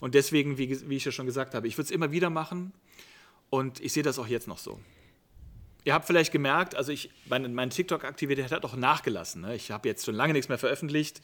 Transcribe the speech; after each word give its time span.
Und 0.00 0.14
deswegen, 0.14 0.58
wie, 0.58 0.88
wie 0.88 0.96
ich 0.96 1.04
ja 1.04 1.12
schon 1.12 1.26
gesagt 1.26 1.54
habe, 1.54 1.66
ich 1.68 1.76
würde 1.76 1.86
es 1.86 1.90
immer 1.90 2.12
wieder 2.12 2.30
machen 2.30 2.72
und 3.50 3.80
ich 3.80 3.92
sehe 3.92 4.02
das 4.02 4.18
auch 4.18 4.26
jetzt 4.26 4.48
noch 4.48 4.58
so. 4.58 4.80
Ihr 5.84 5.94
habt 5.94 6.06
vielleicht 6.06 6.32
gemerkt, 6.32 6.74
also 6.74 6.90
ich, 6.90 7.10
meine, 7.26 7.48
meine 7.48 7.70
TikTok-Aktivität 7.70 8.50
hat 8.50 8.64
auch 8.64 8.74
nachgelassen. 8.74 9.42
Ne? 9.42 9.54
Ich 9.54 9.70
habe 9.70 9.88
jetzt 9.88 10.04
schon 10.04 10.16
lange 10.16 10.32
nichts 10.32 10.48
mehr 10.48 10.58
veröffentlicht. 10.58 11.20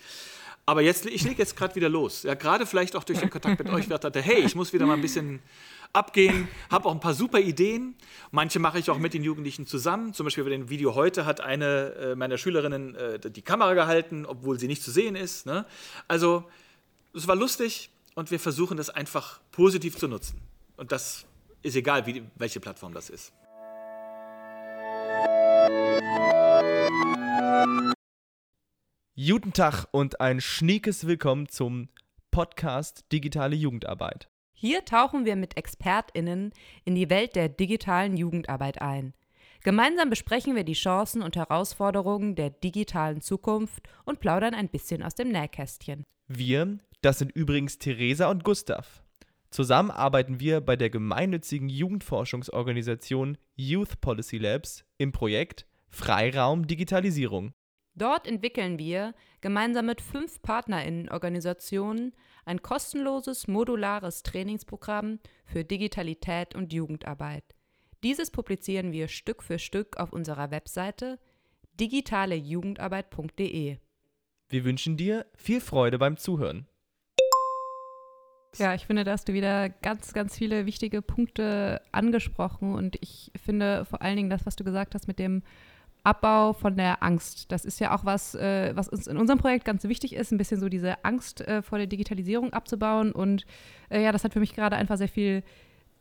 Aber 0.65 0.81
jetzt, 0.83 1.07
ich 1.07 1.25
lege 1.25 1.39
jetzt 1.39 1.57
gerade 1.57 1.75
wieder 1.75 1.89
los. 1.89 2.23
Ja, 2.23 2.35
gerade 2.35 2.67
vielleicht 2.67 2.95
auch 2.95 3.03
durch 3.03 3.19
den 3.19 3.31
Kontakt 3.31 3.59
mit 3.59 3.69
euch, 3.73 3.89
dachte, 3.89 4.23
hey, 4.23 4.45
ich 4.45 4.55
muss 4.55 4.73
wieder 4.73 4.87
mal 4.87 4.95
ein 4.95 5.01
bisschen 5.01 5.41
abgehen, 5.93 6.49
habe 6.71 6.89
auch 6.89 6.93
ein 6.93 7.01
paar 7.01 7.15
super 7.15 7.41
Ideen. 7.41 7.97
Manche 8.31 8.61
mache 8.61 8.79
ich 8.79 8.89
auch 8.89 8.99
mit 8.99 9.15
den 9.15 9.25
Jugendlichen 9.25 9.67
zusammen. 9.67 10.15
Zum 10.15 10.25
Beispiel 10.25 10.45
bei 10.45 10.51
dem 10.51 10.71
Video 10.71 10.95
heute 10.95 11.27
hat 11.27 11.41
eine 11.41 11.95
äh, 11.95 12.15
meiner 12.15 12.39
Schülerinnen 12.39 12.95
äh, 12.95 13.19
die 13.19 13.43
Kamera 13.43 13.75
gehalten, 13.75 14.25
obwohl 14.25 14.59
sie 14.59 14.69
nicht 14.69 14.83
zu 14.83 14.93
sehen 14.93 15.17
ist. 15.17 15.45
Ne? 15.45 15.67
Also 16.07 16.45
es 17.15 17.27
war 17.27 17.37
lustig 17.37 17.91
und 18.15 18.31
wir 18.31 18.41
versuchen 18.41 18.77
das 18.77 18.91
einfach 18.91 19.41
positiv 19.51 19.97
zu 19.97 20.09
nutzen. 20.09 20.41
Und 20.77 20.93
das 20.93 21.27
ist 21.63 21.77
egal, 21.77 22.07
wie, 22.07 22.23
welche 22.37 22.61
Plattform 22.61 22.93
das 22.93 23.11
ist. 23.11 23.33
Guten 29.15 29.53
Tag 29.53 29.87
und 29.93 30.21
ein 30.21 30.41
schniekes 30.41 31.07
Willkommen 31.07 31.49
zum 31.49 31.89
Podcast 32.31 33.05
Digitale 33.13 33.55
Jugendarbeit. 33.55 34.29
Hier 34.53 34.85
tauchen 34.85 35.25
wir 35.25 35.37
mit 35.37 35.57
ExpertInnen 35.57 36.53
in 36.85 36.95
die 36.95 37.11
Welt 37.11 37.37
der 37.37 37.49
digitalen 37.49 38.17
Jugendarbeit 38.17 38.81
ein. 38.81 39.13
Gemeinsam 39.63 40.11
besprechen 40.11 40.57
wir 40.57 40.65
die 40.65 40.73
Chancen 40.73 41.23
und 41.23 41.37
Herausforderungen 41.37 42.35
der 42.35 42.51
digitalen 42.51 43.21
Zukunft 43.21 43.89
und 44.05 44.19
plaudern 44.19 44.55
ein 44.55 44.69
bisschen 44.69 45.03
aus 45.03 45.15
dem 45.15 45.31
Nähkästchen. 45.31 46.05
Wir, 46.27 46.79
das 47.03 47.19
sind 47.19 47.33
übrigens 47.33 47.79
Theresa 47.79 48.31
und 48.31 48.45
Gustav. 48.45 49.03
Zusammen 49.51 49.91
arbeiten 49.91 50.41
wir 50.41 50.63
bei 50.63 50.77
der 50.77 50.89
gemeinnützigen 50.89 51.69
Jugendforschungsorganisation 51.69 53.37
Youth 53.55 54.01
Policy 54.01 54.39
Labs 54.39 54.85
im 54.97 55.13
Projekt 55.13 55.67
Freiraum 55.91 56.67
Digitalisierung. 56.67 57.53
Dort 57.95 58.27
entwickeln 58.27 58.79
wir 58.79 59.15
gemeinsam 59.43 59.85
mit 59.87 60.01
fünf 60.01 60.41
PartnerInnen-Organisationen 60.41 62.15
ein 62.47 62.63
kostenloses, 62.63 63.47
modulares 63.49 64.23
Trainingsprogramm 64.23 65.19
für 65.45 65.65
Digitalität 65.65 66.55
und 66.55 66.73
Jugendarbeit. 66.73 67.45
Dieses 68.03 68.31
publizieren 68.31 68.93
wir 68.93 69.09
Stück 69.09 69.43
für 69.43 69.59
Stück 69.59 69.99
auf 69.99 70.15
unserer 70.15 70.51
Webseite 70.51 71.19
digitalejugendarbeit.de. 71.79 73.77
Wir 74.49 74.65
wünschen 74.65 74.97
dir 74.97 75.27
viel 75.35 75.61
Freude 75.61 75.99
beim 75.99 76.17
Zuhören. 76.17 76.67
Ja, 78.59 78.75
ich 78.75 78.87
finde, 78.87 79.05
da 79.05 79.13
hast 79.13 79.29
du 79.29 79.33
wieder 79.33 79.71
ganz, 79.71 80.13
ganz 80.13 80.37
viele 80.37 80.67
wichtige 80.67 81.01
Punkte 81.01 81.81
angesprochen 81.91 82.75
und 82.75 82.97
ich 83.01 83.33
finde 83.43 83.85
vor 83.87 84.03
allen 84.03 84.17
Dingen 84.17 84.31
das, 84.31 84.45
was 84.45 84.57
du 84.57 84.65
gesagt 84.65 84.95
hast 84.95 85.09
mit 85.09 85.19
dem 85.19 85.43
Abbau 86.05 86.53
von 86.53 86.77
der 86.77 87.03
Angst. 87.03 87.51
Das 87.53 87.65
ist 87.65 87.81
ja 87.81 87.95
auch 87.95 88.05
was, 88.05 88.35
äh, 88.35 88.73
was 88.75 88.89
uns 88.89 89.07
in 89.07 89.17
unserem 89.17 89.39
Projekt 89.39 89.65
ganz 89.65 89.85
wichtig 89.85 90.15
ist, 90.15 90.33
ein 90.33 90.39
bisschen 90.39 90.61
so 90.61 90.69
diese 90.69 91.05
Angst 91.05 91.41
äh, 91.43 91.63
vor 91.63 91.79
der 91.79 91.87
Digitalisierung 91.87 92.53
abzubauen. 92.53 93.13
Und 93.13 93.47
äh, 93.89 94.03
ja, 94.03 94.13
das 94.13 94.25
hat 94.25 94.33
für 94.33 94.41
mich 94.41 94.55
gerade 94.55 94.77
einfach 94.77 94.97
sehr 94.97 95.09
viel 95.09 95.43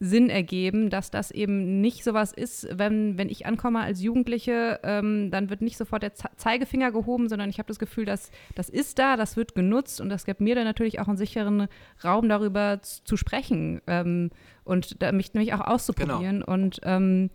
Sinn 0.03 0.31
ergeben, 0.31 0.89
dass 0.89 1.11
das 1.11 1.29
eben 1.29 1.79
nicht 1.79 2.03
sowas 2.03 2.33
ist, 2.33 2.67
wenn, 2.71 3.19
wenn 3.19 3.29
ich 3.29 3.45
ankomme 3.45 3.81
als 3.81 4.01
Jugendliche, 4.01 4.79
ähm, 4.81 5.29
dann 5.29 5.51
wird 5.51 5.61
nicht 5.61 5.77
sofort 5.77 6.01
der 6.01 6.15
Zeigefinger 6.15 6.91
gehoben, 6.91 7.29
sondern 7.29 7.51
ich 7.51 7.59
habe 7.59 7.67
das 7.67 7.77
Gefühl, 7.77 8.05
dass 8.05 8.31
das 8.55 8.67
ist 8.67 8.97
da, 8.97 9.15
das 9.15 9.37
wird 9.37 9.53
genutzt 9.53 10.01
und 10.01 10.09
das 10.09 10.25
gibt 10.25 10.41
mir 10.41 10.55
dann 10.55 10.63
natürlich 10.63 10.99
auch 10.99 11.07
einen 11.07 11.17
sicheren 11.17 11.67
Raum 12.03 12.27
darüber 12.29 12.81
zu 12.81 13.15
sprechen 13.15 13.79
ähm, 13.85 14.31
und 14.63 15.03
da, 15.03 15.11
mich 15.11 15.35
nämlich 15.35 15.53
auch 15.53 15.61
auszuprobieren. 15.61 16.39
Genau. 16.39 16.51
Und 16.51 16.79
ähm, 16.81 17.29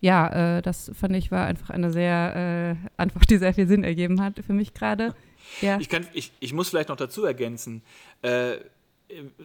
ja, 0.00 0.58
äh, 0.58 0.62
das 0.62 0.90
fand 0.94 1.16
ich 1.16 1.30
war 1.30 1.46
einfach 1.46 1.70
eine 1.70 1.90
sehr 1.90 2.76
äh, 2.76 2.88
Antwort, 2.98 3.30
die 3.30 3.38
sehr 3.38 3.54
viel 3.54 3.66
Sinn 3.66 3.84
ergeben 3.84 4.20
hat 4.20 4.34
für 4.46 4.52
mich 4.52 4.74
gerade. 4.74 5.14
Ja. 5.62 5.78
Ich, 5.80 5.88
ich, 6.12 6.32
ich 6.40 6.52
muss 6.52 6.68
vielleicht 6.68 6.90
noch 6.90 6.96
dazu 6.96 7.24
ergänzen, 7.24 7.80
äh, 8.20 8.56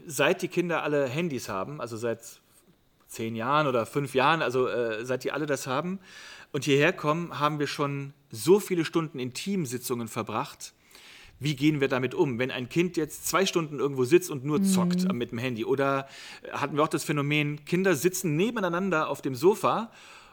seit 0.06 0.42
die 0.42 0.50
Kinder 0.50 0.84
alle 0.84 1.08
Handys 1.08 1.48
haben, 1.48 1.80
also 1.80 1.96
seit 1.96 2.42
zehn 3.08 3.36
Jahren 3.36 3.68
oder 3.68 3.86
fünf 3.86 4.14
Jahren, 4.14 4.42
also 4.42 4.68
äh, 4.68 5.06
seit 5.06 5.24
die 5.24 5.32
alle 5.32 5.46
das 5.46 5.68
haben 5.68 6.00
und 6.52 6.66
hierher 6.66 6.94
kommen, 6.94 7.40
haben 7.40 7.60
wir 7.60 7.68
schon 7.68 8.14
so 8.32 8.60
viele 8.60 8.86
Stunden 8.86 9.20
in 9.20 9.34
Teamsitzungen 9.34 10.08
verbracht. 10.08 10.74
Wie 11.40 11.56
gehen 11.56 11.82
wir 11.82 11.88
damit 11.88 12.16
um? 12.16 12.40
Wenn 12.40 12.50
ein 12.50 12.68
Kind 12.68 12.98
jetzt 12.98 13.28
zwei 13.28 13.46
Stunden 13.46 13.80
irgendwo 13.80 14.06
sitzt 14.06 14.32
und 14.32 14.44
nur 14.44 14.64
zockt 14.64 15.08
mhm. 15.08 15.18
mit 15.18 15.32
dem 15.32 15.38
Handy 15.38 15.66
oder 15.66 16.08
hatten 16.52 16.76
wir 16.76 16.84
auch 16.84 16.88
das 16.88 17.04
Phänomen, 17.04 17.64
Kinder 17.66 17.96
sitzen 17.96 18.36
nebeneinander 18.36 19.10
auf 19.10 19.22
dem 19.22 19.36
Sofa 19.36 19.92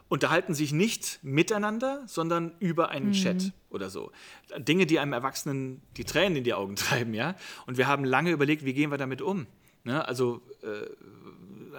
unterhalten 0.08 0.54
sich 0.54 0.72
nicht 0.72 1.18
miteinander, 1.22 2.02
sondern 2.06 2.52
über 2.60 2.90
einen 2.90 3.08
mhm. 3.08 3.12
Chat 3.12 3.52
oder 3.70 3.90
so. 3.90 4.12
Dinge, 4.58 4.86
die 4.86 4.98
einem 4.98 5.12
Erwachsenen 5.12 5.82
die 5.96 6.04
Tränen 6.04 6.36
in 6.36 6.44
die 6.44 6.54
Augen 6.54 6.76
treiben, 6.76 7.14
ja. 7.14 7.34
Und 7.66 7.78
wir 7.78 7.88
haben 7.88 8.04
lange 8.04 8.30
überlegt, 8.30 8.64
wie 8.64 8.74
gehen 8.74 8.90
wir 8.90 8.98
damit 8.98 9.22
um. 9.22 9.46
Ne? 9.84 10.06
Also 10.06 10.42
äh, 10.62 10.88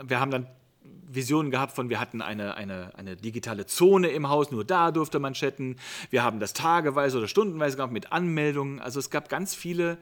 wir 0.07 0.19
haben 0.19 0.31
dann 0.31 0.47
Visionen 1.15 1.51
gehabt 1.51 1.73
von, 1.73 1.89
wir 1.89 1.99
hatten 1.99 2.21
eine, 2.21 2.55
eine, 2.55 2.91
eine 2.95 3.15
digitale 3.15 3.65
Zone 3.65 4.09
im 4.09 4.29
Haus, 4.29 4.51
nur 4.51 4.65
da 4.65 4.91
durfte 4.91 5.19
man 5.19 5.33
chatten. 5.33 5.77
Wir 6.09 6.23
haben 6.23 6.39
das 6.39 6.53
tageweise 6.53 7.17
oder 7.17 7.27
stundenweise 7.27 7.77
gehabt 7.77 7.93
mit 7.93 8.11
Anmeldungen. 8.11 8.79
Also 8.79 8.99
es 8.99 9.09
gab 9.09 9.29
ganz 9.29 9.55
viele 9.55 9.97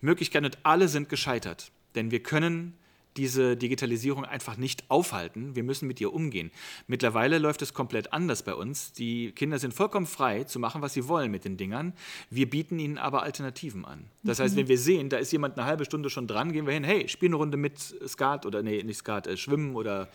Möglichkeiten 0.00 0.46
und 0.46 0.58
alle 0.62 0.88
sind 0.88 1.08
gescheitert. 1.08 1.70
Denn 1.94 2.10
wir 2.10 2.22
können 2.22 2.76
diese 3.16 3.56
Digitalisierung 3.56 4.24
einfach 4.24 4.56
nicht 4.56 4.90
aufhalten. 4.90 5.54
Wir 5.54 5.62
müssen 5.62 5.86
mit 5.86 6.00
ihr 6.00 6.12
umgehen. 6.12 6.50
Mittlerweile 6.86 7.38
läuft 7.38 7.62
es 7.62 7.74
komplett 7.74 8.12
anders 8.12 8.42
bei 8.42 8.54
uns. 8.54 8.92
Die 8.92 9.32
Kinder 9.32 9.58
sind 9.58 9.74
vollkommen 9.74 10.06
frei 10.06 10.44
zu 10.44 10.58
machen, 10.58 10.82
was 10.82 10.94
sie 10.94 11.08
wollen 11.08 11.30
mit 11.30 11.44
den 11.44 11.56
Dingern. 11.56 11.92
Wir 12.30 12.48
bieten 12.48 12.78
ihnen 12.78 12.98
aber 12.98 13.22
Alternativen 13.22 13.84
an. 13.84 14.04
Das 14.22 14.40
heißt, 14.40 14.56
wenn 14.56 14.68
wir 14.68 14.78
sehen, 14.78 15.10
da 15.10 15.18
ist 15.18 15.32
jemand 15.32 15.58
eine 15.58 15.66
halbe 15.66 15.84
Stunde 15.84 16.08
schon 16.10 16.26
dran, 16.26 16.52
gehen 16.52 16.66
wir 16.66 16.72
hin, 16.72 16.84
hey, 16.84 17.08
spiel 17.08 17.28
eine 17.28 17.36
Runde 17.36 17.56
mit 17.56 17.78
Skat 18.06 18.46
oder 18.46 18.62
nee, 18.62 18.82
nicht 18.82 18.98
Skat, 18.98 19.26
äh, 19.26 19.36
Schwimmen 19.36 19.76
oder 19.76 20.08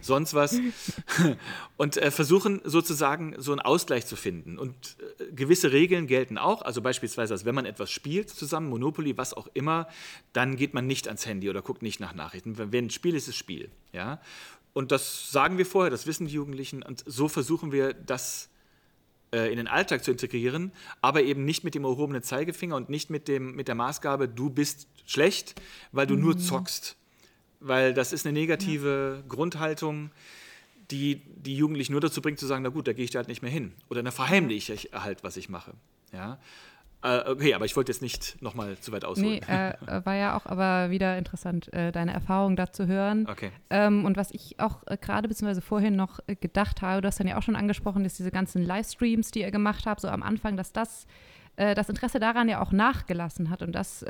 sonst 0.00 0.34
was 0.34 0.58
und 1.76 1.96
äh, 1.96 2.10
versuchen 2.10 2.60
sozusagen 2.64 3.34
so 3.38 3.52
einen 3.52 3.60
Ausgleich 3.60 4.06
zu 4.06 4.14
finden. 4.14 4.56
Und 4.56 4.74
äh, 5.18 5.32
gewisse 5.32 5.72
Regeln 5.72 6.06
gelten 6.06 6.38
auch. 6.38 6.62
Also 6.62 6.80
beispielsweise, 6.80 7.34
dass 7.34 7.44
wenn 7.44 7.54
man 7.54 7.66
etwas 7.66 7.90
spielt 7.90 8.30
zusammen, 8.30 8.68
Monopoly, 8.68 9.18
was 9.18 9.34
auch 9.34 9.48
immer, 9.52 9.88
dann 10.32 10.56
geht 10.56 10.72
man 10.72 10.86
nicht 10.86 11.08
ans 11.08 11.26
Handy 11.26 11.50
oder 11.50 11.60
guckt 11.60 11.82
nicht 11.82 11.98
nach 11.98 12.14
Nachrichten. 12.14 12.45
Wenn 12.46 12.86
ein 12.86 12.90
Spiel 12.90 13.14
ist, 13.14 13.24
ist 13.24 13.28
es 13.30 13.36
Spiel. 13.36 13.70
Ja? 13.92 14.20
Und 14.72 14.92
das 14.92 15.30
sagen 15.30 15.58
wir 15.58 15.66
vorher, 15.66 15.90
das 15.90 16.06
wissen 16.06 16.26
die 16.26 16.34
Jugendlichen. 16.34 16.82
Und 16.82 17.02
so 17.06 17.28
versuchen 17.28 17.72
wir, 17.72 17.94
das 17.94 18.50
äh, 19.32 19.50
in 19.50 19.56
den 19.56 19.68
Alltag 19.68 20.04
zu 20.04 20.10
integrieren, 20.10 20.72
aber 21.00 21.22
eben 21.22 21.44
nicht 21.44 21.64
mit 21.64 21.74
dem 21.74 21.84
erhobenen 21.84 22.22
Zeigefinger 22.22 22.76
und 22.76 22.88
nicht 22.88 23.10
mit, 23.10 23.28
dem, 23.28 23.54
mit 23.54 23.68
der 23.68 23.74
Maßgabe, 23.74 24.28
du 24.28 24.50
bist 24.50 24.86
schlecht, 25.06 25.60
weil 25.92 26.06
du 26.06 26.14
mhm. 26.14 26.20
nur 26.20 26.38
zockst. 26.38 26.96
Weil 27.60 27.94
das 27.94 28.12
ist 28.12 28.26
eine 28.26 28.38
negative 28.38 29.22
ja. 29.22 29.28
Grundhaltung, 29.28 30.10
die 30.90 31.22
die 31.36 31.56
Jugendlichen 31.56 31.92
nur 31.92 32.00
dazu 32.00 32.22
bringt, 32.22 32.38
zu 32.38 32.46
sagen, 32.46 32.62
na 32.62 32.68
gut, 32.68 32.86
da 32.86 32.92
gehe 32.92 33.04
ich 33.04 33.10
da 33.10 33.18
halt 33.18 33.28
nicht 33.28 33.42
mehr 33.42 33.50
hin. 33.50 33.72
Oder 33.88 34.02
dann 34.02 34.12
verheimliche 34.12 34.74
ich 34.74 34.90
halt, 34.92 35.24
was 35.24 35.36
ich 35.36 35.48
mache. 35.48 35.72
Ja? 36.12 36.38
Äh, 37.02 37.30
okay, 37.30 37.54
aber 37.54 37.64
ich 37.64 37.76
wollte 37.76 37.92
jetzt 37.92 38.02
nicht 38.02 38.40
nochmal 38.42 38.76
zu 38.78 38.90
weit 38.90 39.04
ausholen. 39.04 39.40
Nee, 39.46 39.54
äh, 39.54 39.74
war 40.04 40.14
ja 40.14 40.36
auch 40.36 40.46
aber 40.46 40.90
wieder 40.90 41.16
interessant, 41.18 41.72
äh, 41.72 41.92
deine 41.92 42.12
Erfahrung 42.12 42.56
da 42.56 42.72
zu 42.72 42.86
hören. 42.86 43.26
Okay. 43.30 43.50
Ähm, 43.70 44.04
und 44.04 44.16
was 44.16 44.30
ich 44.30 44.58
auch 44.58 44.82
äh, 44.86 44.96
gerade 44.96 45.28
beziehungsweise 45.28 45.60
vorhin 45.60 45.94
noch 45.94 46.20
äh, 46.26 46.34
gedacht 46.34 46.82
habe, 46.82 47.02
du 47.02 47.08
hast 47.08 47.20
dann 47.20 47.28
ja 47.28 47.36
auch 47.36 47.42
schon 47.42 47.56
angesprochen, 47.56 48.02
dass 48.02 48.14
diese 48.14 48.30
ganzen 48.30 48.62
Livestreams, 48.62 49.30
die 49.30 49.42
ihr 49.42 49.50
gemacht 49.50 49.86
habt, 49.86 50.00
so 50.00 50.08
am 50.08 50.22
Anfang, 50.22 50.56
dass 50.56 50.72
das 50.72 51.06
äh, 51.56 51.74
das 51.74 51.88
Interesse 51.88 52.18
daran 52.18 52.48
ja 52.48 52.60
auch 52.60 52.72
nachgelassen 52.72 53.50
hat. 53.50 53.62
Und 53.62 53.72
das 53.72 54.04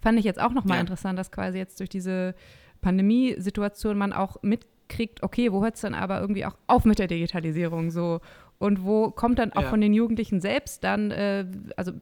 fand 0.00 0.18
ich 0.18 0.24
jetzt 0.24 0.40
auch 0.40 0.52
nochmal 0.52 0.76
ja. 0.76 0.80
interessant, 0.82 1.18
dass 1.18 1.30
quasi 1.30 1.58
jetzt 1.58 1.80
durch 1.80 1.88
diese 1.88 2.34
Pandemiesituation 2.82 3.96
man 3.96 4.12
auch 4.12 4.42
mitkriegt, 4.42 5.22
okay, 5.22 5.50
wo 5.50 5.62
hört 5.62 5.76
es 5.76 5.80
dann 5.80 5.94
aber 5.94 6.20
irgendwie 6.20 6.44
auch 6.44 6.56
auf 6.66 6.84
mit 6.84 6.98
der 6.98 7.06
Digitalisierung 7.06 7.90
so? 7.90 8.20
Und 8.58 8.84
wo 8.84 9.10
kommt 9.10 9.38
dann 9.38 9.52
auch 9.52 9.62
ja. 9.62 9.68
von 9.68 9.80
den 9.80 9.94
Jugendlichen 9.94 10.40
selbst 10.40 10.84
dann, 10.84 11.10
äh, 11.10 11.46
also 11.76 11.92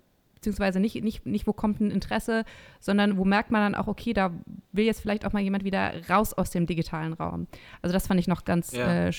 beziehungsweise 0.43 0.81
nicht, 0.81 1.03
nicht, 1.05 1.25
nicht, 1.25 1.47
wo 1.47 1.53
kommt 1.53 1.81
ein 1.81 1.93
Interesse, 1.93 2.45
sondern 2.81 3.17
wo 3.17 3.25
merkt 3.25 3.53
man 3.53 3.73
dann 3.73 3.81
auch, 3.81 3.87
okay, 3.87 4.13
da 4.13 4.33
will 4.73 4.85
jetzt 4.85 5.01
vielleicht 5.01 5.25
auch 5.25 5.33
mal 5.33 5.41
jemand 5.41 5.63
wieder 5.63 5.93
raus 6.11 6.35
aus 6.35 6.51
dem 6.51 6.67
digitalen 6.67 7.13
Raum. 7.13 7.47
Also 7.81 7.93
das 7.93 8.09
fand 8.09 8.19
ich 8.19 8.27
noch 8.27 8.45
ganz 8.45 8.73
ja. 8.73 9.07
äh, 9.07 9.13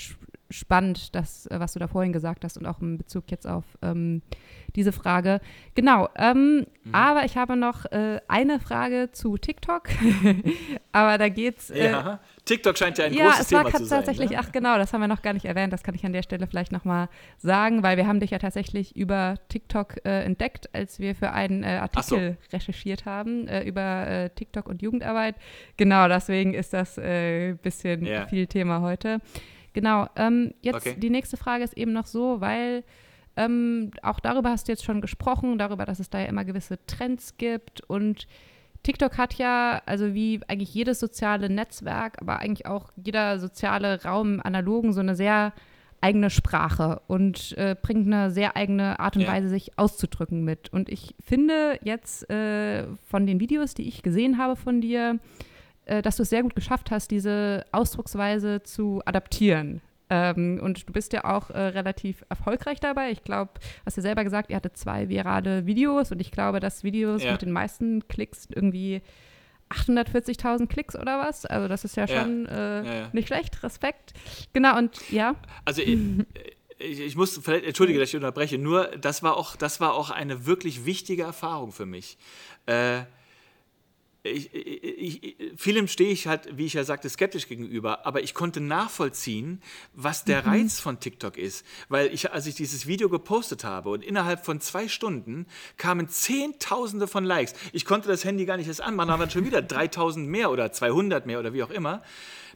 spannend, 0.54 1.16
das, 1.16 1.48
äh, 1.48 1.60
was 1.60 1.74
du 1.74 1.80
da 1.80 1.88
vorhin 1.88 2.14
gesagt 2.14 2.44
hast 2.44 2.58
und 2.58 2.66
auch 2.66 2.80
in 2.82 2.98
Bezug 2.98 3.32
jetzt 3.32 3.48
auf 3.48 3.66
ähm, 3.82 4.22
diese 4.76 4.92
Frage. 4.92 5.42
Genau, 5.76 6.10
ähm, 6.16 6.66
mhm. 6.84 6.96
aber 6.96 7.26
ich 7.26 7.38
habe 7.38 7.56
noch 7.56 7.86
äh, 7.86 8.20
eine 8.28 8.60
Frage 8.60 9.10
zu 9.12 9.38
TikTok. 9.38 9.90
aber 10.92 11.18
da 11.18 11.30
geht's. 11.30 11.70
Äh, 11.70 11.92
ja, 11.92 12.20
TikTok 12.46 12.78
scheint 12.78 12.98
ja 12.98 13.06
ein 13.06 13.14
ja, 13.14 13.26
großes 13.26 13.48
Thema 13.48 13.66
zu 13.66 13.72
sein. 13.72 13.80
Ja, 13.80 13.86
es 13.86 13.92
war 13.92 13.98
tatsächlich, 14.00 14.30
ne? 14.32 14.40
ach 14.40 14.52
genau, 14.52 14.78
das 14.78 14.94
haben 14.94 15.02
wir 15.02 15.08
noch 15.08 15.22
gar 15.22 15.34
nicht 15.34 15.46
erwähnt. 15.46 15.74
Das 15.74 15.84
kann 15.84 15.96
ich 15.96 16.06
an 16.06 16.14
der 16.14 16.24
Stelle 16.24 16.48
vielleicht 16.48 16.72
nochmal 16.72 17.10
sagen, 17.38 17.84
weil 17.84 17.98
wir 17.98 18.08
haben 18.08 18.20
dich 18.20 18.32
ja 18.32 18.40
tatsächlich 18.40 18.96
über 18.96 19.36
TikTok 19.50 20.06
äh, 20.06 20.24
entdeckt, 20.24 20.70
als 20.74 21.00
wir 21.00 21.16
für 21.16 21.32
einen 21.32 21.64
äh, 21.64 21.80
Artikel 21.82 22.38
so. 22.42 22.56
recherchiert 22.56 23.06
haben 23.06 23.48
äh, 23.48 23.64
über 23.64 24.30
TikTok 24.36 24.68
und 24.68 24.82
Jugendarbeit. 24.82 25.36
Genau, 25.78 26.08
deswegen 26.08 26.54
ist 26.54 26.74
das 26.74 27.00
ein 27.00 27.58
bisschen 27.58 28.06
yeah. 28.06 28.28
viel 28.28 28.48
Thema 28.48 28.82
heute. 28.82 29.20
Genau, 29.74 30.08
ähm, 30.16 30.54
jetzt 30.62 30.88
okay. 30.88 30.96
die 30.98 31.10
nächste 31.10 31.38
Frage 31.38 31.64
ist 31.64 31.76
eben 31.76 31.94
noch 31.94 32.06
so, 32.06 32.42
weil 32.42 32.84
ähm, 33.36 33.92
auch 34.02 34.20
darüber 34.20 34.50
hast 34.50 34.68
du 34.68 34.72
jetzt 34.72 34.84
schon 34.84 35.02
gesprochen, 35.02 35.58
darüber, 35.58 35.86
dass 35.86 36.00
es 36.00 36.10
da 36.10 36.20
ja 36.20 36.26
immer 36.26 36.46
gewisse 36.46 36.78
Trends 36.86 37.38
gibt. 37.38 37.82
Und 37.82 38.28
TikTok 38.84 39.18
hat 39.18 39.36
ja, 39.36 39.82
also 39.86 40.14
wie 40.14 40.42
eigentlich 40.48 40.74
jedes 40.74 41.00
soziale 41.00 41.50
Netzwerk, 41.50 42.22
aber 42.22 42.40
eigentlich 42.40 42.68
auch 42.68 42.92
jeder 42.96 43.40
soziale 43.40 44.04
Raum 44.04 44.36
im 44.36 44.46
Analogen, 44.46 44.94
so 44.94 45.00
eine 45.00 45.16
sehr 45.16 45.54
eigene 46.02 46.30
Sprache 46.30 47.02
und 47.08 47.58
äh, 47.58 47.78
bringt 47.82 48.08
eine 48.08 48.30
sehr 48.30 48.58
eigene 48.58 49.00
Art 49.00 49.16
und 49.16 49.22
ja. 49.22 49.30
Weise, 49.30 49.48
sich 49.48 49.80
auszudrücken 49.80 50.44
mit. 50.44 50.72
Und 50.72 50.90
ich 50.90 51.16
finde 51.24 51.80
jetzt 51.82 52.30
äh, 52.30 52.86
von 53.08 53.26
den 53.26 53.40
Videos, 53.40 53.74
die 53.74 53.88
ich 53.88 54.04
gesehen 54.04 54.38
habe 54.38 54.58
von 54.58 54.82
dir, 54.82 55.18
äh, 55.86 56.02
dass 56.02 56.18
du 56.18 56.24
es 56.24 56.30
sehr 56.30 56.44
gut 56.44 56.56
geschafft 56.56 56.92
hast, 56.92 57.12
diese 57.12 57.66
Ausdrucksweise 57.72 58.64
zu 58.64 59.02
adaptieren. 59.06 59.82
Ähm, 60.10 60.60
und 60.62 60.88
du 60.88 60.94
bist 60.94 61.14
ja 61.14 61.26
auch 61.26 61.50
äh, 61.50 61.60
relativ 61.60 62.24
erfolgreich 62.30 62.80
dabei. 62.80 63.12
Ich 63.12 63.24
glaube, 63.24 63.52
hast 63.86 63.98
du 63.98 64.02
selber 64.02 64.24
gesagt, 64.24 64.50
ihr 64.50 64.56
hattet 64.56 64.78
zwei 64.78 65.10
virale 65.10 65.66
Videos 65.66 66.12
und 66.12 66.20
ich 66.20 66.32
glaube, 66.32 66.60
dass 66.60 66.84
Videos 66.84 67.24
ja. 67.24 67.32
mit 67.32 67.42
den 67.42 67.52
meisten 67.52 68.08
Klicks 68.08 68.48
irgendwie 68.54 69.02
840.000 69.70 70.68
Klicks 70.68 70.96
oder 70.96 71.20
was. 71.20 71.46
Also 71.46 71.68
das 71.68 71.84
ist 71.84 71.98
ja 71.98 72.08
schon 72.08 72.46
ja. 72.46 72.82
Äh, 72.82 73.00
ja, 73.00 73.10
nicht 73.14 73.28
schlecht. 73.28 73.64
Respekt. 73.64 74.14
Genau, 74.54 74.78
und 74.78 75.10
ja. 75.10 75.36
Also 75.66 75.82
ich, 75.82 75.98
ich, 76.78 77.16
muss, 77.16 77.40
vielleicht, 77.42 77.66
entschuldige, 77.66 78.00
dass 78.00 78.10
ich 78.10 78.16
unterbreche, 78.16 78.58
nur 78.58 78.86
das 78.98 79.24
war 79.24 79.38
auch, 79.38 79.56
das 79.56 79.80
war 79.80 79.94
auch 79.94 80.10
eine 80.10 80.46
wirklich 80.46 80.86
wichtige 80.86 81.24
Erfahrung 81.24 81.72
für 81.72 81.86
mich. 81.86 82.18
Äh, 82.66 83.02
ich, 84.24 84.54
ich, 84.54 84.68
ich, 84.68 84.73
vielem 85.64 85.88
stehe 85.88 86.12
ich 86.12 86.28
halt, 86.28 86.58
wie 86.58 86.66
ich 86.66 86.74
ja 86.74 86.84
sagte, 86.84 87.10
skeptisch 87.10 87.48
gegenüber, 87.48 88.06
aber 88.06 88.22
ich 88.22 88.34
konnte 88.34 88.60
nachvollziehen, 88.60 89.62
was 89.94 90.26
der 90.26 90.42
mhm. 90.42 90.50
Reiz 90.50 90.80
von 90.82 91.00
TikTok 91.00 91.38
ist. 91.38 91.66
Weil 91.88 92.14
ich, 92.14 92.34
als 92.34 92.48
ich 92.48 92.56
dieses 92.56 92.86
Video 92.86 93.08
gepostet 93.08 93.64
habe 93.64 93.90
und 93.90 94.04
innerhalb 94.04 94.44
von 94.44 94.60
zwei 94.60 94.90
Stunden 94.90 95.46
kamen 95.78 96.10
Zehntausende 96.10 97.08
von 97.08 97.24
Likes. 97.24 97.54
Ich 97.72 97.86
konnte 97.86 98.10
das 98.10 98.26
Handy 98.26 98.44
gar 98.46 98.58
nicht 98.58 98.68
erst 98.68 98.82
anmachen, 98.82 99.08
dann 99.08 99.20
waren 99.22 99.30
schon 99.30 99.46
wieder 99.46 99.62
3000 99.62 100.28
mehr 100.28 100.52
oder 100.52 100.74
200 100.74 101.26
mehr 101.26 101.40
oder 101.40 101.54
wie 101.54 101.64
auch 101.64 101.72
immer. 101.72 102.04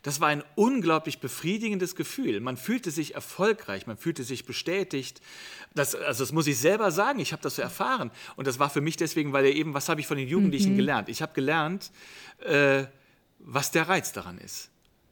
Das 0.03 0.19
war 0.19 0.27
ein 0.27 0.43
unglaublich 0.55 1.19
befriedigendes 1.19 1.95
Gefühl. 1.95 2.39
Man 2.39 2.57
fühlte 2.57 2.91
sich 2.91 3.15
erfolgreich, 3.15 3.87
man 3.87 3.97
fühlte 3.97 4.23
sich 4.23 4.45
bestätigt. 4.45 5.21
Das, 5.73 5.95
also 5.95 6.23
das 6.23 6.31
muss 6.33 6.47
ich 6.47 6.59
selber 6.59 6.91
sagen, 6.91 7.19
ich 7.19 7.31
habe 7.31 7.41
das 7.41 7.55
so 7.55 7.61
erfahren. 7.61 8.11
Und 8.35 8.47
das 8.47 8.59
war 8.59 8.69
für 8.69 8.81
mich 8.81 8.97
deswegen, 8.97 9.33
weil 9.33 9.45
ja 9.45 9.51
eben, 9.51 9.73
was 9.73 9.89
habe 9.89 10.01
ich 10.01 10.07
von 10.07 10.17
den 10.17 10.27
Jugendlichen 10.27 10.73
mhm. 10.73 10.77
gelernt? 10.77 11.09
Ich 11.09 11.21
habe 11.21 11.33
gelernt, 11.33 11.91
äh, 12.39 12.85
was 13.39 13.71
der 13.71 13.87
Reiz 13.87 14.11
daran 14.13 14.37
ist. 14.37 14.69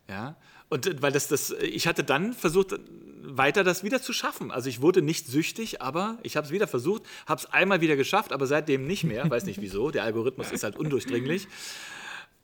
Ja? 0.09 0.35
Und 0.69 0.87
äh, 0.87 1.01
weil 1.01 1.11
das, 1.11 1.27
das, 1.27 1.51
ich 1.51 1.87
hatte 1.87 2.03
dann 2.03 2.33
versucht, 2.33 2.75
weiter 3.23 3.63
das 3.63 3.83
wieder 3.83 4.01
zu 4.01 4.13
schaffen. 4.13 4.51
Also 4.51 4.69
ich 4.69 4.81
wurde 4.81 5.01
nicht 5.01 5.27
süchtig, 5.27 5.81
aber 5.81 6.17
ich 6.23 6.37
habe 6.37 6.45
es 6.45 6.53
wieder 6.53 6.67
versucht, 6.67 7.03
habe 7.25 7.41
es 7.41 7.51
einmal 7.51 7.81
wieder 7.81 7.95
geschafft, 7.95 8.31
aber 8.31 8.47
seitdem 8.47 8.85
nicht 8.87 9.03
mehr. 9.03 9.29
Weiß 9.29 9.45
nicht 9.45 9.61
wieso. 9.61 9.91
Der 9.91 10.03
Algorithmus 10.03 10.51
ist 10.51 10.63
halt 10.63 10.75
undurchdringlich. 10.77 11.47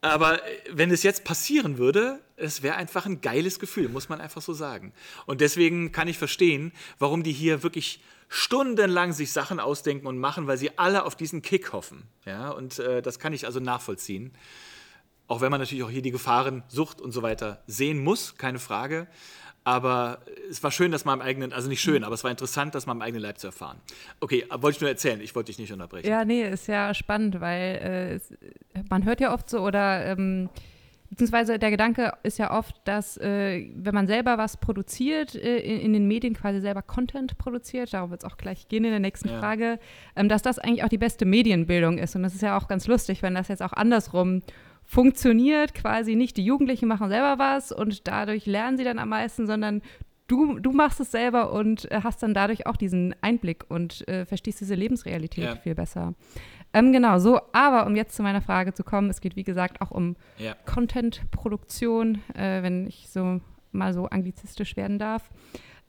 Aber 0.02 0.44
äh, 0.44 0.60
wenn 0.72 0.92
es 0.92 1.04
jetzt 1.04 1.24
passieren 1.24 1.78
würde, 1.78 2.20
es 2.36 2.64
wäre 2.64 2.76
einfach 2.76 3.06
ein 3.06 3.22
geiles 3.22 3.60
Gefühl, 3.60 3.88
muss 3.90 4.10
man 4.10 4.20
einfach 4.20 4.42
so 4.42 4.54
sagen. 4.54 4.94
Und 5.28 5.42
deswegen 5.42 5.92
kann 5.92 6.08
ich 6.08 6.18
verstehen, 6.18 6.72
warum 6.98 7.24
die 7.24 7.32
hier 7.32 7.64
wirklich 7.64 8.02
stundenlang 8.28 9.14
sich 9.14 9.32
Sachen 9.32 9.60
ausdenken 9.60 10.08
und 10.08 10.18
machen, 10.18 10.48
weil 10.48 10.58
sie 10.58 10.78
alle 10.78 11.04
auf 11.04 11.16
diesen 11.16 11.42
Kick 11.42 11.74
hoffen. 11.74 12.04
Ja, 12.26 12.50
und 12.50 12.80
äh, 12.80 13.02
das 13.02 13.20
kann 13.20 13.34
ich 13.34 13.46
also 13.46 13.60
nachvollziehen. 13.60 14.32
Auch 15.32 15.40
wenn 15.40 15.50
man 15.50 15.62
natürlich 15.62 15.86
auch 15.86 15.90
hier 15.90 16.02
die 16.02 16.12
Gefahren, 16.12 16.62
Sucht 16.68 17.00
und 17.00 17.14
so 17.14 17.22
weiter 17.22 17.60
sehen 17.66 18.04
muss, 18.04 18.36
keine 18.36 18.60
Frage. 18.60 19.08
Aber 19.64 20.20
es 20.50 20.62
war 20.62 20.72
schön, 20.72 20.92
dass 20.92 21.06
man 21.06 21.22
am 21.22 21.26
eigenen, 21.26 21.54
also 21.54 21.70
nicht 21.70 21.80
schön, 21.80 22.00
mhm. 22.00 22.04
aber 22.04 22.16
es 22.16 22.26
war 22.26 22.32
interessant, 22.32 22.76
das 22.76 22.86
mal 22.86 22.92
am 22.92 23.02
eigenen 23.02 23.24
Leib 23.24 23.38
zu 23.40 23.48
erfahren. 23.48 23.78
Okay, 24.20 24.44
wollte 24.50 24.76
ich 24.76 24.82
nur 24.82 24.90
erzählen, 24.90 25.22
ich 25.22 25.34
wollte 25.34 25.48
dich 25.48 25.60
nicht 25.60 25.72
unterbrechen. 25.72 26.06
Ja, 26.06 26.26
nee, 26.26 26.44
ist 26.44 26.68
ja 26.68 26.94
spannend, 26.94 27.40
weil 27.40 28.20
äh, 28.76 28.80
man 28.90 29.06
hört 29.06 29.22
ja 29.22 29.34
oft 29.34 29.50
so 29.50 29.62
oder 29.62 30.06
ähm, 30.06 30.50
beziehungsweise 31.10 31.58
der 31.60 31.72
Gedanke 31.72 32.12
ist 32.24 32.38
ja 32.38 32.52
oft, 32.52 32.76
dass 32.84 33.16
äh, 33.16 33.70
wenn 33.74 33.96
man 33.96 34.08
selber 34.08 34.38
was 34.38 34.58
produziert, 34.58 35.36
äh, 35.36 35.60
in, 35.60 35.80
in, 35.80 35.94
den 35.94 36.10
Medien 36.10 36.34
quasi 36.34 36.60
selber 36.60 36.82
Content 36.82 37.38
produziert, 37.38 37.94
darum 37.94 38.12
wird 38.12 38.26
es 38.26 38.30
auch 38.30 38.36
gleich 38.36 38.68
gehen 38.68 38.84
in 38.84 38.92
der 38.92 39.00
nächsten 39.00 39.30
ja. 39.30 39.40
Frage, 39.40 39.80
ähm, 40.18 40.28
dass 40.28 40.42
das 40.42 40.60
eigentlich 40.60 40.84
auch 40.84 40.90
die 40.90 40.98
beste 40.98 41.24
Medienbildung 41.24 42.00
ist. 42.00 42.18
Und 42.18 42.24
das 42.24 42.36
ist 42.36 42.42
ja 42.42 42.58
auch 42.58 42.68
ganz 42.68 42.86
lustig, 42.86 43.22
wenn 43.22 43.34
das 43.34 43.48
jetzt 43.48 43.62
auch 43.62 43.72
andersrum 43.72 44.42
funktioniert 44.92 45.74
quasi 45.74 46.18
nicht. 46.18 46.36
Die 46.36 46.44
Jugendlichen 46.44 46.90
machen 46.90 47.08
selber 47.08 47.40
was 47.40 47.72
und 47.72 48.10
dadurch 48.10 48.46
lernen 48.46 48.78
sie 48.78 48.84
dann 48.84 49.00
am 49.00 49.08
meisten, 49.08 49.48
sondern 49.48 49.82
du, 50.28 50.60
du 50.60 50.74
machst 50.74 51.00
es 51.00 51.12
selber 51.12 51.54
und 51.54 51.90
äh, 51.90 52.02
hast 52.04 52.22
dann 52.22 52.34
dadurch 52.34 52.68
auch 52.68 52.76
diesen 52.76 53.16
Einblick 53.22 53.64
und 53.70 54.06
äh, 54.10 54.26
verstehst 54.26 54.60
diese 54.60 54.76
Lebensrealität 54.76 55.46
ja. 55.46 55.56
viel 55.56 55.76
besser. 55.76 56.14
Ähm, 56.74 56.92
genau, 56.92 57.20
so, 57.20 57.40
aber 57.54 57.86
um 57.86 57.96
jetzt 57.96 58.18
zu 58.18 58.22
meiner 58.22 58.42
Frage 58.42 58.74
zu 58.74 58.84
kommen, 58.84 59.10
es 59.10 59.22
geht 59.22 59.38
wie 59.38 59.46
gesagt 59.46 59.80
auch 59.80 59.92
um 59.92 60.18
ja. 60.38 60.56
Content-Produktion, 60.66 62.16
äh, 62.36 62.62
wenn 62.62 62.86
ich 62.86 63.08
so 63.10 63.40
mal 63.72 63.94
so 63.94 64.08
anglizistisch 64.08 64.76
werden 64.76 65.00
darf. 65.00 65.30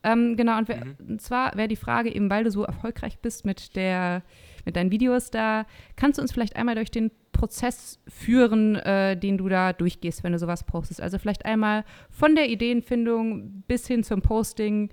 Ähm, 0.04 0.36
genau, 0.36 0.58
und, 0.58 0.68
mhm. 0.68 0.96
und 1.08 1.20
zwar 1.20 1.56
wäre 1.56 1.66
die 1.66 1.74
Frage 1.74 2.14
eben, 2.14 2.30
weil 2.30 2.44
du 2.44 2.52
so 2.52 2.62
erfolgreich 2.62 3.18
bist 3.18 3.44
mit 3.44 3.74
der 3.74 4.22
mit 4.64 4.76
deinen 4.76 4.90
Videos 4.90 5.30
da. 5.30 5.66
Kannst 5.96 6.18
du 6.18 6.22
uns 6.22 6.32
vielleicht 6.32 6.56
einmal 6.56 6.74
durch 6.74 6.90
den 6.90 7.10
Prozess 7.32 7.98
führen, 8.06 8.76
äh, 8.76 9.16
den 9.16 9.38
du 9.38 9.48
da 9.48 9.72
durchgehst, 9.72 10.22
wenn 10.22 10.32
du 10.32 10.38
sowas 10.38 10.64
postest? 10.64 11.00
Also 11.00 11.18
vielleicht 11.18 11.44
einmal 11.44 11.84
von 12.10 12.34
der 12.34 12.48
Ideenfindung 12.48 13.64
bis 13.66 13.86
hin 13.86 14.04
zum 14.04 14.22
Posting. 14.22 14.90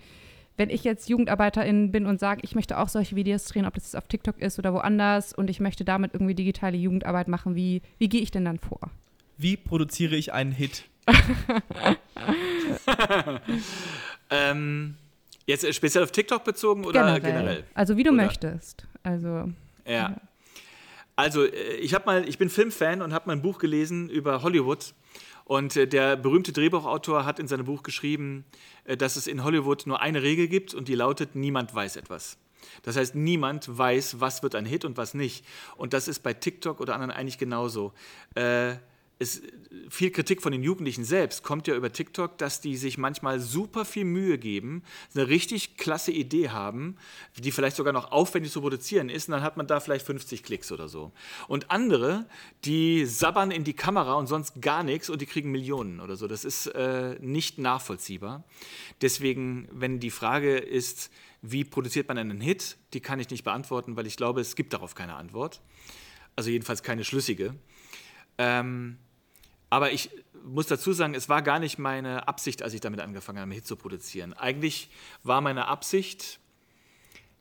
Wenn 0.57 0.69
ich 0.69 0.83
jetzt 0.83 1.07
Jugendarbeiterin 1.07 1.91
bin 1.91 2.05
und 2.05 2.19
sage, 2.19 2.41
ich 2.43 2.53
möchte 2.53 2.77
auch 2.77 2.89
solche 2.89 3.15
Videos 3.15 3.45
drehen, 3.45 3.65
ob 3.65 3.75
das 3.75 3.85
jetzt 3.85 3.95
auf 3.95 4.07
TikTok 4.07 4.39
ist 4.41 4.59
oder 4.59 4.73
woanders 4.73 5.31
und 5.33 5.49
ich 5.49 5.61
möchte 5.61 5.85
damit 5.85 6.13
irgendwie 6.13 6.35
digitale 6.35 6.75
Jugendarbeit 6.75 7.29
machen, 7.29 7.55
wie, 7.55 7.81
wie 7.97 8.09
gehe 8.09 8.21
ich 8.21 8.31
denn 8.31 8.43
dann 8.43 8.59
vor? 8.59 8.91
Wie 9.37 9.55
produziere 9.55 10.17
ich 10.17 10.33
einen 10.33 10.51
Hit? 10.51 10.83
ähm, 14.29 14.95
jetzt 15.45 15.73
speziell 15.73 16.03
auf 16.03 16.11
TikTok 16.11 16.43
bezogen 16.43 16.83
oder 16.83 17.19
generell? 17.19 17.21
generell? 17.21 17.63
Also 17.73 17.95
wie 17.95 18.03
du 18.03 18.11
oder? 18.11 18.23
möchtest. 18.23 18.85
Also. 19.03 19.51
Ja. 19.85 19.93
ja. 19.93 20.21
Also, 21.15 21.45
äh, 21.45 21.75
ich 21.75 21.93
habe 21.93 22.05
mal, 22.05 22.27
ich 22.27 22.37
bin 22.37 22.49
Filmfan 22.49 23.01
und 23.01 23.13
habe 23.13 23.27
mal 23.27 23.33
ein 23.33 23.41
Buch 23.41 23.59
gelesen 23.59 24.09
über 24.09 24.41
Hollywood. 24.41 24.93
Und 25.45 25.75
äh, 25.75 25.87
der 25.87 26.15
berühmte 26.15 26.53
Drehbuchautor 26.53 27.25
hat 27.25 27.39
in 27.39 27.47
seinem 27.47 27.65
Buch 27.65 27.83
geschrieben, 27.83 28.45
äh, 28.83 28.95
dass 28.95 29.15
es 29.15 29.27
in 29.27 29.43
Hollywood 29.43 29.87
nur 29.87 30.01
eine 30.01 30.21
Regel 30.21 30.47
gibt 30.47 30.73
und 30.73 30.87
die 30.87 30.95
lautet: 30.95 31.35
Niemand 31.35 31.73
weiß 31.73 31.95
etwas. 31.95 32.37
Das 32.83 32.95
heißt, 32.95 33.15
niemand 33.15 33.77
weiß, 33.77 34.19
was 34.19 34.43
wird 34.43 34.55
ein 34.55 34.65
Hit 34.65 34.85
und 34.85 34.97
was 34.97 35.13
nicht. 35.13 35.45
Und 35.75 35.93
das 35.93 36.07
ist 36.07 36.19
bei 36.19 36.33
TikTok 36.33 36.79
oder 36.79 36.93
anderen 36.93 37.11
eigentlich 37.11 37.37
genauso. 37.37 37.93
Äh, 38.35 38.75
es, 39.19 39.41
viel 39.89 40.11
Kritik 40.11 40.41
von 40.41 40.53
den 40.53 40.63
Jugendlichen 40.63 41.03
selbst 41.03 41.43
kommt 41.43 41.67
ja 41.67 41.75
über 41.75 41.91
TikTok, 41.91 42.37
dass 42.37 42.61
die 42.61 42.77
sich 42.77 42.97
manchmal 42.97 43.41
super 43.41 43.83
viel 43.83 44.05
Mühe 44.05 44.37
geben, 44.37 44.81
eine 45.13 45.27
richtig 45.27 45.75
klasse 45.75 46.13
Idee 46.13 46.49
haben, 46.49 46.95
die 47.37 47.51
vielleicht 47.51 47.75
sogar 47.75 47.91
noch 47.91 48.13
aufwendig 48.13 48.53
zu 48.53 48.61
produzieren 48.61 49.09
ist, 49.09 49.27
und 49.27 49.33
dann 49.33 49.43
hat 49.43 49.57
man 49.57 49.67
da 49.67 49.81
vielleicht 49.81 50.05
50 50.05 50.41
Klicks 50.41 50.71
oder 50.71 50.87
so. 50.87 51.11
Und 51.49 51.69
andere, 51.69 52.25
die 52.63 53.05
sabbern 53.05 53.51
in 53.51 53.65
die 53.65 53.73
Kamera 53.73 54.13
und 54.13 54.27
sonst 54.27 54.61
gar 54.61 54.83
nichts 54.83 55.09
und 55.09 55.21
die 55.21 55.25
kriegen 55.25 55.51
Millionen 55.51 55.99
oder 55.99 56.15
so. 56.15 56.27
Das 56.27 56.45
ist 56.45 56.67
äh, 56.67 57.17
nicht 57.19 57.57
nachvollziehbar. 57.57 58.45
Deswegen, 59.01 59.67
wenn 59.71 59.99
die 59.99 60.11
Frage 60.11 60.57
ist, 60.57 61.11
wie 61.41 61.65
produziert 61.65 62.07
man 62.07 62.17
einen 62.17 62.39
Hit, 62.39 62.77
die 62.93 63.01
kann 63.01 63.19
ich 63.19 63.29
nicht 63.29 63.43
beantworten, 63.43 63.97
weil 63.97 64.07
ich 64.07 64.15
glaube, 64.15 64.39
es 64.39 64.55
gibt 64.55 64.71
darauf 64.73 64.95
keine 64.95 65.15
Antwort. 65.15 65.61
Also 66.37 66.49
jedenfalls 66.51 66.83
keine 66.83 67.03
schlüssige. 67.03 67.55
Ähm, 68.37 68.97
aber 69.69 69.91
ich 69.91 70.09
muss 70.43 70.67
dazu 70.67 70.93
sagen, 70.93 71.13
es 71.13 71.29
war 71.29 71.41
gar 71.41 71.59
nicht 71.59 71.77
meine 71.77 72.27
Absicht, 72.27 72.63
als 72.63 72.73
ich 72.73 72.81
damit 72.81 72.99
angefangen 73.01 73.39
habe, 73.39 73.53
Hit 73.53 73.67
zu 73.67 73.75
produzieren. 73.75 74.33
Eigentlich 74.33 74.89
war 75.23 75.41
meine 75.41 75.67
Absicht, 75.67 76.39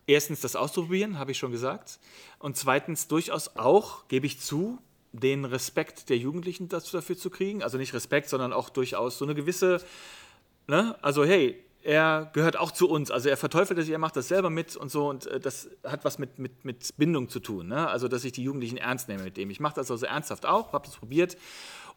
erstens 0.06 0.40
das 0.40 0.56
auszuprobieren, 0.56 1.18
habe 1.18 1.30
ich 1.30 1.38
schon 1.38 1.52
gesagt, 1.52 1.98
und 2.38 2.56
zweitens 2.56 3.08
durchaus 3.08 3.56
auch, 3.56 4.08
gebe 4.08 4.26
ich 4.26 4.40
zu, 4.40 4.78
den 5.12 5.44
Respekt 5.44 6.10
der 6.10 6.18
Jugendlichen 6.18 6.68
dafür 6.68 7.16
zu 7.16 7.30
kriegen. 7.30 7.62
Also 7.62 7.78
nicht 7.78 7.94
Respekt, 7.94 8.28
sondern 8.28 8.52
auch 8.52 8.68
durchaus 8.68 9.18
so 9.18 9.24
eine 9.24 9.34
gewisse, 9.34 9.82
ne? 10.66 10.96
also 11.02 11.24
hey, 11.24 11.62
er 11.82 12.30
gehört 12.34 12.58
auch 12.58 12.72
zu 12.72 12.88
uns. 12.88 13.10
Also 13.10 13.28
er 13.28 13.36
verteufelt 13.36 13.78
das, 13.78 13.88
er 13.88 13.98
macht 13.98 14.16
das 14.16 14.28
selber 14.28 14.50
mit 14.50 14.76
und 14.76 14.90
so 14.90 15.08
und 15.08 15.26
äh, 15.26 15.40
das 15.40 15.70
hat 15.84 16.04
was 16.04 16.18
mit, 16.18 16.38
mit, 16.38 16.64
mit 16.64 16.96
Bindung 16.96 17.28
zu 17.28 17.40
tun. 17.40 17.68
Ne? 17.68 17.88
Also 17.88 18.08
dass 18.08 18.24
ich 18.24 18.32
die 18.32 18.42
Jugendlichen 18.42 18.76
ernst 18.76 19.08
nehme 19.08 19.22
mit 19.22 19.36
dem. 19.36 19.48
Ich 19.50 19.60
mache 19.60 19.76
das 19.76 19.90
also 19.90 20.04
ernsthaft 20.04 20.44
auch, 20.44 20.72
habe 20.72 20.86
das 20.86 20.96
probiert 20.96 21.36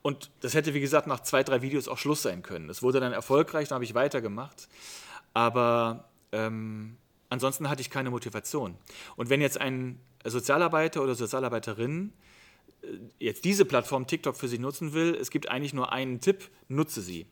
und 0.01 0.31
das 0.41 0.53
hätte, 0.53 0.73
wie 0.73 0.79
gesagt, 0.79 1.07
nach 1.07 1.21
zwei, 1.21 1.43
drei 1.43 1.61
Videos 1.61 1.87
auch 1.87 1.97
Schluss 1.97 2.21
sein 2.21 2.41
können. 2.41 2.67
Das 2.67 2.81
wurde 2.81 2.99
dann 2.99 3.13
erfolgreich, 3.13 3.67
dann 3.67 3.75
habe 3.75 3.85
ich 3.85 3.93
weitergemacht. 3.93 4.67
Aber 5.33 6.09
ähm, 6.31 6.97
ansonsten 7.29 7.69
hatte 7.69 7.81
ich 7.81 7.89
keine 7.89 8.09
Motivation. 8.09 8.75
Und 9.15 9.29
wenn 9.29 9.41
jetzt 9.41 9.59
ein 9.59 9.99
Sozialarbeiter 10.25 11.03
oder 11.03 11.15
Sozialarbeiterin 11.15 12.13
äh, 12.81 12.87
jetzt 13.19 13.45
diese 13.45 13.65
Plattform 13.65 14.07
TikTok 14.07 14.35
für 14.35 14.47
sich 14.47 14.59
nutzen 14.59 14.93
will, 14.93 15.15
es 15.15 15.29
gibt 15.29 15.49
eigentlich 15.49 15.73
nur 15.73 15.91
einen 15.91 16.19
Tipp, 16.19 16.49
nutze 16.67 17.01
sie. 17.01 17.27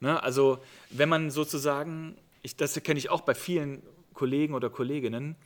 Ne? 0.00 0.22
Also 0.22 0.58
wenn 0.90 1.08
man 1.08 1.30
sozusagen, 1.30 2.16
ich, 2.42 2.56
das 2.56 2.74
kenne 2.82 2.98
ich 2.98 3.10
auch 3.10 3.22
bei 3.22 3.34
vielen 3.34 3.82
Kollegen 4.12 4.54
oder 4.54 4.68
Kolleginnen, 4.68 5.36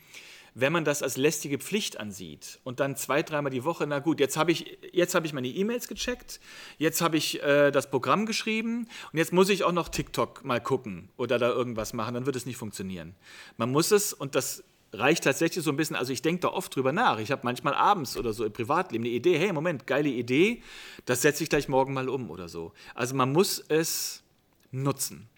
wenn 0.55 0.73
man 0.73 0.85
das 0.85 1.03
als 1.03 1.17
lästige 1.17 1.59
Pflicht 1.59 1.99
ansieht 1.99 2.61
und 2.63 2.79
dann 2.81 2.97
zwei, 2.97 3.23
dreimal 3.23 3.51
die 3.51 3.65
Woche, 3.65 3.87
na 3.87 3.99
gut, 3.99 4.21
jetzt 4.21 4.37
habe 4.37 4.53
ich, 4.53 4.79
hab 4.95 5.25
ich 5.25 5.33
meine 5.33 5.49
E-Mails 5.49 5.89
gecheckt, 5.89 6.41
jetzt 6.79 7.01
habe 7.01 7.17
ich 7.17 7.43
äh, 7.43 7.73
das 7.73 7.91
Programm 7.91 8.25
geschrieben 8.25 8.89
und 9.13 9.19
jetzt 9.19 9.33
muss 9.33 9.49
ich 9.49 9.65
auch 9.65 9.73
noch 9.73 9.89
TikTok 9.89 10.45
mal 10.45 10.61
gucken 10.61 11.11
oder 11.17 11.39
da 11.39 11.49
irgendwas 11.51 11.93
machen, 11.93 12.15
dann 12.15 12.27
wird 12.27 12.37
es 12.37 12.47
nicht 12.47 12.57
funktionieren. 12.57 13.15
Man 13.57 13.71
muss 13.71 13.91
es, 13.91 14.13
und 14.13 14.37
das 14.37 14.63
reicht 14.93 15.25
tatsächlich 15.25 15.65
so 15.65 15.71
ein 15.71 15.77
bisschen, 15.77 15.97
also 15.97 16.13
ich 16.13 16.23
denke 16.23 16.43
da 16.43 16.49
oft 16.49 16.75
drüber 16.75 16.93
nach. 16.93 17.19
Ich 17.19 17.33
habe 17.33 17.43
manchmal 17.45 17.75
abends 17.75 18.17
oder 18.17 18.33
so 18.33 18.45
im 18.45 18.53
Privatleben 18.53 19.05
eine 19.05 19.13
Idee, 19.13 19.37
hey, 19.37 19.53
Moment, 19.53 19.89
geile 19.89 20.09
Idee, 20.09 20.63
das 21.05 21.23
setze 21.23 21.43
ich 21.43 21.51
gleich 21.51 21.69
morgen 21.69 21.93
mal 21.93 22.09
um 22.09 22.31
oder 22.31 22.49
so. 22.49 22.73
Also 22.95 23.17
man 23.17 23.33
muss 23.33 23.59
es 23.69 24.23
nutzen 24.71 25.29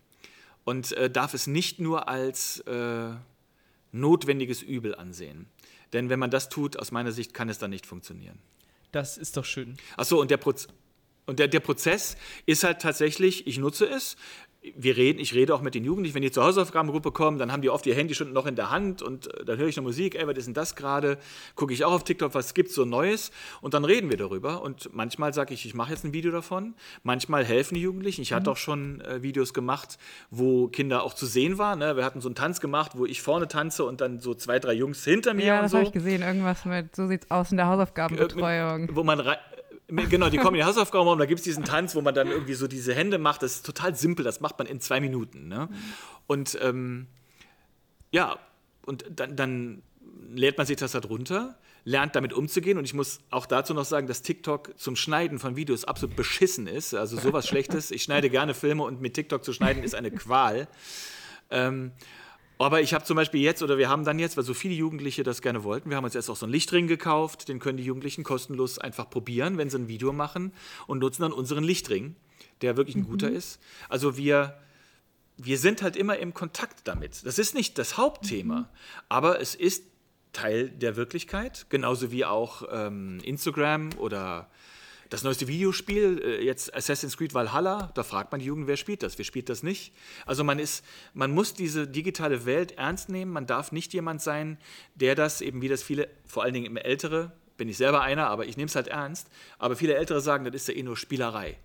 und 0.64 0.92
äh, 0.92 1.08
darf 1.08 1.32
es 1.32 1.46
nicht 1.46 1.80
nur 1.80 2.08
als 2.08 2.60
äh, 2.60 3.14
notwendiges 4.00 4.62
Übel 4.62 4.94
ansehen. 4.94 5.46
Denn 5.92 6.08
wenn 6.08 6.18
man 6.18 6.30
das 6.30 6.48
tut, 6.48 6.78
aus 6.78 6.92
meiner 6.92 7.12
Sicht 7.12 7.34
kann 7.34 7.48
es 7.48 7.58
dann 7.58 7.70
nicht 7.70 7.86
funktionieren. 7.86 8.38
Das 8.92 9.18
ist 9.18 9.36
doch 9.36 9.44
schön. 9.44 9.76
Achso, 9.96 10.20
und 10.20 10.30
der 10.30 10.36
Prozess. 10.36 10.72
Und 11.26 11.40
der, 11.40 11.48
der 11.48 11.60
Prozess 11.60 12.16
ist 12.46 12.62
halt 12.62 12.80
tatsächlich, 12.80 13.48
ich 13.48 13.58
nutze 13.58 13.86
es, 13.86 14.16
wir 14.74 14.96
reden, 14.96 15.18
ich 15.18 15.34
rede 15.34 15.54
auch 15.54 15.60
mit 15.60 15.74
den 15.74 15.84
Jugendlichen, 15.84 16.14
wenn 16.14 16.22
die 16.22 16.30
zur 16.30 16.44
Hausaufgabengruppe 16.44 17.12
kommen, 17.12 17.38
dann 17.38 17.52
haben 17.52 17.62
die 17.62 17.70
oft 17.70 17.86
ihr 17.86 17.94
Handy 17.94 18.14
schon 18.14 18.32
noch 18.32 18.46
in 18.46 18.56
der 18.56 18.70
Hand 18.70 19.02
und 19.02 19.32
äh, 19.32 19.44
dann 19.44 19.58
höre 19.58 19.68
ich 19.68 19.76
eine 19.76 19.84
Musik, 19.84 20.14
ey, 20.14 20.26
was 20.26 20.36
ist 20.36 20.46
denn 20.46 20.54
das 20.54 20.76
gerade? 20.76 21.18
Gucke 21.54 21.72
ich 21.72 21.84
auch 21.84 21.92
auf 21.92 22.04
TikTok, 22.04 22.34
was 22.34 22.54
gibt 22.54 22.70
es 22.70 22.74
so 22.74 22.84
Neues? 22.84 23.30
Und 23.60 23.74
dann 23.74 23.84
reden 23.84 24.10
wir 24.10 24.16
darüber. 24.16 24.62
Und 24.62 24.90
manchmal 24.92 25.32
sage 25.34 25.54
ich, 25.54 25.66
ich 25.66 25.74
mache 25.74 25.92
jetzt 25.92 26.04
ein 26.04 26.12
Video 26.12 26.32
davon. 26.32 26.74
Manchmal 27.02 27.44
helfen 27.44 27.74
die 27.74 27.82
Jugendlichen. 27.82 28.22
Ich 28.22 28.30
mhm. 28.30 28.36
hatte 28.36 28.50
auch 28.50 28.56
schon 28.56 29.00
äh, 29.02 29.22
Videos 29.22 29.54
gemacht, 29.54 29.98
wo 30.30 30.68
Kinder 30.68 31.02
auch 31.02 31.14
zu 31.14 31.26
sehen 31.26 31.58
waren. 31.58 31.78
Ne? 31.78 31.96
Wir 31.96 32.04
hatten 32.04 32.20
so 32.20 32.28
einen 32.28 32.34
Tanz 32.34 32.60
gemacht, 32.60 32.92
wo 32.94 33.06
ich 33.06 33.22
vorne 33.22 33.48
tanze 33.48 33.84
und 33.84 34.00
dann 34.00 34.20
so 34.20 34.34
zwei, 34.34 34.58
drei 34.58 34.72
Jungs 34.72 35.04
hinter 35.04 35.34
mir. 35.34 35.46
Ja, 35.46 35.62
das 35.62 35.72
so. 35.72 35.78
habe 35.78 35.86
ich 35.86 35.92
gesehen. 35.92 36.22
Irgendwas 36.22 36.64
mit, 36.64 36.94
so 36.96 37.06
sieht's 37.06 37.30
aus 37.30 37.50
in 37.50 37.56
der 37.56 37.66
Hausaufgabenbetreuung. 37.66 38.88
Wo 38.94 39.04
man 39.04 39.20
Genau, 39.88 40.28
die 40.30 40.38
kommen 40.38 40.56
in 40.56 40.60
den 40.62 40.66
Hausaufgabenraum, 40.66 41.18
da 41.18 41.26
gibt 41.26 41.38
es 41.38 41.44
diesen 41.44 41.64
Tanz, 41.64 41.94
wo 41.94 42.00
man 42.00 42.12
dann 42.14 42.28
irgendwie 42.28 42.54
so 42.54 42.66
diese 42.66 42.92
Hände 42.92 43.18
macht. 43.18 43.42
Das 43.42 43.56
ist 43.56 43.66
total 43.66 43.94
simpel, 43.94 44.24
das 44.24 44.40
macht 44.40 44.58
man 44.58 44.66
in 44.66 44.80
zwei 44.80 45.00
Minuten. 45.00 45.46
Ne? 45.46 45.68
Und 46.26 46.58
ähm, 46.60 47.06
ja, 48.10 48.36
und 48.84 49.04
dann, 49.10 49.36
dann 49.36 49.82
lädt 50.30 50.58
man 50.58 50.66
sich 50.66 50.76
das 50.76 50.94
halt 50.94 51.08
runter, 51.08 51.56
lernt 51.84 52.16
damit 52.16 52.32
umzugehen. 52.32 52.78
Und 52.78 52.84
ich 52.84 52.94
muss 52.94 53.20
auch 53.30 53.46
dazu 53.46 53.74
noch 53.74 53.84
sagen, 53.84 54.08
dass 54.08 54.22
TikTok 54.22 54.76
zum 54.76 54.96
Schneiden 54.96 55.38
von 55.38 55.54
Videos 55.54 55.84
absolut 55.84 56.16
beschissen 56.16 56.66
ist. 56.66 56.94
Also 56.94 57.16
sowas 57.16 57.46
Schlechtes. 57.48 57.92
Ich 57.92 58.02
schneide 58.02 58.28
gerne 58.28 58.54
Filme 58.54 58.82
und 58.82 59.00
mit 59.00 59.14
TikTok 59.14 59.44
zu 59.44 59.52
schneiden 59.52 59.84
ist 59.84 59.94
eine 59.94 60.10
Qual. 60.10 60.66
Ähm, 61.50 61.92
aber 62.58 62.80
ich 62.80 62.94
habe 62.94 63.04
zum 63.04 63.16
Beispiel 63.16 63.40
jetzt, 63.42 63.62
oder 63.62 63.76
wir 63.76 63.88
haben 63.88 64.04
dann 64.04 64.18
jetzt, 64.18 64.36
weil 64.36 64.44
so 64.44 64.54
viele 64.54 64.74
Jugendliche 64.74 65.22
das 65.22 65.42
gerne 65.42 65.62
wollten, 65.64 65.90
wir 65.90 65.96
haben 65.96 66.04
uns 66.04 66.14
jetzt 66.14 66.30
auch 66.30 66.36
so 66.36 66.46
einen 66.46 66.52
Lichtring 66.52 66.86
gekauft, 66.86 67.48
den 67.48 67.58
können 67.58 67.76
die 67.76 67.84
Jugendlichen 67.84 68.24
kostenlos 68.24 68.78
einfach 68.78 69.10
probieren, 69.10 69.58
wenn 69.58 69.68
sie 69.68 69.78
ein 69.78 69.88
Video 69.88 70.12
machen 70.12 70.52
und 70.86 71.00
nutzen 71.00 71.22
dann 71.22 71.32
unseren 71.32 71.64
Lichtring, 71.64 72.16
der 72.62 72.76
wirklich 72.76 72.96
ein 72.96 73.02
mhm. 73.02 73.08
guter 73.08 73.30
ist. 73.30 73.60
Also 73.88 74.16
wir, 74.16 74.58
wir 75.36 75.58
sind 75.58 75.82
halt 75.82 75.96
immer 75.96 76.18
im 76.18 76.32
Kontakt 76.32 76.88
damit. 76.88 77.26
Das 77.26 77.38
ist 77.38 77.54
nicht 77.54 77.76
das 77.78 77.98
Hauptthema, 77.98 78.60
mhm. 78.60 78.66
aber 79.08 79.40
es 79.40 79.54
ist 79.54 79.84
Teil 80.32 80.70
der 80.70 80.96
Wirklichkeit, 80.96 81.66
genauso 81.68 82.10
wie 82.10 82.24
auch 82.24 82.62
ähm, 82.70 83.20
Instagram 83.22 83.90
oder 83.98 84.50
das 85.10 85.22
neueste 85.22 85.48
Videospiel, 85.48 86.20
äh, 86.22 86.44
jetzt 86.44 86.74
Assassin's 86.74 87.16
Creed 87.16 87.34
Valhalla, 87.34 87.90
da 87.94 88.02
fragt 88.02 88.32
man 88.32 88.40
die 88.40 88.46
Jugend, 88.46 88.66
wer 88.66 88.76
spielt 88.76 89.02
das? 89.02 89.18
Wer 89.18 89.24
spielt 89.24 89.48
das 89.48 89.62
nicht? 89.62 89.92
Also 90.24 90.44
man 90.44 90.58
ist, 90.58 90.84
man 91.14 91.32
muss 91.32 91.54
diese 91.54 91.86
digitale 91.86 92.46
Welt 92.46 92.72
ernst 92.72 93.08
nehmen. 93.08 93.32
Man 93.32 93.46
darf 93.46 93.72
nicht 93.72 93.92
jemand 93.92 94.22
sein, 94.22 94.58
der 94.94 95.14
das 95.14 95.40
eben 95.40 95.62
wie 95.62 95.68
das 95.68 95.82
viele, 95.82 96.08
vor 96.26 96.42
allen 96.42 96.54
Dingen 96.54 96.66
im 96.66 96.76
Ältere, 96.76 97.32
bin 97.56 97.68
ich 97.68 97.76
selber 97.76 98.02
einer, 98.02 98.26
aber 98.28 98.46
ich 98.46 98.56
nehme 98.56 98.68
es 98.68 98.76
halt 98.76 98.88
ernst. 98.88 99.28
Aber 99.58 99.76
viele 99.76 99.94
Ältere 99.94 100.20
sagen, 100.20 100.44
das 100.44 100.54
ist 100.54 100.68
ja 100.68 100.74
eh 100.74 100.82
nur 100.82 100.96
Spielerei. 100.96 101.58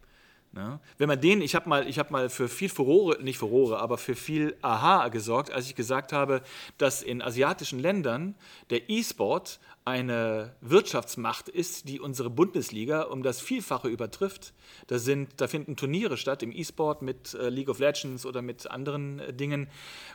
Ne? 0.53 0.81
Wenn 0.97 1.07
man 1.07 1.19
den, 1.19 1.41
ich 1.41 1.55
habe 1.55 1.69
mal, 1.69 1.85
hab 1.85 2.11
mal 2.11 2.29
für 2.29 2.49
viel 2.49 2.67
Furore, 2.67 3.21
nicht 3.23 3.37
Furore, 3.37 3.79
aber 3.79 3.97
für 3.97 4.15
viel 4.15 4.57
Aha 4.61 5.07
gesorgt, 5.07 5.49
als 5.51 5.67
ich 5.67 5.75
gesagt 5.75 6.11
habe, 6.11 6.41
dass 6.77 7.01
in 7.01 7.21
asiatischen 7.21 7.79
Ländern 7.79 8.35
der 8.69 8.89
E-Sport 8.89 9.59
eine 9.83 10.55
Wirtschaftsmacht 10.61 11.49
ist, 11.49 11.87
die 11.89 11.99
unsere 11.99 12.29
Bundesliga 12.29 13.03
um 13.03 13.23
das 13.23 13.41
Vielfache 13.41 13.87
übertrifft. 13.87 14.53
Da, 14.87 14.99
sind, 14.99 15.29
da 15.37 15.47
finden 15.47 15.75
Turniere 15.75 16.17
statt 16.17 16.43
im 16.43 16.51
E-Sport 16.51 17.01
mit 17.01 17.33
äh, 17.33 17.49
League 17.49 17.69
of 17.69 17.79
Legends 17.79 18.25
oder 18.25 18.43
mit 18.43 18.69
anderen 18.69 19.19
äh, 19.19 19.33
Dingen, 19.33 19.69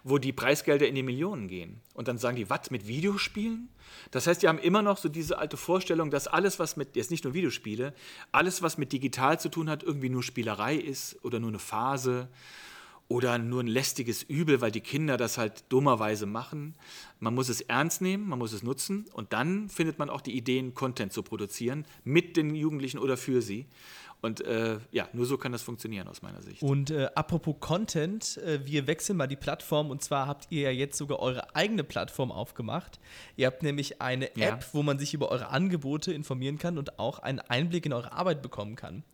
wo 0.04 0.18
die 0.18 0.32
Preisgelder 0.32 0.86
in 0.86 0.94
die 0.94 1.02
Millionen 1.02 1.48
gehen. 1.48 1.80
Und 1.94 2.06
dann 2.06 2.16
sagen 2.16 2.36
die, 2.36 2.48
was, 2.48 2.70
mit 2.70 2.86
Videospielen? 2.86 3.68
Das 4.12 4.28
heißt, 4.28 4.42
die 4.42 4.48
haben 4.48 4.58
immer 4.58 4.82
noch 4.82 4.98
so 4.98 5.08
diese 5.08 5.38
alte 5.38 5.56
Vorstellung, 5.56 6.10
dass 6.10 6.28
alles, 6.28 6.60
was 6.60 6.76
mit, 6.76 6.94
jetzt 6.94 7.10
nicht 7.10 7.24
nur 7.24 7.34
Videospiele, 7.34 7.92
alles, 8.30 8.62
was 8.62 8.78
mit 8.78 8.92
digital 8.92 9.40
zu 9.40 9.48
tun 9.48 9.68
hat, 9.68 9.82
irgendwie 9.82 10.10
nur 10.10 10.22
Spielerei 10.22 10.76
ist 10.76 11.24
oder 11.24 11.40
nur 11.40 11.50
eine 11.50 11.58
Phase 11.58 12.28
oder 13.08 13.38
nur 13.38 13.62
ein 13.62 13.68
lästiges 13.68 14.22
Übel, 14.22 14.60
weil 14.60 14.72
die 14.72 14.80
Kinder 14.80 15.16
das 15.16 15.38
halt 15.38 15.64
dummerweise 15.68 16.26
machen. 16.26 16.74
Man 17.20 17.34
muss 17.34 17.48
es 17.48 17.60
ernst 17.60 18.02
nehmen, 18.02 18.28
man 18.28 18.38
muss 18.38 18.52
es 18.52 18.62
nutzen 18.62 19.06
und 19.12 19.32
dann 19.32 19.68
findet 19.68 19.98
man 19.98 20.10
auch 20.10 20.20
die 20.20 20.36
Ideen, 20.36 20.74
Content 20.74 21.12
zu 21.12 21.22
produzieren 21.22 21.86
mit 22.04 22.36
den 22.36 22.54
Jugendlichen 22.54 22.98
oder 22.98 23.16
für 23.16 23.42
sie. 23.42 23.66
Und 24.22 24.40
äh, 24.40 24.78
ja, 24.90 25.08
nur 25.12 25.26
so 25.26 25.36
kann 25.36 25.52
das 25.52 25.62
funktionieren 25.62 26.08
aus 26.08 26.22
meiner 26.22 26.42
Sicht. 26.42 26.62
Und 26.62 26.90
äh, 26.90 27.08
apropos 27.14 27.56
Content, 27.60 28.38
äh, 28.38 28.64
wir 28.66 28.86
wechseln 28.86 29.18
mal 29.18 29.26
die 29.26 29.36
Plattform 29.36 29.90
und 29.90 30.02
zwar 30.02 30.26
habt 30.26 30.46
ihr 30.50 30.62
ja 30.62 30.70
jetzt 30.70 30.96
sogar 30.96 31.20
eure 31.20 31.54
eigene 31.54 31.84
Plattform 31.84 32.32
aufgemacht. 32.32 32.98
Ihr 33.36 33.46
habt 33.46 33.62
nämlich 33.62 34.00
eine 34.00 34.30
App, 34.30 34.36
ja. 34.36 34.58
wo 34.72 34.82
man 34.82 34.98
sich 34.98 35.14
über 35.14 35.30
eure 35.30 35.48
Angebote 35.48 36.12
informieren 36.12 36.58
kann 36.58 36.78
und 36.78 36.98
auch 36.98 37.18
einen 37.18 37.40
Einblick 37.40 37.86
in 37.86 37.92
eure 37.92 38.12
Arbeit 38.12 38.42
bekommen 38.42 38.74
kann. 38.74 39.04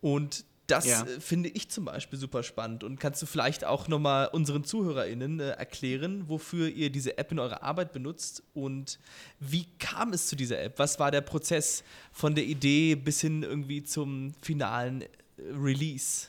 Und 0.00 0.44
das 0.66 0.86
ja. 0.86 1.02
Äh, 1.02 1.20
finde 1.20 1.48
ich 1.48 1.68
zum 1.68 1.84
Beispiel 1.84 2.18
super 2.18 2.42
spannend. 2.42 2.84
Und 2.84 2.98
kannst 3.00 3.20
du 3.22 3.26
vielleicht 3.26 3.64
auch 3.64 3.88
nochmal 3.88 4.28
unseren 4.28 4.64
ZuhörerInnen 4.64 5.40
äh, 5.40 5.50
erklären, 5.50 6.28
wofür 6.28 6.68
ihr 6.68 6.90
diese 6.90 7.18
App 7.18 7.32
in 7.32 7.38
eurer 7.38 7.62
Arbeit 7.62 7.92
benutzt 7.92 8.42
und 8.54 8.98
wie 9.40 9.66
kam 9.78 10.12
es 10.12 10.28
zu 10.28 10.36
dieser 10.36 10.62
App? 10.62 10.78
Was 10.78 10.98
war 10.98 11.10
der 11.10 11.20
Prozess 11.20 11.82
von 12.12 12.34
der 12.34 12.44
Idee 12.44 12.94
bis 12.94 13.20
hin 13.20 13.42
irgendwie 13.42 13.82
zum 13.82 14.34
finalen 14.40 15.02
äh, 15.02 15.08
Release? 15.52 16.28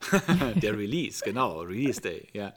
der 0.62 0.78
Release, 0.78 1.22
genau, 1.22 1.60
Release 1.60 2.00
Day, 2.00 2.26
ja. 2.32 2.54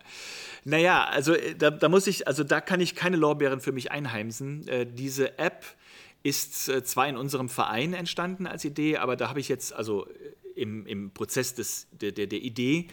Naja, 0.63 1.05
also 1.05 1.33
äh, 1.33 1.55
da, 1.55 1.71
da, 1.71 1.89
muss 1.89 2.07
ich, 2.07 2.27
also 2.27 2.43
da 2.43 2.61
kann 2.61 2.79
ich 2.79 2.95
keine 2.95 3.17
Lorbeeren 3.17 3.59
für 3.59 3.73
mich 3.73 3.91
einheimsen. 3.91 4.67
Äh, 4.67 4.85
diese 4.85 5.37
App 5.39 5.65
ist 6.23 6.69
äh, 6.69 6.83
zwar 6.83 7.07
in 7.07 7.17
unserem 7.17 7.49
Verein 7.49 7.93
entstanden 7.93 8.47
als 8.47 8.63
Idee, 8.65 8.97
aber 8.97 9.15
da 9.15 9.29
habe 9.29 9.41
ich 9.41 9.49
jetzt, 9.49 9.73
also 9.73 10.07
äh, 10.07 10.11
im, 10.55 10.85
im 10.85 11.11
Prozess 11.11 11.53
des, 11.53 11.87
der, 11.91 12.13
der, 12.13 12.27
der 12.27 12.39
Idee, 12.39 12.87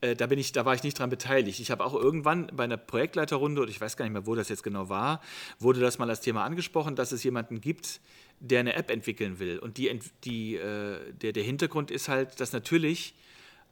äh, 0.00 0.14
da, 0.14 0.26
bin 0.26 0.38
ich, 0.38 0.52
da 0.52 0.64
war 0.64 0.74
ich 0.74 0.84
nicht 0.84 0.98
dran 0.98 1.10
beteiligt. 1.10 1.58
Ich 1.58 1.70
habe 1.70 1.84
auch 1.84 1.94
irgendwann 1.94 2.46
bei 2.54 2.64
einer 2.64 2.76
Projektleiterrunde, 2.76 3.62
oder 3.62 3.70
ich 3.70 3.80
weiß 3.80 3.96
gar 3.96 4.04
nicht 4.04 4.12
mehr, 4.12 4.26
wo 4.26 4.36
das 4.36 4.48
jetzt 4.48 4.62
genau 4.62 4.88
war, 4.88 5.20
wurde 5.58 5.80
das 5.80 5.98
mal 5.98 6.08
als 6.08 6.20
Thema 6.20 6.44
angesprochen, 6.44 6.94
dass 6.94 7.10
es 7.10 7.24
jemanden 7.24 7.60
gibt, 7.60 8.00
der 8.38 8.60
eine 8.60 8.74
App 8.74 8.90
entwickeln 8.90 9.38
will. 9.38 9.58
Und 9.58 9.78
die, 9.78 9.98
die, 10.24 10.58
der, 10.58 11.32
der 11.32 11.42
Hintergrund 11.42 11.90
ist 11.90 12.08
halt, 12.08 12.38
dass 12.38 12.52
natürlich 12.52 13.14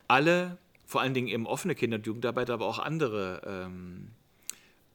alle, 0.09 0.57
vor 0.87 1.03
allen 1.03 1.13
Dingen 1.13 1.29
eben 1.29 1.47
offene 1.47 1.75
Kinder- 1.75 1.99
und 1.99 2.07
Jugendarbeit, 2.07 2.49
aber 2.49 2.65
auch 2.65 2.79
andere 2.79 3.43
ähm, 3.47 4.09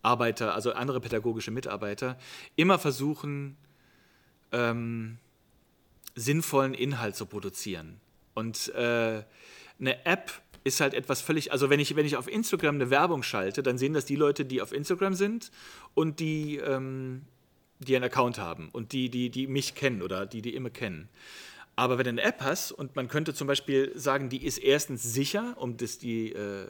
Arbeiter, 0.01 0.55
also 0.55 0.73
andere 0.73 0.99
pädagogische 0.99 1.51
Mitarbeiter, 1.51 2.17
immer 2.55 2.79
versuchen, 2.79 3.55
ähm, 4.51 5.17
sinnvollen 6.15 6.73
Inhalt 6.73 7.15
zu 7.15 7.25
produzieren. 7.25 7.99
Und 8.33 8.69
äh, 8.75 9.23
eine 9.79 10.05
App 10.05 10.31
ist 10.63 10.81
halt 10.81 10.93
etwas 10.93 11.21
völlig, 11.21 11.51
also 11.51 11.69
wenn 11.69 11.79
ich, 11.79 11.95
wenn 11.95 12.05
ich 12.05 12.17
auf 12.17 12.27
Instagram 12.27 12.75
eine 12.75 12.89
Werbung 12.89 13.23
schalte, 13.23 13.63
dann 13.63 13.77
sehen 13.77 13.93
das 13.93 14.05
die 14.05 14.15
Leute, 14.15 14.45
die 14.45 14.61
auf 14.61 14.71
Instagram 14.71 15.13
sind 15.13 15.51
und 15.93 16.19
die, 16.19 16.57
ähm, 16.57 17.23
die 17.79 17.95
einen 17.95 18.05
Account 18.05 18.37
haben 18.37 18.69
und 18.71 18.91
die, 18.91 19.09
die, 19.09 19.29
die 19.29 19.47
mich 19.47 19.75
kennen 19.75 20.01
oder 20.01 20.25
die, 20.25 20.41
die 20.41 20.53
immer 20.53 20.69
kennen. 20.69 21.09
Aber 21.75 21.97
wenn 21.97 22.03
du 22.03 22.09
eine 22.09 22.23
App 22.23 22.41
hast 22.41 22.73
und 22.73 22.97
man 22.97 23.07
könnte 23.07 23.33
zum 23.33 23.47
Beispiel 23.47 23.93
sagen, 23.95 24.27
die 24.27 24.45
ist 24.45 24.57
erstens 24.57 25.01
sicher, 25.01 25.55
um 25.57 25.77
das, 25.77 25.97
die, 25.97 26.33
äh, 26.33 26.67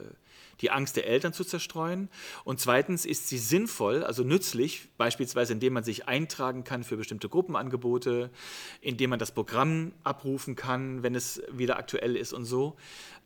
die 0.62 0.72
Angst 0.72 0.96
der 0.96 1.08
Eltern 1.08 1.34
zu 1.34 1.44
zerstreuen. 1.44 2.10
Und 2.44 2.60
zweitens 2.60 3.06
ist 3.06 3.30
sie 3.30 3.38
sinnvoll, 3.38 4.04
also 4.04 4.24
nützlich, 4.24 4.90
beispielsweise 4.98 5.54
indem 5.54 5.74
man 5.74 5.84
sich 5.84 6.08
eintragen 6.08 6.64
kann 6.64 6.84
für 6.84 6.98
bestimmte 6.98 7.30
Gruppenangebote, 7.30 8.30
indem 8.82 9.12
man 9.12 9.20
das 9.20 9.32
Programm 9.32 9.94
abrufen 10.04 10.56
kann, 10.56 11.04
wenn 11.04 11.16
es 11.16 11.42
wieder 11.52 11.78
aktuell 11.78 12.16
ist 12.16 12.34
und 12.34 12.46
so. 12.46 12.76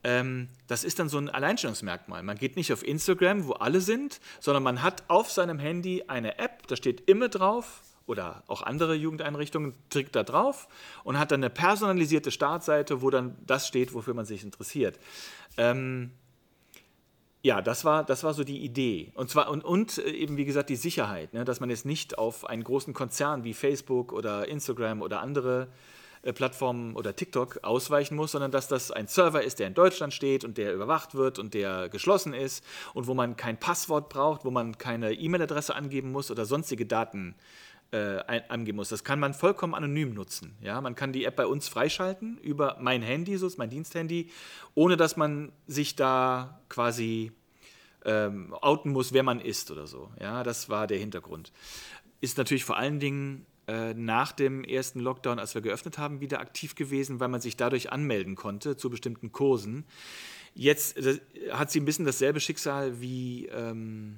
Ähm, 0.04 0.50
das 0.68 0.84
ist 0.84 1.00
dann 1.00 1.10
so 1.10 1.18
ein 1.18 1.30
Alleinstellungsmerkmal. 1.30 2.24
Man 2.24 2.38
geht 2.38 2.56
nicht 2.56 2.74
auf 2.74 2.86
Instagram, 2.86 3.48
wo 3.48 3.54
alle 3.54 3.82
sind, 3.82 4.20
sondern 4.40 4.64
man 4.64 4.84
hat 4.84 5.04
auf 5.08 5.32
seinem 5.32 5.60
Handy 5.60 6.04
eine 6.08 6.40
App, 6.40 6.68
da 6.68 6.76
steht 6.76 7.10
immer 7.10 7.30
drauf, 7.30 7.82
oder 8.06 8.44
auch 8.48 8.62
andere 8.62 8.96
Jugendeinrichtungen 8.96 9.74
drückt 9.90 10.16
da 10.16 10.24
drauf 10.24 10.68
und 11.04 11.18
hat 11.18 11.32
dann 11.32 11.42
eine 11.42 11.50
personalisierte 11.50 12.32
Startseite, 12.32 13.02
wo 13.02 13.10
dann 13.10 13.38
das 13.46 13.68
steht, 13.68 13.94
wofür 13.94 14.14
man 14.14 14.26
sich 14.26 14.44
interessiert. 14.44 15.00
Ähm, 15.58 16.12
ja, 17.44 17.62
das 17.62 17.84
war, 17.84 18.06
das 18.06 18.24
war 18.24 18.34
so 18.34 18.46
die 18.46 18.64
Idee. 18.64 19.12
Und 19.16 19.30
zwar 19.30 19.50
und, 19.50 19.66
und 19.66 19.98
äh, 19.98 20.10
eben, 20.12 20.38
wie 20.38 20.46
gesagt, 20.46 20.70
die 20.70 20.78
Sicherheit, 20.78 21.34
ne, 21.34 21.44
dass 21.44 21.60
man 21.60 21.70
jetzt 21.70 21.86
nicht 21.86 22.18
auf 22.18 22.46
einen 22.50 22.64
großen 22.64 22.94
Konzern 22.94 23.44
wie 23.44 23.54
Facebook 23.54 24.14
oder 24.14 24.48
Instagram 24.48 25.02
oder 25.02 25.20
andere 25.20 25.68
äh, 26.22 26.32
Plattformen 26.32 26.96
oder 26.96 27.18
TikTok 27.18 27.60
ausweichen 27.64 28.16
muss, 28.16 28.32
sondern 28.32 28.52
dass 28.52 28.70
das 28.70 28.92
ein 28.92 29.08
Server 29.08 29.44
ist, 29.44 29.60
der 29.60 29.68
in 29.68 29.74
Deutschland 29.74 30.14
steht 30.14 30.46
und 30.46 30.58
der 30.58 30.74
überwacht 30.74 31.16
wird 31.16 31.38
und 31.38 31.54
der 31.54 31.90
geschlossen 31.90 32.34
ist 32.34 32.64
und 32.94 33.08
wo 33.08 33.14
man 33.14 33.36
kein 33.36 33.60
Passwort 33.60 34.08
braucht, 34.08 34.46
wo 34.46 34.52
man 34.52 34.78
keine 34.78 35.12
E-Mail-Adresse 35.12 35.76
angeben 35.76 36.14
muss 36.14 36.32
oder 36.32 36.46
sonstige 36.46 36.86
Daten 36.86 37.36
äh, 37.94 38.42
angeben 38.50 38.78
muss. 38.78 38.90
Das 38.90 39.04
kann 39.04 39.20
man 39.20 39.36
vollkommen 39.36 39.76
anonym 39.76 40.16
nutzen. 40.16 40.56
Ja? 40.62 40.82
Man 40.82 40.96
kann 40.96 41.14
die 41.14 41.26
App 41.26 41.36
bei 41.36 41.46
uns 41.46 41.68
freischalten 41.68 42.40
über 42.40 42.78
mein 42.82 43.04
Handy, 43.04 43.38
so 43.38 43.46
ist 43.46 43.60
mein 43.60 43.70
Diensthandy, 43.70 44.32
ohne 44.74 44.98
dass 44.98 45.16
man 45.16 45.52
sich 45.68 45.96
da 45.96 46.60
quasi 46.70 47.32
ähm, 48.04 48.54
outen 48.62 48.92
muss, 48.92 49.14
wer 49.14 49.22
man 49.22 49.40
ist 49.40 49.70
oder 49.70 49.86
so. 49.86 50.10
Ja, 50.20 50.42
das 50.42 50.70
war 50.70 50.88
der 50.88 50.98
Hintergrund. 50.98 51.52
Ist 52.20 52.40
natürlich 52.40 52.66
vor 52.66 52.78
allen 52.78 53.00
Dingen 53.00 53.46
äh, 53.68 53.94
nach 53.94 54.32
dem 54.32 54.64
ersten 54.64 55.00
Lockdown, 55.00 55.38
als 55.38 55.54
wir 55.54 55.62
geöffnet 55.62 56.00
haben, 56.00 56.20
wieder 56.20 56.40
aktiv 56.40 56.74
gewesen, 56.74 57.20
weil 57.20 57.28
man 57.28 57.42
sich 57.42 57.58
dadurch 57.58 57.92
anmelden 57.92 58.36
konnte 58.36 58.76
zu 58.76 58.90
bestimmten 58.90 59.32
Kursen. 59.32 59.86
Jetzt 60.56 60.98
hat 61.52 61.70
sie 61.70 61.80
ein 61.80 61.86
bisschen 61.86 62.06
dasselbe 62.06 62.40
Schicksal 62.40 63.00
wie, 63.02 63.46
ähm, 63.48 64.18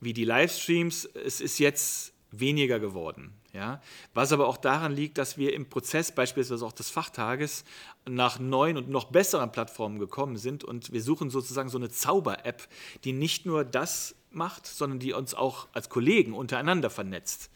wie 0.00 0.14
die 0.14 0.24
Livestreams. 0.24 1.04
Es 1.04 1.42
ist 1.42 1.58
jetzt 1.58 2.13
weniger 2.40 2.80
geworden. 2.80 3.32
Ja? 3.52 3.80
Was 4.14 4.32
aber 4.32 4.48
auch 4.48 4.56
daran 4.56 4.92
liegt, 4.92 5.18
dass 5.18 5.38
wir 5.38 5.52
im 5.54 5.68
Prozess 5.68 6.12
beispielsweise 6.12 6.64
auch 6.64 6.72
des 6.72 6.90
Fachtages 6.90 7.64
nach 8.08 8.38
neuen 8.38 8.76
und 8.76 8.88
noch 8.88 9.06
besseren 9.06 9.52
Plattformen 9.52 9.98
gekommen 9.98 10.36
sind 10.36 10.64
und 10.64 10.92
wir 10.92 11.02
suchen 11.02 11.30
sozusagen 11.30 11.68
so 11.68 11.78
eine 11.78 11.90
Zauber-App, 11.90 12.68
die 13.04 13.12
nicht 13.12 13.46
nur 13.46 13.64
das 13.64 14.14
macht, 14.30 14.66
sondern 14.66 14.98
die 14.98 15.12
uns 15.12 15.34
auch 15.34 15.68
als 15.72 15.88
Kollegen 15.88 16.34
untereinander 16.34 16.90
vernetzt. 16.90 17.50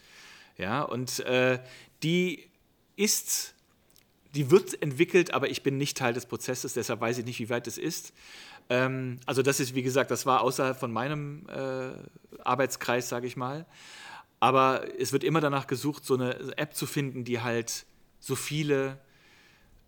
Ja? 0.57 0.83
Und 0.83 1.21
äh, 1.21 1.59
die 2.03 2.49
ist 2.97 3.55
die 4.35 4.51
wird 4.51 4.81
entwickelt, 4.83 5.33
aber 5.33 5.49
ich 5.49 5.63
bin 5.63 5.79
nicht 5.79 5.97
Teil 5.97 6.13
des 6.13 6.27
Prozesses, 6.27 6.75
deshalb 6.75 7.01
weiß 7.01 7.19
ich 7.19 7.25
nicht, 7.25 7.39
wie 7.39 7.49
weit 7.49 7.67
es 7.67 7.79
ist. 7.79 8.13
Ähm, 8.71 9.19
also 9.27 9.43
das 9.43 9.61
ist, 9.61 9.75
wie 9.75 9.83
gesagt, 9.83 10.11
das 10.11 10.27
war 10.27 10.43
außerhalb 10.43 10.79
von 10.79 10.93
meinem 10.93 11.47
äh, 11.49 11.91
Arbeitskreis, 12.45 13.09
sage 13.09 13.27
ich 13.27 13.37
mal. 13.37 13.67
Aber 14.41 14.85
es 14.99 15.13
wird 15.13 15.25
immer 15.25 15.41
danach 15.41 15.67
gesucht, 15.67 16.05
so 16.05 16.15
eine 16.15 16.57
App 16.57 16.75
zu 16.75 16.87
finden, 16.87 17.25
die 17.25 17.41
halt 17.41 17.87
so 18.21 18.37
viele, 18.37 18.99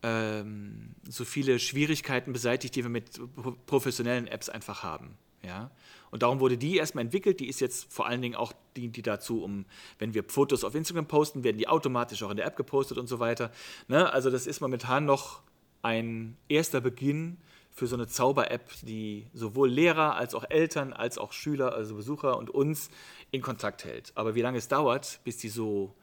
ähm, 0.03 0.95
so 1.09 1.25
viele 1.25 1.59
Schwierigkeiten 1.59 2.33
beseitigt, 2.33 2.75
die 2.75 2.83
wir 2.83 2.91
mit 2.91 3.21
professionellen 3.67 4.27
Apps 4.27 4.49
einfach 4.49 4.83
haben. 4.83 5.17
Ja? 5.45 5.71
Und 6.11 6.23
darum 6.23 6.41
wurde 6.41 6.59
die 6.59 6.77
erstmal 6.77 7.05
entwickelt. 7.05 7.41
Die 7.41 7.49
ist 7.49 7.61
jetzt 7.61 7.93
vor 7.93 8.07
allen 8.07 8.23
Dingen 8.23 8.35
auch 8.35 8.53
die, 8.77 8.89
die 8.89 9.03
dazu, 9.03 9.43
um, 9.43 9.67
wenn 9.99 10.15
wir 10.15 10.25
Fotos 10.25 10.65
auf 10.65 10.75
Instagram 10.75 11.07
posten, 11.07 11.45
werden 11.45 11.59
die 11.59 11.69
automatisch 11.69 12.23
auch 12.23 12.31
in 12.31 12.37
der 12.37 12.47
App 12.47 12.57
gepostet 12.57 12.99
und 12.99 13.07
so 13.07 13.21
weiter. 13.21 13.53
Ne? 13.89 14.13
Also 14.13 14.31
das 14.31 14.47
ist 14.47 14.61
momentan 14.61 15.05
noch 15.05 15.43
ein 15.83 16.37
erster 16.49 16.81
Beginn 16.81 17.39
für 17.81 17.87
so 17.87 17.97
eine 17.97 18.07
Zauber-App, 18.07 18.69
die 18.83 19.27
sowohl 19.33 19.71
Lehrer 19.71 20.15
als 20.17 20.35
auch 20.35 20.45
Eltern 20.51 20.93
als 20.93 21.17
auch 21.17 21.33
Schüler, 21.33 21.73
also 21.73 21.95
Besucher 21.95 22.37
und 22.37 22.51
uns 22.51 22.91
in 23.31 23.41
Kontakt 23.41 23.87
hält. 23.87 24.13
Aber 24.17 24.35
wie 24.35 24.43
lange 24.43 24.59
es 24.59 24.69
dauert, 24.69 25.19
bis 25.25 25.39
die 25.39 25.49
so 25.49 25.95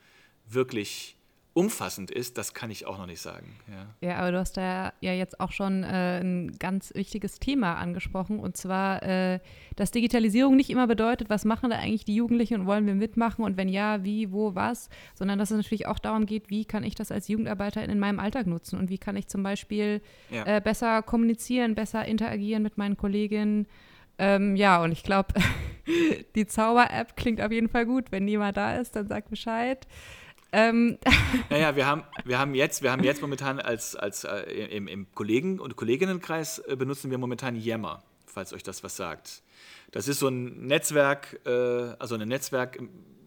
wirklich 0.48 1.17
umfassend 1.58 2.12
ist, 2.12 2.38
das 2.38 2.54
kann 2.54 2.70
ich 2.70 2.86
auch 2.86 3.00
noch 3.00 3.08
nicht 3.08 3.20
sagen. 3.20 3.56
Ja, 3.68 4.08
ja 4.08 4.18
aber 4.18 4.32
du 4.32 4.38
hast 4.38 4.58
da 4.58 4.94
ja 5.02 5.14
jetzt 5.14 5.40
auch 5.40 5.52
schon 5.52 5.84
äh, 5.84 6.20
ein 6.20 6.56
ganz 6.60 6.94
wichtiges 6.94 7.40
Thema 7.40 7.78
angesprochen 7.78 8.40
und 8.40 8.56
zwar, 8.56 9.02
äh, 9.02 9.40
dass 9.76 9.90
Digitalisierung 9.90 10.56
nicht 10.56 10.70
immer 10.70 10.86
bedeutet, 10.86 11.32
was 11.32 11.46
machen 11.46 11.72
da 11.72 11.78
eigentlich 11.78 12.06
die 12.06 12.14
Jugendlichen 12.14 12.62
und 12.62 12.68
wollen 12.68 12.86
wir 12.86 12.94
mitmachen 12.94 13.44
und 13.44 13.58
wenn 13.58 13.70
ja, 13.70 14.04
wie, 14.04 14.32
wo, 14.32 14.54
was, 14.54 14.90
sondern 15.16 15.40
dass 15.40 15.50
es 15.50 15.58
natürlich 15.58 15.88
auch 15.88 15.98
darum 15.98 16.28
geht, 16.28 16.52
wie 16.52 16.64
kann 16.64 16.84
ich 16.84 16.94
das 16.94 17.12
als 17.12 17.28
Jugendarbeiter 17.28 17.84
in 17.84 17.98
meinem 17.98 18.20
Alltag 18.20 18.46
nutzen 18.46 18.78
und 18.78 18.92
wie 18.92 19.00
kann 19.00 19.18
ich 19.18 19.28
zum 19.28 19.42
Beispiel 19.42 20.02
ja. 20.30 20.46
äh, 20.46 20.62
besser 20.62 21.02
kommunizieren, 21.02 21.74
besser 21.74 22.06
interagieren 22.06 22.62
mit 22.62 22.78
meinen 22.78 22.98
Kolleginnen. 22.98 23.66
Ähm, 24.20 24.56
ja, 24.56 24.84
und 24.84 24.92
ich 24.92 25.02
glaube, 25.02 25.34
die 26.36 26.46
Zauber-App 26.46 27.16
klingt 27.16 27.42
auf 27.42 27.52
jeden 27.52 27.70
Fall 27.70 27.88
gut. 27.88 28.12
Wenn 28.12 28.28
jemand 28.28 28.58
da 28.58 28.76
ist, 28.76 28.96
dann 28.96 29.08
sag 29.08 29.28
Bescheid. 29.30 29.88
Ähm. 30.52 30.98
Naja, 31.50 31.76
wir 31.76 31.86
haben, 31.86 32.04
wir 32.24 32.40
haben 32.40 32.56
jetzt, 32.56 32.82
wir 32.84 32.92
haben 32.92 33.04
jetzt 33.04 33.22
momentan 33.22 33.60
als, 33.60 33.96
als 33.96 34.24
äh, 34.24 34.42
im, 34.42 34.88
im 34.88 35.12
Kollegen- 35.14 35.60
und 35.60 35.76
Kolleginnenkreis 35.76 36.60
äh, 36.60 36.76
benutzen 36.76 37.12
wir 37.12 37.18
momentan 37.18 37.56
Yammer, 37.56 38.04
falls 38.26 38.54
euch 38.54 38.64
das 38.64 38.84
was 38.84 38.96
sagt. 38.96 39.44
Das 39.92 40.08
ist 40.08 40.20
so 40.20 40.28
ein 40.28 40.68
Netzwerk, 40.68 41.40
äh, 41.46 41.50
also 42.00 42.16
ein 42.16 42.28
Netzwerk, 42.28 42.80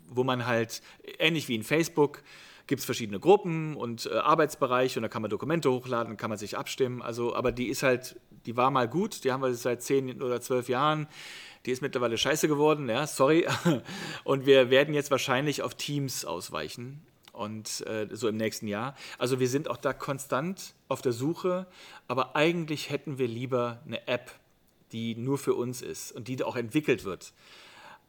wo 0.09 0.24
man 0.24 0.46
halt, 0.46 0.83
ähnlich 1.18 1.48
wie 1.48 1.54
in 1.54 1.62
Facebook, 1.62 2.22
gibt 2.66 2.80
es 2.80 2.87
verschiedene 2.87 3.20
Gruppen 3.20 3.76
und 3.76 4.06
äh, 4.06 4.16
Arbeitsbereiche 4.16 4.98
und 4.98 5.02
da 5.02 5.09
kann 5.09 5.22
man 5.22 5.30
Dokumente 5.30 5.70
hochladen, 5.70 6.16
kann 6.16 6.30
man 6.30 6.38
sich 6.38 6.56
abstimmen. 6.56 7.02
Also, 7.02 7.35
aber 7.35 7.52
die 7.52 7.68
ist 7.68 7.83
halt, 7.83 8.18
die 8.46 8.56
war 8.56 8.70
mal 8.70 8.88
gut, 8.88 9.24
die 9.24 9.33
haben 9.33 9.42
wir 9.42 9.52
seit 9.54 9.83
zehn 9.83 10.22
oder 10.22 10.40
zwölf 10.40 10.68
Jahren. 10.68 11.06
Die 11.66 11.72
ist 11.72 11.83
mittlerweile 11.83 12.16
scheiße 12.16 12.48
geworden, 12.48 12.88
ja, 12.88 13.06
sorry. 13.06 13.46
Und 14.24 14.46
wir 14.46 14.70
werden 14.70 14.94
jetzt 14.94 15.11
wahrscheinlich 15.11 15.62
auf 15.62 15.74
Teams 15.74 16.24
ausweichen 16.24 17.02
und 17.40 17.87
äh, 17.87 18.07
so 18.12 18.29
im 18.29 18.37
nächsten 18.37 18.68
Jahr. 18.68 18.94
Also 19.18 19.40
wir 19.40 19.48
sind 19.48 19.68
auch 19.68 19.79
da 19.79 19.94
konstant 19.94 20.74
auf 20.88 21.00
der 21.00 21.12
Suche, 21.12 21.66
aber 22.07 22.37
eigentlich 22.37 22.90
hätten 22.90 23.18
wir 23.18 23.29
lieber 23.29 23.81
eine 23.87 24.07
App, 24.07 24.31
die 24.92 25.14
nur 25.14 25.38
für 25.38 25.55
uns 25.55 25.81
ist 25.81 26.12
und 26.12 26.29
die 26.29 26.42
auch 26.44 26.57
entwickelt 26.57 27.05
wird. 27.05 27.33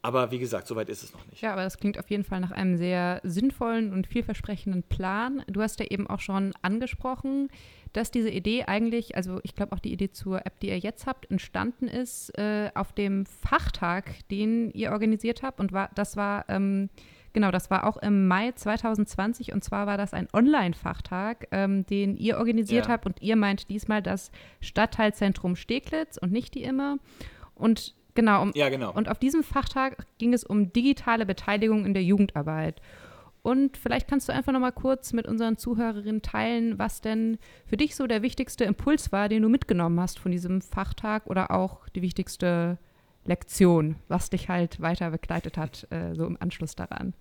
Aber 0.04 0.32
wie 0.32 0.40
gesagt, 0.40 0.68
soweit 0.68 0.90
ist 0.90 1.04
es 1.04 1.14
noch 1.14 1.26
nicht. 1.28 1.42
Ja, 1.42 1.54
aber 1.54 1.64
das 1.64 1.78
klingt 1.78 1.98
auf 2.00 2.10
jeden 2.10 2.24
Fall 2.24 2.40
nach 2.40 2.52
einem 2.52 2.76
sehr 2.76 3.22
sinnvollen 3.24 3.94
und 3.94 4.08
vielversprechenden 4.08 4.84
Plan. 4.84 5.44
Du 5.48 5.62
hast 5.62 5.80
ja 5.80 5.86
eben 5.86 6.08
auch 6.08 6.20
schon 6.20 6.54
angesprochen, 6.62 7.50
dass 7.94 8.10
diese 8.10 8.32
Idee 8.32 8.64
eigentlich, 8.64 9.16
also 9.16 9.40
ich 9.44 9.56
glaube 9.56 9.74
auch 9.74 9.80
die 9.80 9.94
Idee 9.94 10.12
zur 10.12 10.46
App, 10.46 10.60
die 10.60 10.70
ihr 10.70 10.80
jetzt 10.80 11.06
habt, 11.06 11.30
entstanden 11.30 11.88
ist 11.88 12.38
äh, 12.38 12.72
auf 12.74 12.94
dem 12.94 13.26
Fachtag, 13.28 14.28
den 14.30 14.72
ihr 14.72 14.92
organisiert 14.92 15.44
habt. 15.44 15.60
Und 15.60 15.72
war, 15.72 15.92
das 15.94 16.18
war 16.18 16.50
ähm, 16.50 16.90
Genau, 17.34 17.52
das 17.52 17.70
war 17.70 17.88
auch 17.88 17.98
im 17.98 18.28
Mai 18.28 18.52
2020 18.52 19.54
und 19.54 19.64
zwar 19.64 19.88
war 19.88 19.98
das 19.98 20.14
ein 20.14 20.28
Online-Fachtag, 20.34 21.48
ähm, 21.52 21.86
den 21.86 22.18
ihr 22.18 22.38
organisiert 22.38 22.88
ja. 22.88 22.92
habt 22.92 23.06
und 23.06 23.22
ihr 23.22 23.36
meint 23.36 23.70
diesmal 23.70 24.02
das 24.02 24.32
Stadtteilzentrum 24.60 25.56
Steglitz 25.56 26.18
und 26.18 26.32
nicht 26.32 26.56
die 26.56 26.64
immer. 26.64 26.98
Und 27.56 27.96
genau, 28.16 28.42
um, 28.42 28.52
ja, 28.54 28.68
genau. 28.70 28.92
Und 28.92 29.08
auf 29.08 29.18
diesem 29.18 29.44
Fachtag 29.44 30.06
ging 30.18 30.34
es 30.34 30.44
um 30.44 30.74
digitale 30.74 31.26
Beteiligung 31.26 31.86
in 31.86 31.94
der 31.94 32.04
Jugendarbeit. 32.04 32.82
Und 33.44 33.78
vielleicht 33.78 34.08
kannst 34.08 34.30
du 34.30 34.34
einfach 34.34 34.52
noch 34.52 34.60
mal 34.60 34.72
kurz 34.72 35.14
mit 35.14 35.26
unseren 35.26 35.58
Zuhörerinnen 35.58 36.22
teilen, 36.22 36.78
was 36.78 37.02
denn 37.02 37.40
für 37.66 37.78
dich 37.78 37.96
so 37.96 38.06
der 38.06 38.22
wichtigste 38.22 38.66
Impuls 38.66 39.12
war, 39.12 39.30
den 39.30 39.42
du 39.42 39.50
mitgenommen 39.50 40.00
hast 40.00 40.20
von 40.20 40.32
diesem 40.32 40.62
Fachtag 40.62 41.26
oder 41.26 41.50
auch 41.50 41.90
die 41.90 42.04
wichtigste 42.04 42.78
Lektion, 43.24 43.96
was 44.08 44.30
dich 44.30 44.50
halt 44.50 44.82
weiter 44.82 45.12
begleitet 45.12 45.58
hat, 45.58 45.88
äh, 45.92 46.14
so 46.16 46.26
im 46.26 46.38
Anschluss 46.40 46.76
daran. 46.76 47.14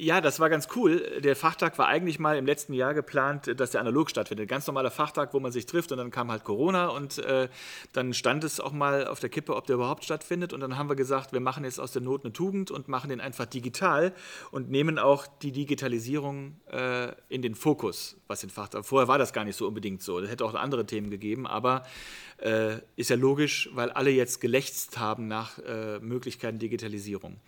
Ja, 0.00 0.20
das 0.20 0.38
war 0.38 0.48
ganz 0.48 0.68
cool. 0.76 1.20
Der 1.24 1.34
Fachtag 1.34 1.76
war 1.76 1.88
eigentlich 1.88 2.20
mal 2.20 2.38
im 2.38 2.46
letzten 2.46 2.72
Jahr 2.72 2.94
geplant, 2.94 3.52
dass 3.58 3.72
der 3.72 3.80
analog 3.80 4.08
stattfindet. 4.10 4.48
Ganz 4.48 4.64
normaler 4.68 4.92
Fachtag, 4.92 5.34
wo 5.34 5.40
man 5.40 5.50
sich 5.50 5.66
trifft 5.66 5.90
und 5.90 5.98
dann 5.98 6.12
kam 6.12 6.30
halt 6.30 6.44
Corona 6.44 6.86
und 6.86 7.18
äh, 7.18 7.48
dann 7.92 8.14
stand 8.14 8.44
es 8.44 8.60
auch 8.60 8.70
mal 8.70 9.08
auf 9.08 9.18
der 9.18 9.28
Kippe, 9.28 9.56
ob 9.56 9.66
der 9.66 9.74
überhaupt 9.74 10.04
stattfindet. 10.04 10.52
Und 10.52 10.60
dann 10.60 10.78
haben 10.78 10.88
wir 10.88 10.94
gesagt, 10.94 11.32
wir 11.32 11.40
machen 11.40 11.64
jetzt 11.64 11.80
aus 11.80 11.90
der 11.90 12.00
Not 12.00 12.22
eine 12.22 12.32
Tugend 12.32 12.70
und 12.70 12.86
machen 12.86 13.10
den 13.10 13.20
einfach 13.20 13.46
digital 13.46 14.12
und 14.52 14.70
nehmen 14.70 15.00
auch 15.00 15.26
die 15.26 15.50
Digitalisierung 15.50 16.60
äh, 16.70 17.08
in 17.28 17.42
den 17.42 17.56
Fokus 17.56 18.18
was 18.28 18.40
den 18.40 18.50
Fachtag. 18.50 18.84
Vorher 18.84 19.08
war 19.08 19.18
das 19.18 19.32
gar 19.32 19.44
nicht 19.44 19.56
so 19.56 19.66
unbedingt 19.66 20.02
so. 20.02 20.20
Es 20.20 20.30
hätte 20.30 20.44
auch 20.44 20.54
andere 20.54 20.86
Themen 20.86 21.10
gegeben, 21.10 21.46
aber 21.46 21.84
äh, 22.38 22.76
ist 22.94 23.10
ja 23.10 23.16
logisch, 23.16 23.70
weil 23.72 23.90
alle 23.90 24.10
jetzt 24.10 24.40
gelächzt 24.40 24.98
haben 24.98 25.26
nach 25.26 25.58
äh, 25.58 25.98
Möglichkeiten 25.98 26.58
Digitalisierung. 26.58 27.40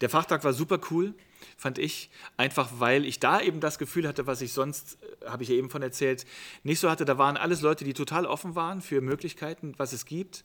Der 0.00 0.10
Fachtag 0.10 0.44
war 0.44 0.52
super 0.52 0.80
cool, 0.90 1.14
fand 1.56 1.78
ich, 1.78 2.10
einfach 2.36 2.70
weil 2.78 3.04
ich 3.04 3.20
da 3.20 3.40
eben 3.40 3.60
das 3.60 3.78
Gefühl 3.78 4.06
hatte, 4.08 4.26
was 4.26 4.40
ich 4.40 4.52
sonst, 4.52 4.98
äh, 5.22 5.26
habe 5.28 5.42
ich 5.42 5.48
ja 5.48 5.54
eben 5.54 5.70
von 5.70 5.82
erzählt, 5.82 6.26
nicht 6.62 6.80
so 6.80 6.90
hatte. 6.90 7.04
Da 7.04 7.18
waren 7.18 7.36
alles 7.36 7.60
Leute, 7.60 7.84
die 7.84 7.94
total 7.94 8.26
offen 8.26 8.54
waren 8.54 8.80
für 8.80 9.00
Möglichkeiten, 9.00 9.74
was 9.76 9.92
es 9.92 10.06
gibt. 10.06 10.44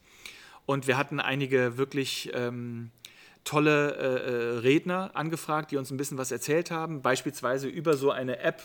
Und 0.66 0.88
wir 0.88 0.98
hatten 0.98 1.20
einige 1.20 1.78
wirklich 1.78 2.32
ähm, 2.34 2.92
tolle 3.44 3.96
äh, 3.96 4.06
äh, 4.06 4.58
Redner 4.60 5.12
angefragt, 5.16 5.72
die 5.72 5.78
uns 5.78 5.90
ein 5.92 5.98
bisschen 5.98 6.18
was 6.18 6.32
erzählt 6.32 6.72
haben, 6.72 7.02
beispielsweise 7.02 7.68
über 7.68 7.98
so 7.98 8.12
eine 8.12 8.40
App, 8.40 8.62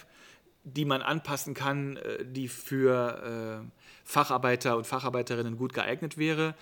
die 0.64 0.85
man 0.85 1.03
anpassen 1.03 1.55
kann, 1.55 1.97
äh, 1.97 2.25
die 2.25 2.49
für 2.49 3.62
äh, 3.64 3.70
Facharbeiter 4.05 4.77
und 4.77 4.87
Facharbeiterinnen 4.87 5.57
gut 5.57 5.73
geeignet 5.73 6.18
wäre. 6.18 6.55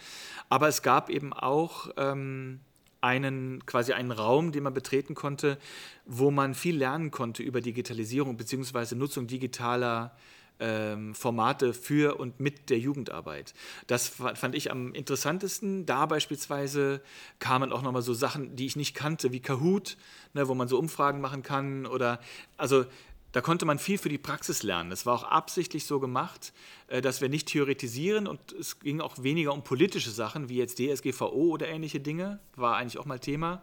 Aber 0.49 0.69
es 0.69 0.83
gab 0.83 1.11
eben 1.11 1.33
auch 1.33 1.91
ähm, 1.97 2.61
einen 3.03 3.67
quasi 3.67 3.93
einen 3.93 4.11
Raum, 4.11 4.53
den 4.53 4.63
man 4.63 4.73
betreten 4.73 5.15
konnte, 5.15 5.59
wo 6.07 6.31
man 6.31 6.55
viel 6.55 6.77
lernen 6.77 7.11
konnte 7.11 7.43
über 7.43 7.61
Digitalisierung 7.61 8.37
bzw. 8.37 8.95
Nutzung 8.95 9.27
digitaler 9.27 10.13
äh, 10.17 10.21
ähm, 10.63 11.15
Formate 11.15 11.75
für 11.75 12.19
und 12.21 12.39
mit 12.39 12.71
der 12.71 12.79
Jugendarbeit. 12.79 13.53
Das 13.89 14.09
fand 14.09 14.55
ich 14.55 14.71
am 14.71 14.95
interessantesten. 14.95 15.87
Da 15.87 16.07
beispielsweise 16.07 17.03
kamen 17.41 17.73
auch 17.73 17.83
nochmal 17.83 18.03
so 18.03 18.15
Sachen, 18.15 18.55
die 18.55 18.67
ich 18.67 18.77
nicht 18.77 18.95
kannte, 18.95 19.33
wie 19.33 19.41
Kahoot, 19.41 19.97
ne, 20.35 20.47
wo 20.47 20.55
man 20.55 20.69
so 20.69 20.79
Umfragen 20.79 21.21
machen 21.21 21.43
kann 21.43 21.85
oder 21.85 22.21
also 22.57 22.85
da 23.33 23.41
konnte 23.41 23.65
man 23.65 23.79
viel 23.79 23.99
für 23.99 24.09
die 24.09 24.19
Praxis 24.19 24.63
lernen. 24.63 24.91
Das 24.91 25.07
war 25.07 25.15
auch 25.15 25.25
absichtlich 25.25 25.87
so 25.87 26.01
gemacht, 26.01 26.53
äh, 26.89 27.01
dass 27.01 27.21
wir 27.21 27.29
nicht 27.29 27.49
theoretisieren 27.49 28.27
und 28.27 28.53
es 28.53 28.79
ging 28.81 29.01
auch 29.01 29.23
weniger 29.23 29.53
um 29.53 29.65
politische 29.65 30.11
Sachen 30.11 30.49
wie 30.49 30.59
jetzt 30.59 30.79
DSGVO 30.79 31.51
oder 31.51 31.69
ähnliche 31.69 32.01
Dinge, 32.01 32.39
war 32.57 32.77
eigentlich 32.77 32.99
auch 32.99 33.07
mal 33.07 33.19
Thema, 33.19 33.63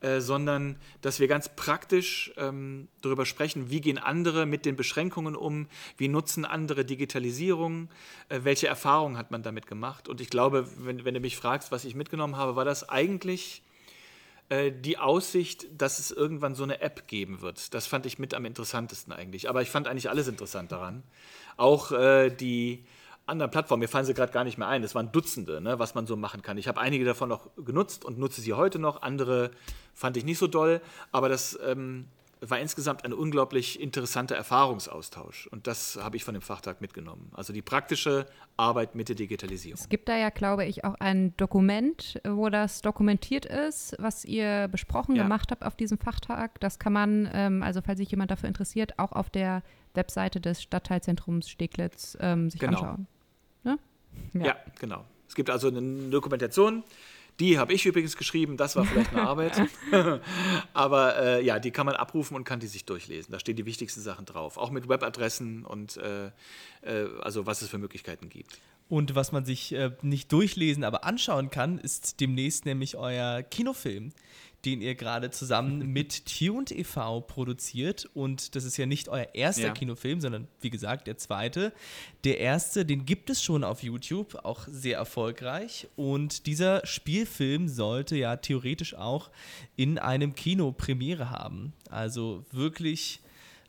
äh, 0.00 0.20
sondern 0.20 0.76
dass 1.00 1.18
wir 1.18 1.26
ganz 1.26 1.48
praktisch 1.48 2.32
ähm, 2.36 2.86
darüber 3.00 3.26
sprechen, 3.26 3.70
wie 3.70 3.80
gehen 3.80 3.98
andere 3.98 4.46
mit 4.46 4.64
den 4.64 4.76
Beschränkungen 4.76 5.34
um, 5.34 5.66
wie 5.96 6.06
nutzen 6.06 6.44
andere 6.44 6.84
Digitalisierung, 6.84 7.88
äh, 8.28 8.40
welche 8.44 8.68
Erfahrungen 8.68 9.16
hat 9.16 9.32
man 9.32 9.42
damit 9.42 9.66
gemacht. 9.66 10.08
Und 10.08 10.20
ich 10.20 10.30
glaube, 10.30 10.68
wenn, 10.76 11.04
wenn 11.04 11.14
du 11.14 11.20
mich 11.20 11.36
fragst, 11.36 11.72
was 11.72 11.84
ich 11.84 11.96
mitgenommen 11.96 12.36
habe, 12.36 12.54
war 12.54 12.64
das 12.64 12.88
eigentlich 12.88 13.62
äh, 14.48 14.72
die 14.72 14.98
Aussicht, 14.98 15.66
dass 15.76 15.98
es 15.98 16.10
irgendwann 16.10 16.54
so 16.54 16.62
eine 16.62 16.80
App 16.80 17.06
geben 17.06 17.40
wird. 17.42 17.74
Das 17.74 17.86
fand 17.86 18.06
ich 18.06 18.18
mit 18.18 18.34
am 18.34 18.44
interessantesten 18.44 19.12
eigentlich. 19.12 19.48
Aber 19.48 19.62
ich 19.62 19.70
fand 19.70 19.88
eigentlich 19.88 20.10
alles 20.10 20.28
interessant 20.28 20.72
daran. 20.72 21.02
Auch 21.56 21.92
äh, 21.92 22.30
die 22.30 22.84
anderen 23.28 23.50
Plattformen, 23.50 23.80
mir 23.80 23.88
fallen 23.88 24.06
sie 24.06 24.14
gerade 24.14 24.32
gar 24.32 24.44
nicht 24.44 24.58
mehr 24.58 24.68
ein, 24.68 24.82
es 24.82 24.94
waren 24.94 25.12
Dutzende, 25.12 25.60
ne, 25.60 25.78
was 25.78 25.94
man 25.94 26.06
so 26.06 26.16
machen 26.16 26.42
kann. 26.42 26.56
Ich 26.56 26.66
habe 26.66 26.80
einige 26.80 27.04
davon 27.04 27.28
noch 27.28 27.50
genutzt 27.56 28.04
und 28.04 28.18
nutze 28.18 28.40
sie 28.40 28.54
heute 28.54 28.78
noch, 28.78 29.02
andere 29.02 29.50
fand 29.94 30.16
ich 30.16 30.24
nicht 30.24 30.38
so 30.38 30.46
doll, 30.46 30.80
aber 31.12 31.28
das 31.28 31.58
ähm, 31.62 32.06
war 32.40 32.58
insgesamt 32.58 33.04
ein 33.04 33.12
unglaublich 33.12 33.80
interessanter 33.80 34.36
Erfahrungsaustausch 34.36 35.46
und 35.48 35.66
das 35.66 35.98
habe 36.00 36.16
ich 36.16 36.24
von 36.24 36.34
dem 36.34 36.42
Fachtag 36.42 36.80
mitgenommen. 36.80 37.30
Also 37.34 37.52
die 37.52 37.62
praktische 37.62 38.26
Arbeit 38.56 38.94
mit 38.94 39.08
der 39.08 39.16
Digitalisierung. 39.16 39.78
Es 39.80 39.88
gibt 39.88 40.08
da 40.08 40.16
ja, 40.16 40.30
glaube 40.30 40.64
ich, 40.64 40.84
auch 40.84 40.94
ein 41.00 41.36
Dokument, 41.36 42.20
wo 42.26 42.48
das 42.48 42.82
dokumentiert 42.82 43.46
ist, 43.46 43.96
was 43.98 44.24
ihr 44.24 44.68
besprochen 44.68 45.16
ja. 45.16 45.22
gemacht 45.22 45.50
habt 45.50 45.64
auf 45.64 45.76
diesem 45.76 45.98
Fachtag. 45.98 46.60
Das 46.60 46.78
kann 46.78 46.92
man, 46.92 47.28
ähm, 47.32 47.62
also 47.62 47.80
falls 47.82 47.98
sich 47.98 48.10
jemand 48.10 48.30
dafür 48.30 48.48
interessiert, 48.48 48.98
auch 48.98 49.12
auf 49.12 49.30
der 49.30 49.62
Webseite 49.94 50.40
des 50.40 50.62
Stadtteilzentrums 50.62 51.48
Steglitz 51.48 52.16
ähm, 52.20 52.50
sich 52.50 52.60
genau. 52.60 52.78
anschauen. 52.78 53.06
Ne? 53.64 53.78
Ja. 54.34 54.46
ja, 54.46 54.56
genau. 54.78 55.04
Es 55.28 55.34
gibt 55.34 55.50
also 55.50 55.68
eine 55.68 56.08
Dokumentation, 56.10 56.82
die 57.40 57.58
habe 57.58 57.72
ich 57.72 57.86
übrigens 57.86 58.16
geschrieben, 58.16 58.56
das 58.56 58.76
war 58.76 58.84
vielleicht 58.84 59.12
eine 59.12 59.22
Arbeit. 59.22 59.62
Aber 60.72 61.16
äh, 61.18 61.44
ja, 61.44 61.58
die 61.58 61.70
kann 61.70 61.86
man 61.86 61.94
abrufen 61.94 62.36
und 62.36 62.44
kann 62.44 62.60
die 62.60 62.66
sich 62.66 62.84
durchlesen. 62.84 63.32
Da 63.32 63.38
stehen 63.38 63.56
die 63.56 63.66
wichtigsten 63.66 64.00
Sachen 64.00 64.24
drauf. 64.24 64.56
Auch 64.56 64.70
mit 64.70 64.88
Webadressen 64.88 65.64
und 65.64 65.96
äh, 65.96 66.26
äh, 66.82 67.08
also 67.20 67.46
was 67.46 67.62
es 67.62 67.68
für 67.68 67.78
Möglichkeiten 67.78 68.28
gibt. 68.28 68.58
Und 68.88 69.14
was 69.14 69.32
man 69.32 69.44
sich 69.44 69.72
äh, 69.72 69.90
nicht 70.02 70.32
durchlesen, 70.32 70.82
aber 70.82 71.04
anschauen 71.04 71.50
kann, 71.50 71.78
ist 71.78 72.20
demnächst 72.20 72.64
nämlich 72.64 72.96
euer 72.96 73.42
Kinofilm 73.42 74.12
den 74.64 74.80
ihr 74.80 74.94
gerade 74.94 75.30
zusammen 75.30 75.86
mit 75.92 76.26
Tuned 76.26 76.70
e.V. 76.70 77.20
produziert. 77.22 78.08
Und 78.14 78.54
das 78.56 78.64
ist 78.64 78.76
ja 78.76 78.86
nicht 78.86 79.08
euer 79.08 79.28
erster 79.34 79.68
ja. 79.68 79.72
Kinofilm, 79.72 80.20
sondern 80.20 80.48
wie 80.60 80.70
gesagt 80.70 81.06
der 81.06 81.16
zweite. 81.16 81.72
Der 82.24 82.38
erste, 82.38 82.84
den 82.84 83.04
gibt 83.06 83.30
es 83.30 83.42
schon 83.42 83.64
auf 83.64 83.82
YouTube, 83.82 84.34
auch 84.44 84.66
sehr 84.68 84.98
erfolgreich. 84.98 85.88
Und 85.96 86.46
dieser 86.46 86.84
Spielfilm 86.86 87.68
sollte 87.68 88.16
ja 88.16 88.36
theoretisch 88.36 88.94
auch 88.94 89.30
in 89.76 89.98
einem 89.98 90.34
Kino 90.34 90.72
Premiere 90.72 91.30
haben. 91.30 91.72
Also 91.90 92.44
wirklich. 92.50 93.20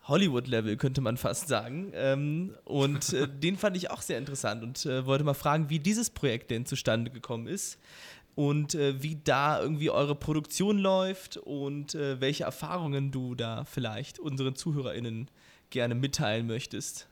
Hollywood-Level, 0.09 0.75
könnte 0.77 1.01
man 1.01 1.17
fast 1.17 1.47
sagen. 1.47 1.91
Ähm, 1.93 2.55
und 2.65 3.13
äh, 3.13 3.27
den 3.41 3.57
fand 3.57 3.77
ich 3.77 3.91
auch 3.91 4.01
sehr 4.01 4.17
interessant 4.17 4.63
und 4.63 4.83
äh, 4.87 5.05
wollte 5.05 5.23
mal 5.23 5.35
fragen, 5.35 5.69
wie 5.69 5.77
dieses 5.77 6.09
Projekt 6.09 6.49
denn 6.49 6.65
zustande 6.65 7.11
gekommen 7.11 7.45
ist 7.45 7.77
und 8.39 8.73
äh, 8.73 9.03
wie 9.03 9.17
da 9.21 9.61
irgendwie 9.61 9.89
eure 9.89 10.15
Produktion 10.15 10.77
läuft 10.77 11.35
und 11.35 11.93
äh, 11.93 12.21
welche 12.21 12.45
Erfahrungen 12.45 13.11
du 13.11 13.35
da 13.35 13.65
vielleicht 13.65 14.17
unseren 14.17 14.55
ZuhörerInnen 14.55 15.29
gerne 15.71 15.93
mitteilen 15.93 16.47
möchtest. 16.47 17.09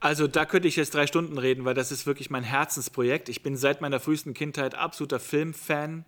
Also 0.00 0.26
da 0.26 0.46
könnte 0.46 0.66
ich 0.66 0.74
jetzt 0.74 0.94
drei 0.94 1.06
Stunden 1.06 1.38
reden, 1.38 1.64
weil 1.64 1.74
das 1.74 1.92
ist 1.92 2.08
wirklich 2.08 2.28
mein 2.28 2.42
Herzensprojekt. 2.42 3.28
Ich 3.28 3.40
bin 3.44 3.56
seit 3.56 3.80
meiner 3.80 4.00
frühesten 4.00 4.34
Kindheit 4.34 4.74
absoluter 4.74 5.20
Filmfan 5.20 6.04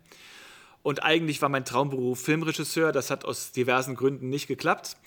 und 0.81 1.01
eigentlich 1.01 1.41
war 1.41 1.47
mein 1.47 1.63
Traumberuf 1.63 2.19
Filmregisseur. 2.19 2.91
Das 2.91 3.09
hat 3.09 3.23
aus 3.23 3.53
diversen 3.53 3.95
Gründen 3.95 4.27
nicht 4.27 4.47
geklappt. 4.47 4.97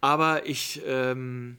Aber 0.00 0.44
ich 0.44 0.82
ähm, 0.88 1.56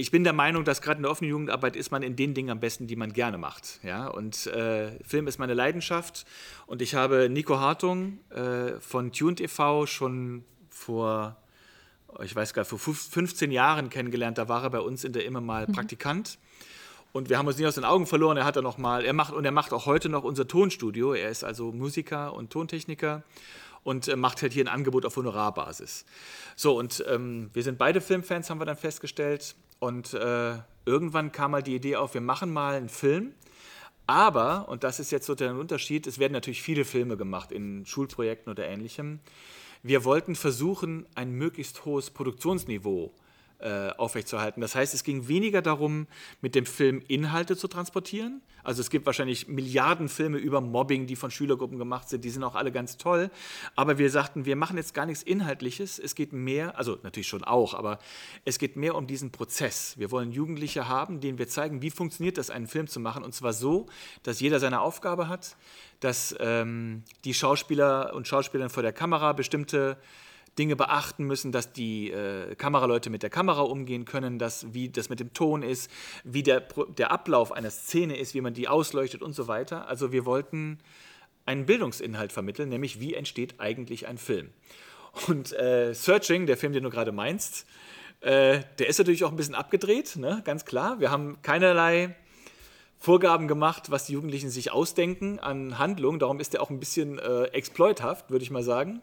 ich 0.00 0.10
bin 0.10 0.24
der 0.24 0.32
Meinung, 0.32 0.64
dass 0.64 0.80
gerade 0.80 0.98
in 0.98 1.02
der 1.02 1.10
offenen 1.10 1.30
Jugendarbeit 1.30 1.76
ist 1.76 1.90
man 1.90 2.02
in 2.02 2.16
den 2.16 2.32
Dingen 2.32 2.48
am 2.48 2.60
besten, 2.60 2.86
die 2.86 2.96
man 2.96 3.12
gerne 3.12 3.36
macht. 3.36 3.78
Ja? 3.82 4.06
Und 4.06 4.46
äh, 4.46 4.92
Film 5.04 5.26
ist 5.26 5.38
meine 5.38 5.52
Leidenschaft. 5.52 6.24
Und 6.66 6.80
ich 6.80 6.94
habe 6.94 7.28
Nico 7.28 7.60
Hartung 7.60 8.18
äh, 8.30 8.80
von 8.80 9.12
Tuned 9.12 9.40
e.V. 9.40 9.86
schon 9.86 10.44
vor, 10.70 11.36
ich 12.22 12.34
weiß 12.34 12.54
gar 12.54 12.62
nicht, 12.62 12.70
vor 12.70 12.78
15 12.78 13.50
Jahren 13.50 13.90
kennengelernt. 13.90 14.38
Da 14.38 14.48
war 14.48 14.62
er 14.62 14.70
bei 14.70 14.80
uns 14.80 15.04
in 15.04 15.12
der 15.12 15.26
immer 15.26 15.42
mal 15.42 15.66
mhm. 15.66 15.72
Praktikant. 15.72 16.38
Und 17.12 17.28
wir 17.28 17.36
haben 17.36 17.46
uns 17.46 17.58
nie 17.58 17.66
aus 17.66 17.74
den 17.74 17.84
Augen 17.84 18.06
verloren. 18.06 18.38
Er 18.38 18.46
hat 18.46 18.56
dann 18.56 18.64
noch 18.64 18.78
mal, 18.78 19.04
er 19.04 19.12
macht 19.12 19.34
und 19.34 19.44
er 19.44 19.52
macht 19.52 19.74
auch 19.74 19.84
heute 19.84 20.08
noch 20.08 20.24
unser 20.24 20.48
Tonstudio. 20.48 21.12
Er 21.12 21.28
ist 21.28 21.44
also 21.44 21.70
Musiker 21.70 22.32
und 22.32 22.48
Tontechniker 22.50 23.24
und 23.82 24.08
äh, 24.08 24.16
macht 24.16 24.40
halt 24.40 24.54
hier 24.54 24.64
ein 24.64 24.68
Angebot 24.68 25.04
auf 25.04 25.16
Honorarbasis. 25.16 26.06
So, 26.56 26.78
und 26.78 27.04
ähm, 27.08 27.50
wir 27.52 27.62
sind 27.62 27.76
beide 27.76 28.00
Filmfans, 28.00 28.48
haben 28.48 28.58
wir 28.58 28.64
dann 28.64 28.78
festgestellt. 28.78 29.54
Und 29.82 30.14
äh, 30.14 30.58
irgendwann 30.84 31.32
kam 31.32 31.50
mal 31.50 31.62
die 31.64 31.74
Idee 31.74 31.96
auf, 31.96 32.14
wir 32.14 32.20
machen 32.20 32.52
mal 32.52 32.76
einen 32.76 32.88
Film. 32.88 33.32
Aber, 34.06 34.68
und 34.68 34.84
das 34.84 35.00
ist 35.00 35.10
jetzt 35.10 35.26
so 35.26 35.34
der 35.34 35.56
Unterschied, 35.56 36.06
es 36.06 36.20
werden 36.20 36.34
natürlich 36.34 36.62
viele 36.62 36.84
Filme 36.84 37.16
gemacht 37.16 37.50
in 37.50 37.84
Schulprojekten 37.84 38.48
oder 38.48 38.64
ähnlichem. 38.64 39.18
Wir 39.82 40.04
wollten 40.04 40.36
versuchen, 40.36 41.04
ein 41.16 41.32
möglichst 41.32 41.84
hohes 41.84 42.10
Produktionsniveau 42.10 43.12
äh, 43.62 43.90
aufrechtzuerhalten. 43.96 44.60
Das 44.60 44.74
heißt, 44.74 44.94
es 44.94 45.04
ging 45.04 45.28
weniger 45.28 45.62
darum, 45.62 46.06
mit 46.40 46.54
dem 46.54 46.66
Film 46.66 47.02
Inhalte 47.08 47.56
zu 47.56 47.68
transportieren. 47.68 48.42
Also 48.64 48.80
es 48.80 48.90
gibt 48.90 49.06
wahrscheinlich 49.06 49.48
Milliarden 49.48 50.08
Filme 50.08 50.38
über 50.38 50.60
Mobbing, 50.60 51.06
die 51.06 51.16
von 51.16 51.30
Schülergruppen 51.30 51.78
gemacht 51.78 52.08
sind, 52.08 52.24
die 52.24 52.30
sind 52.30 52.44
auch 52.44 52.54
alle 52.54 52.70
ganz 52.70 52.96
toll. 52.96 53.30
Aber 53.74 53.98
wir 53.98 54.10
sagten, 54.10 54.44
wir 54.44 54.56
machen 54.56 54.76
jetzt 54.76 54.94
gar 54.94 55.06
nichts 55.06 55.22
Inhaltliches. 55.22 55.98
Es 55.98 56.14
geht 56.14 56.32
mehr, 56.32 56.78
also 56.78 56.98
natürlich 57.02 57.28
schon 57.28 57.44
auch, 57.44 57.74
aber 57.74 57.98
es 58.44 58.58
geht 58.58 58.76
mehr 58.76 58.94
um 58.94 59.06
diesen 59.06 59.32
Prozess. 59.32 59.98
Wir 59.98 60.10
wollen 60.10 60.32
Jugendliche 60.32 60.88
haben, 60.88 61.20
denen 61.20 61.38
wir 61.38 61.48
zeigen, 61.48 61.82
wie 61.82 61.90
funktioniert 61.90 62.38
das, 62.38 62.50
einen 62.50 62.66
Film 62.66 62.86
zu 62.86 63.00
machen. 63.00 63.24
Und 63.24 63.34
zwar 63.34 63.52
so, 63.52 63.86
dass 64.22 64.40
jeder 64.40 64.60
seine 64.60 64.80
Aufgabe 64.80 65.28
hat, 65.28 65.56
dass 66.00 66.34
ähm, 66.40 67.02
die 67.24 67.34
Schauspieler 67.34 68.14
und 68.14 68.28
Schauspielerinnen 68.28 68.70
vor 68.70 68.82
der 68.82 68.92
Kamera 68.92 69.32
bestimmte 69.32 69.96
Dinge 70.58 70.76
beachten 70.76 71.24
müssen, 71.24 71.50
dass 71.50 71.72
die 71.72 72.10
äh, 72.10 72.54
Kameraleute 72.56 73.08
mit 73.08 73.22
der 73.22 73.30
Kamera 73.30 73.62
umgehen 73.62 74.04
können, 74.04 74.38
dass, 74.38 74.74
wie 74.74 74.90
das 74.90 75.08
mit 75.08 75.20
dem 75.20 75.32
Ton 75.32 75.62
ist, 75.62 75.90
wie 76.24 76.42
der, 76.42 76.60
der 76.60 77.10
Ablauf 77.10 77.52
einer 77.52 77.70
Szene 77.70 78.18
ist, 78.18 78.34
wie 78.34 78.40
man 78.42 78.52
die 78.52 78.68
ausleuchtet 78.68 79.22
und 79.22 79.32
so 79.32 79.48
weiter. 79.48 79.88
Also 79.88 80.12
wir 80.12 80.26
wollten 80.26 80.78
einen 81.46 81.66
Bildungsinhalt 81.66 82.32
vermitteln, 82.32 82.68
nämlich 82.68 83.00
wie 83.00 83.14
entsteht 83.14 83.60
eigentlich 83.60 84.06
ein 84.06 84.18
Film. 84.18 84.50
Und 85.26 85.52
äh, 85.52 85.94
Searching, 85.94 86.46
der 86.46 86.56
Film, 86.56 86.72
den 86.72 86.84
du 86.84 86.90
gerade 86.90 87.12
meinst, 87.12 87.66
äh, 88.20 88.60
der 88.78 88.88
ist 88.88 88.98
natürlich 88.98 89.24
auch 89.24 89.30
ein 89.30 89.36
bisschen 89.36 89.54
abgedreht, 89.54 90.16
ne? 90.16 90.42
ganz 90.44 90.64
klar. 90.64 91.00
Wir 91.00 91.10
haben 91.10 91.40
keinerlei 91.42 92.14
Vorgaben 92.98 93.48
gemacht, 93.48 93.90
was 93.90 94.06
die 94.06 94.12
Jugendlichen 94.12 94.48
sich 94.48 94.70
ausdenken 94.70 95.40
an 95.40 95.78
Handlungen. 95.78 96.20
Darum 96.20 96.38
ist 96.38 96.52
der 96.52 96.62
auch 96.62 96.70
ein 96.70 96.78
bisschen 96.78 97.18
äh, 97.18 97.44
exploithaft, 97.46 98.30
würde 98.30 98.44
ich 98.44 98.50
mal 98.50 98.62
sagen. 98.62 99.02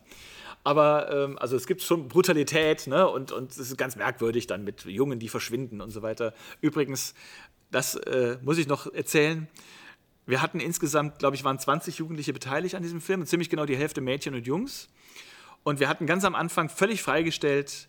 Aber 0.63 1.09
ähm, 1.11 1.37
also 1.39 1.55
es 1.55 1.67
gibt 1.67 1.81
schon 1.81 2.07
Brutalität, 2.07 2.87
ne? 2.87 3.07
Und, 3.07 3.31
und 3.31 3.51
es 3.51 3.57
ist 3.57 3.77
ganz 3.77 3.95
merkwürdig 3.95 4.47
dann 4.47 4.63
mit 4.63 4.85
Jungen, 4.85 5.19
die 5.19 5.29
verschwinden 5.29 5.81
und 5.81 5.89
so 5.89 6.01
weiter. 6.01 6.33
Übrigens, 6.61 7.13
das 7.71 7.95
äh, 7.95 8.37
muss 8.41 8.57
ich 8.57 8.67
noch 8.67 8.91
erzählen. 8.93 9.47
Wir 10.25 10.41
hatten 10.41 10.59
insgesamt, 10.59 11.19
glaube 11.19 11.35
ich, 11.35 11.43
waren 11.43 11.57
20 11.57 11.97
Jugendliche 11.97 12.33
beteiligt 12.33 12.75
an 12.75 12.83
diesem 12.83 13.01
Film, 13.01 13.25
ziemlich 13.25 13.49
genau 13.49 13.65
die 13.65 13.77
Hälfte 13.77 14.01
Mädchen 14.01 14.35
und 14.35 14.45
Jungs. 14.45 14.89
Und 15.63 15.79
wir 15.79 15.89
hatten 15.89 16.05
ganz 16.05 16.23
am 16.23 16.35
Anfang 16.35 16.69
völlig 16.69 17.01
freigestellt, 17.01 17.87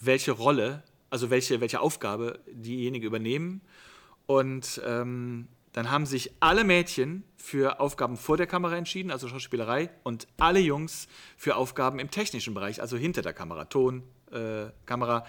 welche 0.00 0.32
Rolle, 0.32 0.82
also 1.10 1.30
welche, 1.30 1.60
welche 1.60 1.80
Aufgabe 1.80 2.40
diejenigen 2.46 3.06
übernehmen. 3.06 3.60
Und 4.26 4.80
ähm, 4.84 5.48
dann 5.78 5.92
haben 5.92 6.06
sich 6.06 6.32
alle 6.40 6.64
Mädchen 6.64 7.22
für 7.36 7.78
Aufgaben 7.78 8.16
vor 8.16 8.36
der 8.36 8.48
Kamera 8.48 8.76
entschieden, 8.76 9.12
also 9.12 9.28
Schauspielerei, 9.28 9.90
und 10.02 10.26
alle 10.36 10.58
Jungs 10.58 11.06
für 11.36 11.54
Aufgaben 11.54 12.00
im 12.00 12.10
technischen 12.10 12.52
Bereich, 12.52 12.80
also 12.82 12.96
hinter 12.96 13.22
der 13.22 13.32
Kamera, 13.32 13.66
Ton, 13.66 14.02
äh, 14.32 14.72
Kamera. 14.86 15.24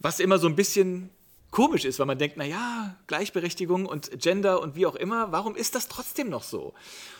Was 0.00 0.18
immer 0.18 0.38
so 0.38 0.48
ein 0.48 0.56
bisschen 0.56 1.10
komisch 1.52 1.84
ist, 1.84 2.00
weil 2.00 2.06
man 2.06 2.18
denkt, 2.18 2.36
naja, 2.36 2.96
Gleichberechtigung 3.06 3.86
und 3.86 4.10
Gender 4.20 4.60
und 4.60 4.74
wie 4.74 4.86
auch 4.86 4.96
immer, 4.96 5.30
warum 5.30 5.54
ist 5.54 5.76
das 5.76 5.86
trotzdem 5.86 6.30
noch 6.30 6.42
so? 6.42 6.74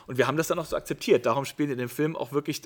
Und 0.08 0.18
wir 0.18 0.26
haben 0.26 0.36
das 0.36 0.48
dann 0.48 0.58
auch 0.58 0.66
so 0.66 0.74
akzeptiert. 0.74 1.26
Darum 1.26 1.44
spielen 1.44 1.70
in 1.70 1.78
dem 1.78 1.88
Film 1.88 2.16
auch 2.16 2.32
wirklich 2.32 2.62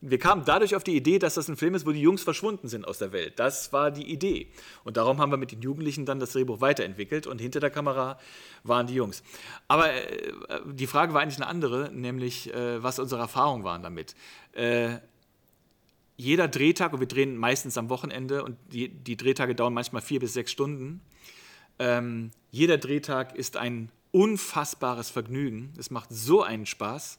wir 0.00 0.18
kamen 0.18 0.44
dadurch 0.44 0.76
auf 0.76 0.84
die 0.84 0.96
Idee, 0.96 1.18
dass 1.18 1.34
das 1.34 1.48
ein 1.48 1.56
Film 1.56 1.74
ist, 1.74 1.84
wo 1.86 1.90
die 1.90 2.00
Jungs 2.00 2.22
verschwunden 2.22 2.68
sind 2.68 2.86
aus 2.86 2.98
der 2.98 3.12
Welt. 3.12 3.38
Das 3.38 3.72
war 3.72 3.90
die 3.90 4.10
Idee. 4.10 4.48
Und 4.84 4.96
darum 4.96 5.18
haben 5.18 5.32
wir 5.32 5.36
mit 5.36 5.50
den 5.50 5.60
Jugendlichen 5.60 6.06
dann 6.06 6.20
das 6.20 6.32
Drehbuch 6.32 6.60
weiterentwickelt 6.60 7.26
und 7.26 7.40
hinter 7.40 7.60
der 7.60 7.70
Kamera 7.70 8.18
waren 8.62 8.86
die 8.86 8.94
Jungs. 8.94 9.22
Aber 9.66 9.92
äh, 9.92 10.32
die 10.66 10.86
Frage 10.86 11.14
war 11.14 11.22
eigentlich 11.22 11.38
eine 11.38 11.48
andere, 11.48 11.90
nämlich 11.92 12.52
äh, 12.54 12.82
was 12.82 12.98
unsere 12.98 13.20
Erfahrungen 13.20 13.64
waren 13.64 13.82
damit. 13.82 14.14
Äh, 14.52 14.98
jeder 16.16 16.48
Drehtag, 16.48 16.92
und 16.92 17.00
wir 17.00 17.08
drehen 17.08 17.36
meistens 17.36 17.78
am 17.78 17.90
Wochenende 17.90 18.44
und 18.44 18.56
die, 18.72 18.88
die 18.88 19.16
Drehtage 19.16 19.54
dauern 19.54 19.74
manchmal 19.74 20.02
vier 20.02 20.20
bis 20.20 20.34
sechs 20.34 20.50
Stunden. 20.50 21.00
Ähm, 21.78 22.30
jeder 22.50 22.78
Drehtag 22.78 23.36
ist 23.36 23.56
ein 23.56 23.90
unfassbares 24.10 25.10
Vergnügen. 25.10 25.72
Es 25.78 25.90
macht 25.90 26.08
so 26.10 26.42
einen 26.42 26.66
Spaß. 26.66 27.18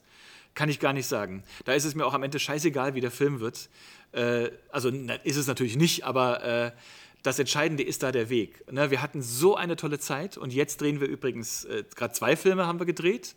Kann 0.54 0.68
ich 0.68 0.80
gar 0.80 0.92
nicht 0.92 1.06
sagen. 1.06 1.44
Da 1.64 1.72
ist 1.72 1.84
es 1.84 1.94
mir 1.94 2.04
auch 2.04 2.14
am 2.14 2.22
Ende 2.22 2.38
scheißegal, 2.38 2.94
wie 2.94 3.00
der 3.00 3.10
Film 3.10 3.40
wird. 3.40 3.68
Äh, 4.12 4.50
also 4.70 4.88
ist 4.88 5.36
es 5.36 5.46
natürlich 5.46 5.76
nicht, 5.76 6.04
aber 6.04 6.42
äh, 6.42 6.72
das 7.22 7.38
Entscheidende 7.38 7.82
ist 7.82 8.02
da 8.02 8.12
der 8.12 8.30
Weg. 8.30 8.70
Ne, 8.70 8.90
wir 8.90 9.02
hatten 9.02 9.22
so 9.22 9.56
eine 9.56 9.76
tolle 9.76 9.98
Zeit 9.98 10.36
und 10.36 10.52
jetzt 10.52 10.80
drehen 10.80 11.00
wir 11.00 11.08
übrigens, 11.08 11.64
äh, 11.64 11.84
gerade 11.94 12.14
zwei 12.14 12.36
Filme 12.36 12.66
haben 12.66 12.78
wir 12.78 12.86
gedreht. 12.86 13.36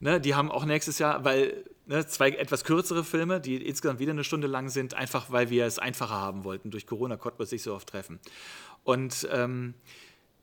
Ne, 0.00 0.20
die 0.20 0.34
haben 0.34 0.50
auch 0.50 0.64
nächstes 0.64 0.98
Jahr, 0.98 1.24
weil 1.24 1.64
ne, 1.86 2.06
zwei 2.06 2.30
etwas 2.30 2.64
kürzere 2.64 3.04
Filme, 3.04 3.40
die 3.40 3.56
insgesamt 3.56 4.00
wieder 4.00 4.12
eine 4.12 4.24
Stunde 4.24 4.46
lang 4.46 4.68
sind, 4.68 4.94
einfach 4.94 5.30
weil 5.30 5.50
wir 5.50 5.66
es 5.66 5.78
einfacher 5.78 6.14
haben 6.14 6.44
wollten. 6.44 6.70
Durch 6.70 6.86
Corona 6.86 7.16
konnten 7.16 7.38
wir 7.38 7.46
sich 7.46 7.62
so 7.62 7.74
oft 7.74 7.88
treffen. 7.88 8.20
Und 8.84 9.26
ähm, 9.32 9.74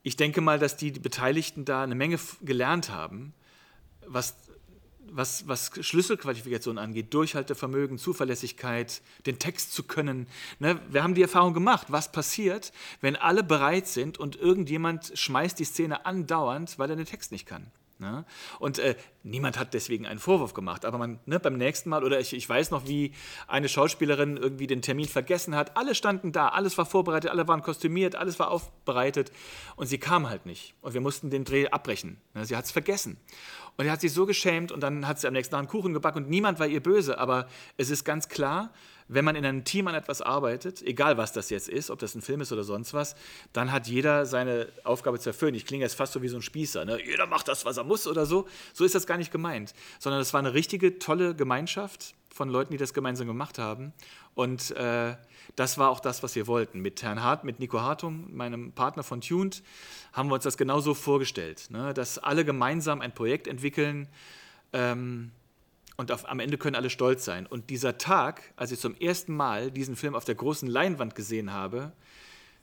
ich 0.02 0.16
denke 0.16 0.42
mal, 0.42 0.60
dass 0.60 0.76
die 0.76 0.92
Beteiligten 0.92 1.66
da 1.66 1.84
eine 1.84 1.96
Menge 1.96 2.20
gelernt 2.42 2.90
haben, 2.90 3.34
was 4.06 4.36
was, 5.16 5.48
was 5.48 5.72
Schlüsselqualifikationen 5.80 6.84
angeht, 6.84 7.14
Durchhaltevermögen, 7.14 7.98
Zuverlässigkeit, 7.98 9.02
den 9.26 9.40
Text 9.40 9.74
zu 9.74 9.84
können. 9.84 10.28
Ne? 10.60 10.80
Wir 10.90 11.04
haben 11.04 11.16
die 11.16 11.22
Erfahrung 11.22 11.54
gemacht, 11.54 11.88
was 11.90 12.12
passiert, 12.12 12.72
wenn 13.02 13.16
alle 13.16 13.44
bereit 13.44 13.88
sind 13.88 14.18
und 14.18 14.36
irgendjemand 14.36 15.12
schmeißt 15.14 15.58
die 15.60 15.66
Szene 15.66 16.06
andauernd, 16.06 16.80
weil 16.80 16.90
er 16.90 16.96
den 16.96 17.06
Text 17.06 17.32
nicht 17.32 17.46
kann. 17.46 17.72
Ne? 18.00 18.26
Und 18.60 18.80
äh, 18.80 18.96
niemand 19.24 19.58
hat 19.58 19.74
deswegen 19.74 20.06
einen 20.06 20.20
Vorwurf 20.20 20.54
gemacht, 20.54 20.84
aber 20.84 20.98
man 20.98 21.20
ne, 21.26 21.40
beim 21.40 21.58
nächsten 21.58 21.90
Mal, 21.90 22.04
oder 22.04 22.20
ich, 22.20 22.34
ich 22.34 22.48
weiß 22.48 22.72
noch, 22.72 22.88
wie 22.88 23.14
eine 23.48 23.70
Schauspielerin 23.70 24.38
irgendwie 24.38 24.68
den 24.68 24.82
Termin 24.82 25.08
vergessen 25.08 25.56
hat, 25.56 25.78
alle 25.78 25.96
standen 25.96 26.32
da, 26.32 26.50
alles 26.50 26.78
war 26.78 26.86
vorbereitet, 26.86 27.32
alle 27.32 27.48
waren 27.48 27.62
kostümiert, 27.62 28.16
alles 28.16 28.40
war 28.40 28.52
aufbereitet 28.52 29.32
und 29.76 29.88
sie 29.88 29.98
kam 29.98 30.30
halt 30.30 30.46
nicht. 30.46 30.74
Und 30.82 30.94
wir 30.94 31.02
mussten 31.02 31.30
den 31.30 31.46
Dreh 31.46 31.68
abbrechen. 31.68 32.20
Ne? 32.34 32.46
Sie 32.46 32.56
hat 32.56 32.66
es 32.66 32.72
vergessen. 32.72 33.18
Und 33.78 33.86
er 33.86 33.92
hat 33.92 34.02
sich 34.02 34.14
so 34.14 34.26
geschämt 34.26 34.72
und 34.72 34.82
dann 34.82 35.08
hat 35.08 35.20
sie 35.20 35.28
am 35.28 35.34
nächsten 35.34 35.52
Tag 35.52 35.60
einen 35.60 35.68
Kuchen 35.68 35.94
gebacken 35.94 36.24
und 36.24 36.30
niemand 36.30 36.60
war 36.60 36.68
ihr 36.68 36.82
böse. 36.82 37.18
Aber 37.18 37.48
es 37.78 37.90
ist 37.90 38.04
ganz 38.04 38.30
klar, 38.30 38.72
wenn 39.08 39.26
man 39.26 39.36
in 39.36 39.46
einem 39.46 39.64
Team 39.64 39.88
an 39.88 39.96
etwas 39.96 40.22
arbeitet, 40.22 40.82
egal 40.82 41.18
was 41.18 41.34
das 41.34 41.50
jetzt 41.50 41.70
ist, 41.70 41.90
ob 41.90 42.00
das 42.00 42.16
ein 42.16 42.22
Film 42.22 42.42
ist 42.42 42.52
oder 42.52 42.64
sonst 42.64 42.94
was, 42.94 43.16
dann 43.52 43.72
hat 43.72 43.88
jeder 43.88 44.26
seine 44.26 44.68
Aufgabe 44.84 45.20
zu 45.20 45.30
erfüllen. 45.30 45.56
Ich 45.56 45.66
klinge 45.66 45.84
jetzt 45.84 45.96
fast 45.96 46.14
so 46.14 46.22
wie 46.22 46.28
so 46.28 46.38
ein 46.38 46.42
Spießer. 46.42 46.86
Ne? 46.86 47.04
Jeder 47.04 47.28
macht 47.28 47.48
das, 47.48 47.66
was 47.66 47.78
er 47.78 47.84
muss 47.84 48.08
oder 48.08 48.26
so. 48.26 48.48
So 48.74 48.86
ist 48.86 48.96
das 48.96 49.08
gar 49.08 49.18
nicht 49.18 49.32
gemeint. 49.32 49.74
Sondern 50.00 50.22
es 50.22 50.34
war 50.34 50.40
eine 50.40 50.54
richtige, 50.54 51.00
tolle 51.00 51.36
Gemeinschaft 51.36 52.16
von 52.34 52.50
Leuten, 52.50 52.72
die 52.72 52.78
das 52.78 52.94
gemeinsam 52.94 53.28
gemacht 53.28 53.60
haben. 53.60 53.94
Und 54.34 54.72
äh, 54.72 55.16
das 55.56 55.78
war 55.78 55.90
auch 55.90 56.00
das, 56.00 56.24
was 56.24 56.36
wir 56.36 56.48
wollten. 56.48 56.80
Mit 56.80 57.04
Herrn 57.04 57.22
Hart, 57.22 57.44
mit 57.44 57.60
Nico 57.60 57.80
Hartung, 57.82 58.36
meinem 58.36 58.72
Partner 58.72 59.04
von 59.04 59.22
Tuned, 59.22 59.62
haben 60.14 60.30
wir 60.30 60.36
uns 60.36 60.44
das 60.44 60.58
genauso 60.58 60.94
vorgestellt, 60.94 61.70
ne? 61.70 61.94
dass 61.94 62.18
alle 62.18 62.44
gemeinsam 62.44 63.02
ein 63.02 63.14
Projekt 63.14 63.48
entwickeln 63.48 64.08
ähm, 64.74 65.32
und 65.98 66.12
auf, 66.12 66.28
am 66.28 66.40
Ende 66.40 66.58
können 66.58 66.76
alle 66.76 66.90
stolz 66.90 67.26
sein. 67.26 67.46
Und 67.46 67.70
dieser 67.70 67.98
Tag, 67.98 68.54
als 68.56 68.72
ich 68.72 68.80
zum 68.80 68.96
ersten 68.96 69.36
Mal 69.36 69.72
diesen 69.72 69.96
Film 69.96 70.16
auf 70.16 70.26
der 70.26 70.36
großen 70.36 70.68
Leinwand 70.68 71.16
gesehen 71.16 71.54
habe, 71.54 71.92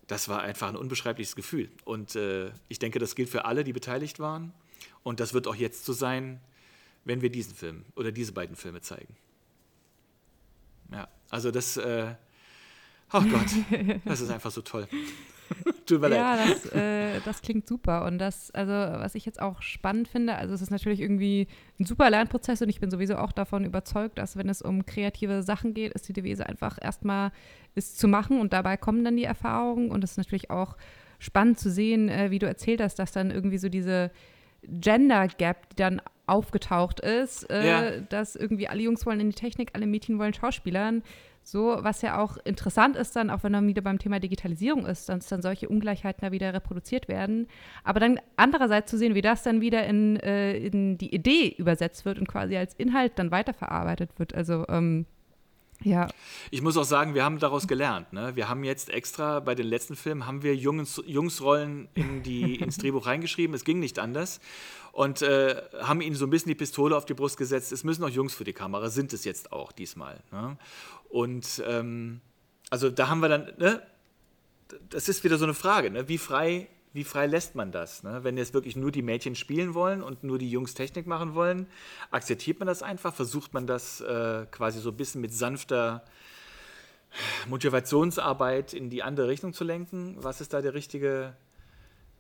das 0.07 0.29
war 0.29 0.43
einfach 0.43 0.69
ein 0.69 0.77
unbeschreibliches 0.77 1.37
Gefühl. 1.37 1.71
Und 1.85 2.17
äh, 2.17 2.51
ich 2.69 2.81
denke, 2.81 2.99
das 2.99 3.15
gilt 3.15 3.29
für 3.29 3.45
alle, 3.45 3.63
die 3.63 3.73
beteiligt 3.73 4.19
waren. 4.19 4.53
Und 5.05 5.21
das 5.21 5.35
wird 5.35 5.47
auch 5.47 5.55
jetzt 5.55 5.85
so 5.85 5.93
sein, 5.93 6.41
wenn 7.05 7.23
wir 7.23 7.31
diesen 7.31 7.55
Film 7.55 7.85
oder 7.95 8.11
diese 8.11 8.33
beiden 8.33 8.57
Filme 8.57 8.81
zeigen. 8.81 9.17
Ja, 10.93 11.09
also 11.29 11.53
das, 11.53 11.77
äh, 11.77 12.15
oh 13.13 13.23
Gott, 13.23 14.01
das 14.05 14.21
ist 14.21 14.31
einfach 14.31 14.51
so 14.51 14.63
toll. 14.63 14.89
Tut 15.87 16.01
mir 16.01 16.11
ja, 16.11 16.35
leid. 16.35 16.57
Das, 16.65 16.73
äh, 16.73 17.21
das 17.25 17.43
klingt 17.43 17.67
super. 17.67 18.05
Und 18.05 18.19
das, 18.19 18.51
also, 18.53 18.73
was 18.73 19.15
ich 19.15 19.27
jetzt 19.27 19.41
auch 19.41 19.63
spannend 19.63 20.09
finde, 20.09 20.37
also 20.37 20.55
es 20.55 20.63
ist 20.63 20.71
natürlich 20.71 21.01
irgendwie 21.01 21.49
ein 21.79 21.85
super 21.85 22.11
Lernprozess 22.11 22.63
und 22.63 22.69
ich 22.69 22.81
bin 22.81 22.91
sowieso 22.91 23.17
auch 23.17 23.33
davon 23.33 23.65
überzeugt, 23.65 24.19
dass 24.19 24.37
wenn 24.37 24.49
es 24.49 24.63
um 24.63 24.87
kreative 24.87 25.43
Sachen 25.43 25.75
geht, 25.75 25.93
ist 25.93 26.09
die 26.09 26.13
Devise 26.13 26.47
einfach 26.47 26.79
erstmal 26.81 27.33
ist 27.75 27.99
zu 27.99 28.09
machen 28.09 28.41
und 28.41 28.53
dabei 28.53 28.77
kommen 28.77 29.05
dann 29.05 29.17
die 29.17 29.25
Erfahrungen. 29.25 29.91
Und 29.91 30.05
es 30.05 30.13
ist 30.13 30.17
natürlich 30.17 30.51
auch 30.51 30.77
spannend 31.19 31.59
zu 31.59 31.71
sehen, 31.71 32.09
äh, 32.09 32.31
wie 32.31 32.39
du 32.39 32.47
erzählt 32.47 32.81
hast, 32.81 32.99
dass 32.99 33.13
dann 33.13 33.31
irgendwie 33.31 33.59
so 33.59 33.69
diese 33.69 34.11
Gender 34.63 35.29
Gap, 35.29 35.71
die 35.71 35.77
dann 35.77 36.03
aufgetaucht 36.27 37.01
ist, 37.01 37.51
äh, 37.51 37.67
ja. 37.67 38.01
dass 38.09 38.37
irgendwie 38.37 38.69
alle 38.69 38.83
Jungs 38.83 39.05
wollen 39.05 39.21
in 39.21 39.31
die 39.31 39.37
Technik, 39.37 39.71
alle 39.75 39.87
Mädchen 39.87 40.19
wollen 40.19 40.35
Schauspielern. 40.35 41.03
So, 41.43 41.79
was 41.81 42.03
ja 42.03 42.19
auch 42.21 42.37
interessant 42.45 42.97
ist 42.97 43.17
dann, 43.17 43.31
auch 43.31 43.43
wenn 43.43 43.53
man 43.53 43.67
wieder 43.67 43.83
beim 43.83 43.99
Thema 43.99 44.21
Digitalisierung 44.21 44.87
ist, 44.87 45.09
dass 45.09 45.27
dann 45.27 45.43
solche 45.43 45.69
Ungleichheiten 45.69 46.21
da 46.21 46.33
wieder 46.33 46.53
reproduziert 46.53 47.09
werden. 47.09 47.49
Aber 47.83 47.99
dann 47.99 48.21
andererseits 48.37 48.91
zu 48.91 48.99
sehen, 48.99 49.15
wie 49.15 49.23
das 49.23 49.43
dann 49.43 49.61
wieder 49.61 49.85
in, 49.87 50.17
äh, 50.17 50.57
in 50.57 50.99
die 50.99 51.15
Idee 51.15 51.55
übersetzt 51.57 52.05
wird 52.05 52.19
und 52.19 52.29
quasi 52.29 52.57
als 52.57 52.75
Inhalt 52.75 53.13
dann 53.17 53.31
weiterverarbeitet 53.31 54.19
wird. 54.19 54.35
Also 54.35 54.67
ähm, 54.69 55.07
ja. 55.83 56.09
Ich 56.51 56.63
muss 56.63 56.77
auch 56.77 56.85
sagen, 56.85 57.15
wir 57.15 57.25
haben 57.25 57.39
daraus 57.39 57.67
gelernt. 57.67 58.13
Ne? 58.13 58.37
Wir 58.37 58.49
haben 58.49 58.65
jetzt 58.65 58.91
extra 58.91 59.41
bei 59.41 59.55
den 59.55 59.67
letzten 59.67 59.97
Filmen 59.97 60.27
haben 60.27 60.43
wir 60.43 60.55
Jungs, 60.55 61.03
Jungsrollen 61.07 61.89
in 61.95 62.23
die, 62.23 62.57
ins 62.61 62.77
Drehbuch 62.77 63.07
reingeschrieben. 63.07 63.55
Es 63.55 63.65
ging 63.65 63.79
nicht 63.79 63.99
anders. 63.99 64.41
Und 64.93 65.23
äh, 65.23 65.57
haben 65.81 66.01
ihnen 66.01 66.17
so 66.17 66.27
ein 66.27 66.31
bisschen 66.31 66.51
die 66.51 66.55
Pistole 66.55 66.97
auf 66.97 67.07
die 67.07 67.15
Brust 67.15 67.37
gesetzt. 67.37 67.73
Es 67.73 67.85
müssen 67.85 68.05
auch 68.05 68.09
Jungs 68.09 68.35
für 68.35 68.45
die 68.45 68.53
Kamera, 68.53 68.91
sind 68.91 69.13
es 69.13 69.25
jetzt 69.25 69.53
auch 69.53 69.73
diesmal. 69.73 70.21
Ne? 70.33 70.59
Und 71.11 71.63
ähm, 71.67 72.21
also 72.71 72.89
da 72.89 73.09
haben 73.09 73.21
wir 73.21 73.29
dann, 73.29 73.53
ne? 73.59 73.83
das 74.89 75.09
ist 75.09 75.23
wieder 75.25 75.37
so 75.37 75.45
eine 75.45 75.55
Frage, 75.55 75.91
ne? 75.91 76.09
wie 76.09 76.19
frei 76.19 76.69
wie 76.93 77.05
frei 77.05 77.27
lässt 77.27 77.55
man 77.55 77.71
das? 77.71 78.03
Ne? 78.03 78.25
Wenn 78.25 78.37
jetzt 78.37 78.53
wirklich 78.53 78.75
nur 78.75 78.91
die 78.91 79.03
Mädchen 79.03 79.37
spielen 79.37 79.75
wollen 79.75 80.03
und 80.03 80.25
nur 80.25 80.39
die 80.39 80.51
Jungs 80.51 80.75
Technik 80.75 81.07
machen 81.07 81.35
wollen, 81.35 81.67
akzeptiert 82.11 82.59
man 82.59 82.67
das 82.67 82.83
einfach? 82.83 83.15
Versucht 83.15 83.55
man 83.55 83.67
das 83.67 84.01
äh, 84.01 84.47
quasi 84.51 84.81
so 84.81 84.91
ein 84.91 84.97
bisschen 84.97 85.21
mit 85.21 85.33
sanfter 85.33 86.05
Motivationsarbeit 87.49 88.73
in 88.73 88.91
die 88.91 89.05
andere 89.05 89.29
Richtung 89.29 89.53
zu 89.53 89.63
lenken? 89.63 90.17
Was 90.19 90.41
ist 90.41 90.53
da 90.53 90.63
der 90.63 90.75
richtige, 90.75 91.37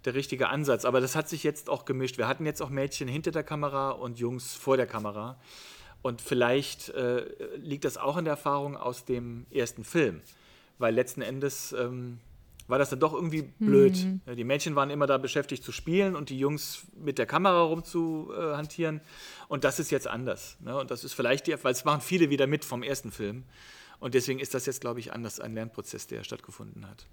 der 0.05 0.15
richtige 0.15 0.49
Ansatz? 0.49 0.85
Aber 0.85 1.01
das 1.01 1.17
hat 1.17 1.29
sich 1.29 1.43
jetzt 1.43 1.69
auch 1.69 1.85
gemischt. 1.85 2.17
Wir 2.17 2.29
hatten 2.29 2.47
jetzt 2.47 2.63
auch 2.63 2.71
Mädchen 2.71 3.09
hinter 3.09 3.33
der 3.33 3.43
Kamera 3.43 3.91
und 3.91 4.21
Jungs 4.21 4.55
vor 4.55 4.77
der 4.77 4.87
Kamera. 4.87 5.37
Und 6.03 6.21
vielleicht 6.23 6.89
äh, 6.91 7.25
liegt 7.57 7.85
das 7.85 7.99
auch 7.99 8.17
in 8.17 8.25
der 8.25 8.33
Erfahrung 8.33 8.77
aus 8.77 9.05
dem 9.05 9.47
ersten 9.51 9.85
Film, 9.85 10.23
weil 10.79 10.95
letzten 10.95 11.21
Endes 11.21 11.73
ähm, 11.73 12.19
war 12.71 12.79
das 12.79 12.89
dann 12.91 13.01
doch 13.01 13.13
irgendwie 13.13 13.43
blöd. 13.59 13.97
Mhm. 14.27 14.37
Die 14.37 14.45
Mädchen 14.45 14.77
waren 14.77 14.91
immer 14.91 15.07
da 15.07 15.19
beschäftigt 15.19 15.63
zu 15.63 15.73
spielen 15.73 16.17
und 16.17 16.31
die 16.31 16.39
Jungs 16.39 16.87
mit 16.95 17.19
der 17.19 17.27
Kamera 17.27 17.63
rumzuhantieren. 17.63 19.01
Und 19.49 19.65
das 19.65 19.79
ist 19.79 19.91
jetzt 19.91 20.07
anders. 20.07 20.57
Ne? 20.61 20.77
Und 20.79 20.91
das 20.91 21.05
ist 21.05 21.13
vielleicht, 21.13 21.49
die, 21.49 21.65
weil 21.65 21.73
es 21.73 21.85
machen 21.85 22.01
viele 22.01 22.31
wieder 22.31 22.47
mit 22.47 22.65
vom 22.65 22.83
ersten 22.83 23.11
Film. 23.11 23.45
Und 23.99 24.15
deswegen 24.15 24.39
ist 24.39 24.55
das 24.55 24.65
jetzt, 24.67 24.81
glaube 24.81 25.01
ich, 25.01 25.13
anders, 25.13 25.41
ein 25.41 25.55
Lernprozess, 25.55 26.07
der 26.07 26.25
stattgefunden 26.25 26.89
hat. 26.89 27.07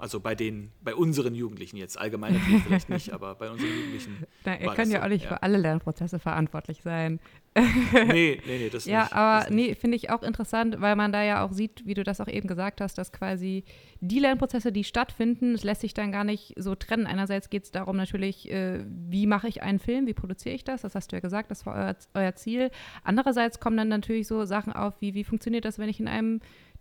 Also 0.00 0.18
bei 0.18 0.34
den, 0.34 0.72
bei 0.82 0.94
unseren 0.94 1.34
Jugendlichen 1.34 1.76
jetzt, 1.76 1.98
allgemein 1.98 2.34
vielleicht 2.34 2.88
nicht, 2.88 3.10
aber 3.12 3.34
bei 3.34 3.50
unseren 3.50 3.68
Jugendlichen. 3.68 4.24
Na, 4.46 4.58
ihr 4.58 4.72
könnt 4.72 4.90
ja 4.90 5.00
so, 5.00 5.04
auch 5.04 5.08
nicht 5.10 5.24
ja. 5.24 5.28
für 5.28 5.42
alle 5.42 5.58
Lernprozesse 5.58 6.18
verantwortlich 6.18 6.80
sein. 6.82 7.20
nee, 7.54 8.04
nee, 8.06 8.40
nee, 8.46 8.70
das 8.70 8.84
ja, 8.86 9.02
nicht. 9.02 9.12
Ja, 9.12 9.16
aber 9.16 9.50
nee, 9.50 9.74
finde 9.74 9.96
ich 9.96 10.08
auch 10.08 10.22
interessant, 10.22 10.80
weil 10.80 10.96
man 10.96 11.12
da 11.12 11.22
ja 11.22 11.44
auch 11.44 11.52
sieht, 11.52 11.84
wie 11.84 11.94
du 11.94 12.02
das 12.02 12.20
auch 12.20 12.28
eben 12.28 12.48
gesagt 12.48 12.80
hast, 12.80 12.96
dass 12.96 13.12
quasi 13.12 13.64
die 14.00 14.20
Lernprozesse, 14.20 14.72
die 14.72 14.84
stattfinden, 14.84 15.54
es 15.54 15.64
lässt 15.64 15.82
sich 15.82 15.92
dann 15.92 16.12
gar 16.12 16.24
nicht 16.24 16.54
so 16.56 16.74
trennen. 16.74 17.06
Einerseits 17.06 17.50
geht 17.50 17.64
es 17.64 17.70
darum 17.70 17.96
natürlich, 17.96 18.50
äh, 18.50 18.82
wie 18.86 19.26
mache 19.26 19.48
ich 19.48 19.62
einen 19.62 19.80
Film, 19.80 20.06
wie 20.06 20.14
produziere 20.14 20.54
ich 20.54 20.64
das? 20.64 20.80
Das 20.80 20.94
hast 20.94 21.12
du 21.12 21.16
ja 21.16 21.20
gesagt, 21.20 21.50
das 21.50 21.66
war 21.66 21.74
euer, 21.74 21.96
euer 22.14 22.34
Ziel. 22.36 22.70
Andererseits 23.04 23.60
kommen 23.60 23.76
dann 23.76 23.88
natürlich 23.88 24.26
so 24.26 24.46
Sachen 24.46 24.72
auf, 24.72 24.94
wie 25.00 25.12
wie 25.12 25.24
funktioniert 25.24 25.66
das, 25.66 25.78
wenn 25.78 25.90
ich 25.90 26.00
in 26.00 26.08
einem 26.08 26.40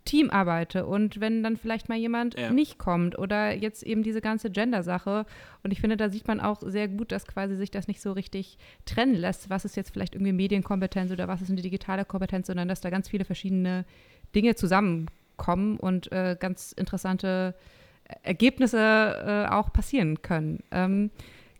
Team 0.10 0.32
arbeite 0.32 0.88
und 0.88 1.22
wenn 1.22 1.43
dann 1.43 1.56
vielleicht 1.56 1.88
mal 1.88 1.98
jemand 1.98 2.34
ja. 2.34 2.50
nicht 2.50 2.80
kommt 2.80 3.15
oder 3.19 3.54
jetzt 3.54 3.84
eben 3.84 4.02
diese 4.02 4.22
ganze 4.22 4.50
Gender-Sache. 4.50 5.28
Und 5.62 5.69
ich 5.69 5.80
finde, 5.80 5.98
da 5.98 6.10
sieht 6.10 6.28
man 6.28 6.39
auch 6.39 6.63
sehr 6.65 6.88
gut, 6.88 7.12
dass 7.12 7.28
quasi 7.28 7.56
sich 7.56 7.69
das 7.69 7.88
nicht 7.88 8.02
so 8.02 8.13
richtig 8.13 8.58
trennen 8.86 9.13
lässt, 9.13 9.52
was 9.52 9.65
ist 9.65 9.76
jetzt 9.76 9.91
vielleicht 9.91 10.15
irgendwie 10.15 10.32
Medienkompetenz 10.32 11.12
oder 11.12 11.28
was 11.28 11.43
ist 11.43 11.52
eine 11.52 11.62
digitale 11.62 12.06
Kompetenz, 12.06 12.48
sondern 12.48 12.67
dass 12.67 12.82
da 12.82 12.89
ganz 12.89 13.08
viele 13.08 13.24
verschiedene 13.24 13.86
Dinge 14.34 14.56
zusammenkommen 14.56 15.78
und 15.78 16.12
äh, 16.12 16.36
ganz 16.39 16.72
interessante 16.72 17.54
Ergebnisse 18.24 19.45
äh, 19.48 19.54
auch 19.54 19.72
passieren 19.72 20.24
können. 20.24 20.63
Ähm, 20.72 21.12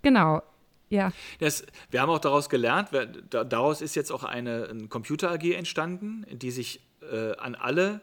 genau. 0.02 0.42
Ja. 0.90 1.12
Das, 1.38 1.68
wir 1.92 2.02
haben 2.02 2.10
auch 2.10 2.18
daraus 2.18 2.50
gelernt, 2.50 2.90
daraus 3.30 3.82
ist 3.84 3.96
jetzt 3.96 4.12
auch 4.12 4.24
eine, 4.24 4.70
eine 4.72 4.88
Computer 4.88 5.30
AG 5.30 5.52
entstanden, 5.52 6.26
die 6.32 6.50
sich 6.50 6.82
äh, 7.12 7.36
an 7.38 7.54
alle 7.54 8.02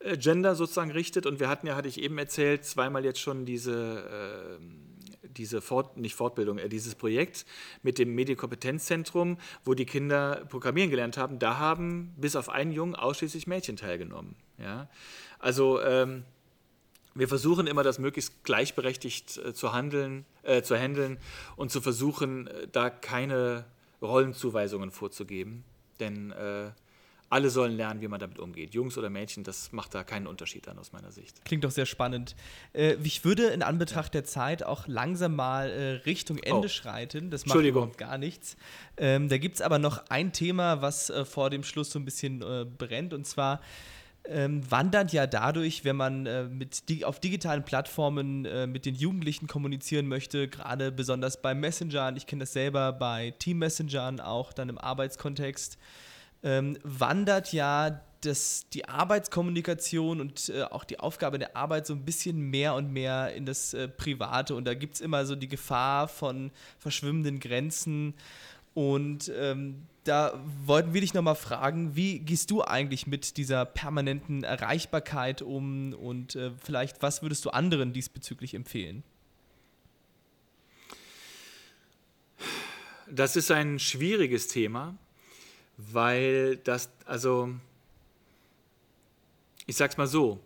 Gender 0.00 0.54
sozusagen 0.54 0.90
richtet. 0.90 1.26
Und 1.26 1.40
wir 1.40 1.48
hatten 1.48 1.66
ja, 1.66 1.76
hatte 1.76 1.88
ich 1.88 2.00
eben 2.00 2.18
erzählt, 2.18 2.64
zweimal 2.64 3.04
jetzt 3.04 3.20
schon 3.20 3.44
diese, 3.44 4.58
äh, 4.60 5.28
diese 5.28 5.60
Fort, 5.60 5.96
nicht 5.96 6.14
Fortbildung, 6.14 6.58
äh, 6.58 6.68
dieses 6.68 6.94
Projekt 6.94 7.46
mit 7.82 7.98
dem 7.98 8.14
Medienkompetenzzentrum, 8.14 9.38
wo 9.64 9.74
die 9.74 9.86
Kinder 9.86 10.44
Programmieren 10.48 10.90
gelernt 10.90 11.16
haben. 11.16 11.38
Da 11.38 11.58
haben 11.58 12.14
bis 12.16 12.36
auf 12.36 12.48
einen 12.48 12.72
Jungen 12.72 12.94
ausschließlich 12.94 13.46
Mädchen 13.46 13.76
teilgenommen. 13.76 14.36
Ja? 14.58 14.88
Also 15.38 15.80
ähm, 15.82 16.24
wir 17.14 17.28
versuchen 17.28 17.66
immer, 17.66 17.82
das 17.82 17.98
möglichst 17.98 18.44
gleichberechtigt 18.44 19.38
äh, 19.38 19.52
zu 19.52 19.72
handeln, 19.72 20.24
äh, 20.42 20.62
zu 20.62 20.76
handeln 20.76 21.18
und 21.56 21.70
zu 21.70 21.80
versuchen, 21.80 22.46
äh, 22.46 22.68
da 22.70 22.90
keine 22.90 23.64
Rollenzuweisungen 24.00 24.92
vorzugeben. 24.92 25.64
Denn 25.98 26.30
äh, 26.30 26.70
alle 27.30 27.50
sollen 27.50 27.76
lernen, 27.76 28.00
wie 28.00 28.08
man 28.08 28.20
damit 28.20 28.38
umgeht. 28.38 28.74
Jungs 28.74 28.96
oder 28.96 29.10
Mädchen, 29.10 29.44
das 29.44 29.72
macht 29.72 29.94
da 29.94 30.04
keinen 30.04 30.26
Unterschied 30.26 30.66
dann 30.66 30.78
aus 30.78 30.92
meiner 30.92 31.12
Sicht. 31.12 31.44
Klingt 31.44 31.64
doch 31.64 31.70
sehr 31.70 31.86
spannend. 31.86 32.34
Äh, 32.72 32.94
ich 33.02 33.24
würde 33.24 33.48
in 33.48 33.62
Anbetracht 33.62 34.14
der 34.14 34.24
Zeit 34.24 34.62
auch 34.62 34.86
langsam 34.86 35.36
mal 35.36 35.70
äh, 35.70 35.90
Richtung 36.06 36.38
Ende 36.38 36.66
oh. 36.66 36.68
schreiten. 36.68 37.30
Das 37.30 37.46
macht 37.46 37.58
überhaupt 37.58 37.98
gar 37.98 38.18
nichts. 38.18 38.56
Ähm, 38.96 39.28
da 39.28 39.38
gibt 39.38 39.56
es 39.56 39.62
aber 39.62 39.78
noch 39.78 40.04
ein 40.08 40.32
Thema, 40.32 40.82
was 40.82 41.10
äh, 41.10 41.24
vor 41.24 41.50
dem 41.50 41.64
Schluss 41.64 41.90
so 41.90 41.98
ein 41.98 42.04
bisschen 42.04 42.42
äh, 42.42 42.64
brennt. 42.64 43.12
Und 43.12 43.26
zwar 43.26 43.60
ähm, 44.28 44.70
wandert 44.70 45.12
ja 45.12 45.26
dadurch, 45.26 45.84
wenn 45.84 45.96
man 45.96 46.26
äh, 46.26 46.44
mit 46.44 46.88
di 46.88 47.04
auf 47.04 47.20
digitalen 47.20 47.64
Plattformen 47.64 48.44
äh, 48.44 48.66
mit 48.66 48.84
den 48.86 48.94
Jugendlichen 48.94 49.46
kommunizieren 49.46 50.06
möchte, 50.06 50.48
gerade 50.48 50.92
besonders 50.92 51.40
bei 51.40 51.54
Messengern, 51.54 52.16
ich 52.16 52.26
kenne 52.26 52.40
das 52.40 52.52
selber 52.52 52.92
bei 52.92 53.32
Team 53.38 53.58
Messengern 53.58 54.20
auch 54.20 54.52
dann 54.52 54.68
im 54.68 54.78
Arbeitskontext, 54.78 55.78
ähm, 56.42 56.78
wandert 56.82 57.52
ja 57.52 58.00
das, 58.20 58.68
die 58.70 58.88
Arbeitskommunikation 58.88 60.20
und 60.20 60.48
äh, 60.48 60.62
auch 60.64 60.84
die 60.84 60.98
Aufgabe 60.98 61.38
der 61.38 61.56
Arbeit 61.56 61.86
so 61.86 61.94
ein 61.94 62.04
bisschen 62.04 62.38
mehr 62.50 62.74
und 62.74 62.92
mehr 62.92 63.34
in 63.34 63.46
das 63.46 63.74
äh, 63.74 63.88
Private. 63.88 64.54
Und 64.54 64.64
da 64.64 64.74
gibt 64.74 64.94
es 64.94 65.00
immer 65.00 65.24
so 65.24 65.36
die 65.36 65.48
Gefahr 65.48 66.08
von 66.08 66.50
verschwimmenden 66.78 67.38
Grenzen. 67.38 68.14
Und 68.74 69.30
ähm, 69.36 69.86
da 70.04 70.40
wollten 70.64 70.94
wir 70.94 71.00
dich 71.00 71.14
nochmal 71.14 71.36
fragen, 71.36 71.94
wie 71.94 72.20
gehst 72.20 72.50
du 72.50 72.62
eigentlich 72.62 73.06
mit 73.06 73.36
dieser 73.36 73.64
permanenten 73.64 74.44
Erreichbarkeit 74.44 75.42
um 75.42 75.92
und 75.92 76.34
äh, 76.34 76.52
vielleicht 76.62 77.02
was 77.02 77.22
würdest 77.22 77.44
du 77.44 77.50
anderen 77.50 77.92
diesbezüglich 77.92 78.54
empfehlen? 78.54 79.02
Das 83.10 83.36
ist 83.36 83.50
ein 83.50 83.78
schwieriges 83.78 84.48
Thema 84.48 84.96
weil 85.78 86.56
das, 86.58 86.90
also, 87.06 87.50
ich 89.66 89.76
sag's 89.76 89.96
mal 89.96 90.06
so, 90.06 90.40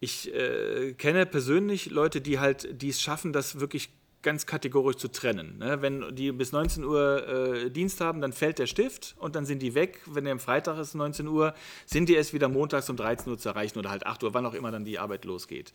ich 0.00 0.32
äh, 0.34 0.92
kenne 0.94 1.24
persönlich 1.24 1.86
Leute, 1.90 2.20
die 2.20 2.38
halt, 2.38 2.82
die 2.82 2.90
es 2.90 3.00
schaffen, 3.00 3.32
das 3.32 3.60
wirklich 3.60 3.90
ganz 4.22 4.44
kategorisch 4.44 4.96
zu 4.96 5.08
trennen. 5.08 5.58
Ne? 5.58 5.80
Wenn 5.82 6.14
die 6.16 6.32
bis 6.32 6.50
19 6.50 6.84
Uhr 6.84 7.28
äh, 7.28 7.70
Dienst 7.70 8.00
haben, 8.00 8.20
dann 8.20 8.32
fällt 8.32 8.58
der 8.58 8.66
Stift 8.66 9.14
und 9.18 9.36
dann 9.36 9.46
sind 9.46 9.62
die 9.62 9.74
weg. 9.74 10.00
Wenn 10.06 10.24
der 10.24 10.32
am 10.32 10.40
Freitag 10.40 10.78
ist, 10.78 10.94
19 10.94 11.28
Uhr, 11.28 11.54
sind 11.86 12.08
die 12.08 12.14
erst 12.14 12.34
wieder 12.34 12.48
montags 12.48 12.90
um 12.90 12.96
13 12.96 13.30
Uhr 13.30 13.38
zu 13.38 13.48
erreichen 13.48 13.78
oder 13.78 13.90
halt 13.90 14.04
8 14.04 14.24
Uhr, 14.24 14.34
wann 14.34 14.44
auch 14.44 14.54
immer 14.54 14.72
dann 14.72 14.84
die 14.84 14.98
Arbeit 14.98 15.24
losgeht. 15.24 15.72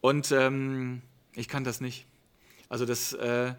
Und 0.00 0.32
ähm, 0.32 1.02
ich 1.34 1.46
kann 1.46 1.62
das 1.62 1.82
nicht. 1.82 2.06
Also 2.70 2.86
das, 2.86 3.12
äh, 3.12 3.52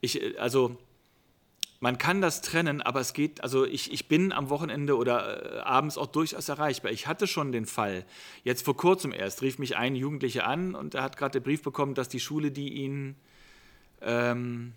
ich, 0.00 0.40
also 0.40 0.76
man 1.80 1.96
kann 1.96 2.20
das 2.20 2.42
trennen, 2.42 2.82
aber 2.82 3.00
es 3.00 3.14
geht, 3.14 3.42
also 3.42 3.64
ich, 3.64 3.90
ich 3.90 4.06
bin 4.06 4.32
am 4.32 4.50
Wochenende 4.50 4.96
oder 4.96 5.56
äh, 5.56 5.60
abends 5.60 5.96
auch 5.96 6.06
durchaus 6.06 6.50
erreichbar. 6.50 6.92
Ich 6.92 7.06
hatte 7.06 7.26
schon 7.26 7.52
den 7.52 7.64
Fall, 7.64 8.04
jetzt 8.44 8.66
vor 8.66 8.76
kurzem 8.76 9.12
erst, 9.12 9.40
rief 9.40 9.58
mich 9.58 9.78
ein 9.78 9.96
Jugendlicher 9.96 10.46
an 10.46 10.74
und 10.74 10.94
er 10.94 11.02
hat 11.02 11.16
gerade 11.16 11.40
den 11.40 11.42
Brief 11.42 11.62
bekommen, 11.62 11.94
dass 11.94 12.10
die 12.10 12.20
Schule, 12.20 12.50
die 12.50 12.68
ihn, 12.74 13.16
ähm, 14.02 14.74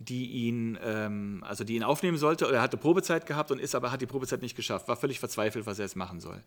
die 0.00 0.26
ihn, 0.26 0.76
ähm, 0.82 1.44
also 1.46 1.62
die 1.62 1.76
ihn 1.76 1.84
aufnehmen 1.84 2.18
sollte, 2.18 2.48
oder 2.48 2.56
er 2.56 2.62
hatte 2.62 2.78
Probezeit 2.78 3.26
gehabt 3.26 3.52
und 3.52 3.60
ist 3.60 3.76
aber, 3.76 3.92
hat 3.92 4.02
die 4.02 4.06
Probezeit 4.06 4.42
nicht 4.42 4.56
geschafft, 4.56 4.88
war 4.88 4.96
völlig 4.96 5.20
verzweifelt, 5.20 5.66
was 5.66 5.78
er 5.78 5.84
jetzt 5.84 5.96
machen 5.96 6.18
soll. 6.18 6.42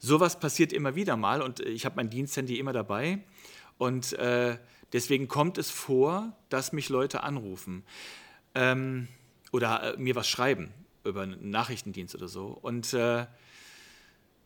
Sowas 0.00 0.38
passiert 0.38 0.70
immer 0.70 0.96
wieder 0.96 1.16
mal 1.16 1.40
und 1.40 1.60
ich 1.60 1.86
habe 1.86 1.96
mein 1.96 2.10
Diensthandy 2.10 2.58
immer 2.58 2.74
dabei 2.74 3.20
und 3.78 4.12
äh, 4.18 4.58
deswegen 4.92 5.28
kommt 5.28 5.56
es 5.56 5.70
vor, 5.70 6.36
dass 6.50 6.74
mich 6.74 6.90
Leute 6.90 7.22
anrufen 7.22 7.84
ähm, 8.54 9.08
oder 9.52 9.94
äh, 9.94 9.96
mir 9.96 10.16
was 10.16 10.28
schreiben 10.28 10.72
über 11.04 11.22
einen 11.22 11.50
Nachrichtendienst 11.50 12.14
oder 12.14 12.28
so. 12.28 12.58
Und 12.60 12.92
äh, 12.94 13.26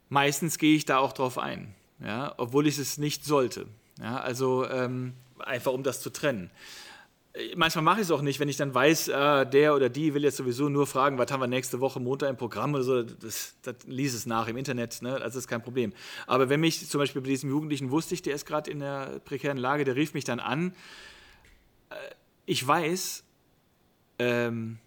meistens 0.09 0.59
gehe 0.59 0.75
ich 0.75 0.85
da 0.85 0.99
auch 0.99 1.13
drauf 1.13 1.39
ein, 1.39 1.75
ja, 2.01 2.35
obwohl 2.37 2.67
ich 2.67 2.79
es 2.79 2.99
nicht 2.99 3.25
sollte. 3.25 3.67
Ja, 4.01 4.21
also 4.21 4.69
ähm, 4.69 5.15
einfach 5.39 5.73
um 5.73 5.83
das 5.83 6.01
zu 6.01 6.11
trennen. 6.11 6.51
Äh, 7.33 7.55
manchmal 7.57 7.85
mache 7.85 8.01
ich 8.01 8.07
es 8.07 8.11
auch 8.11 8.23
nicht, 8.23 8.41
wenn 8.41 8.49
ich 8.49 8.57
dann 8.57 8.75
weiß, 8.75 9.09
äh, 9.09 9.47
der 9.47 9.75
oder 9.75 9.89
die 9.89 10.15
will 10.15 10.25
jetzt 10.25 10.37
sowieso 10.37 10.69
nur 10.69 10.87
fragen, 10.87 11.19
was 11.19 11.31
haben 11.31 11.41
wir 11.41 11.47
nächste 11.47 11.81
Woche 11.81 12.01
Montag 12.01 12.31
im 12.31 12.37
Programm 12.37 12.75
oder 12.75 12.83
so. 12.83 13.03
Das, 13.03 13.55
das 13.63 13.77
lies 13.87 14.15
es 14.15 14.27
nach 14.27 14.49
im 14.49 14.57
Internet, 14.57 15.03
ne? 15.03 15.19
das 15.19 15.37
ist 15.37 15.49
kein 15.49 15.63
Problem. 15.63 15.93
Aber 16.27 16.49
wenn 16.49 16.61
mich 16.61 16.89
zum 16.89 16.99
Beispiel 16.99 17.23
bei 17.23 17.29
diesem 17.29 17.51
Jugendlichen 17.51 17.91
wusste 17.91 18.15
ich, 18.15 18.23
der 18.23 18.35
ist 18.35 18.47
gerade 18.47 18.71
in 18.71 18.81
der 18.81 19.21
prekären 19.25 19.59
Lage, 19.59 19.85
der 19.85 19.97
rief 19.97 20.15
mich 20.15 20.25
dann 20.25 20.41
an. 20.41 20.75
Äh, 21.91 21.95
ich 22.47 22.67
weiß, 22.67 23.25
ähm, 24.19 24.79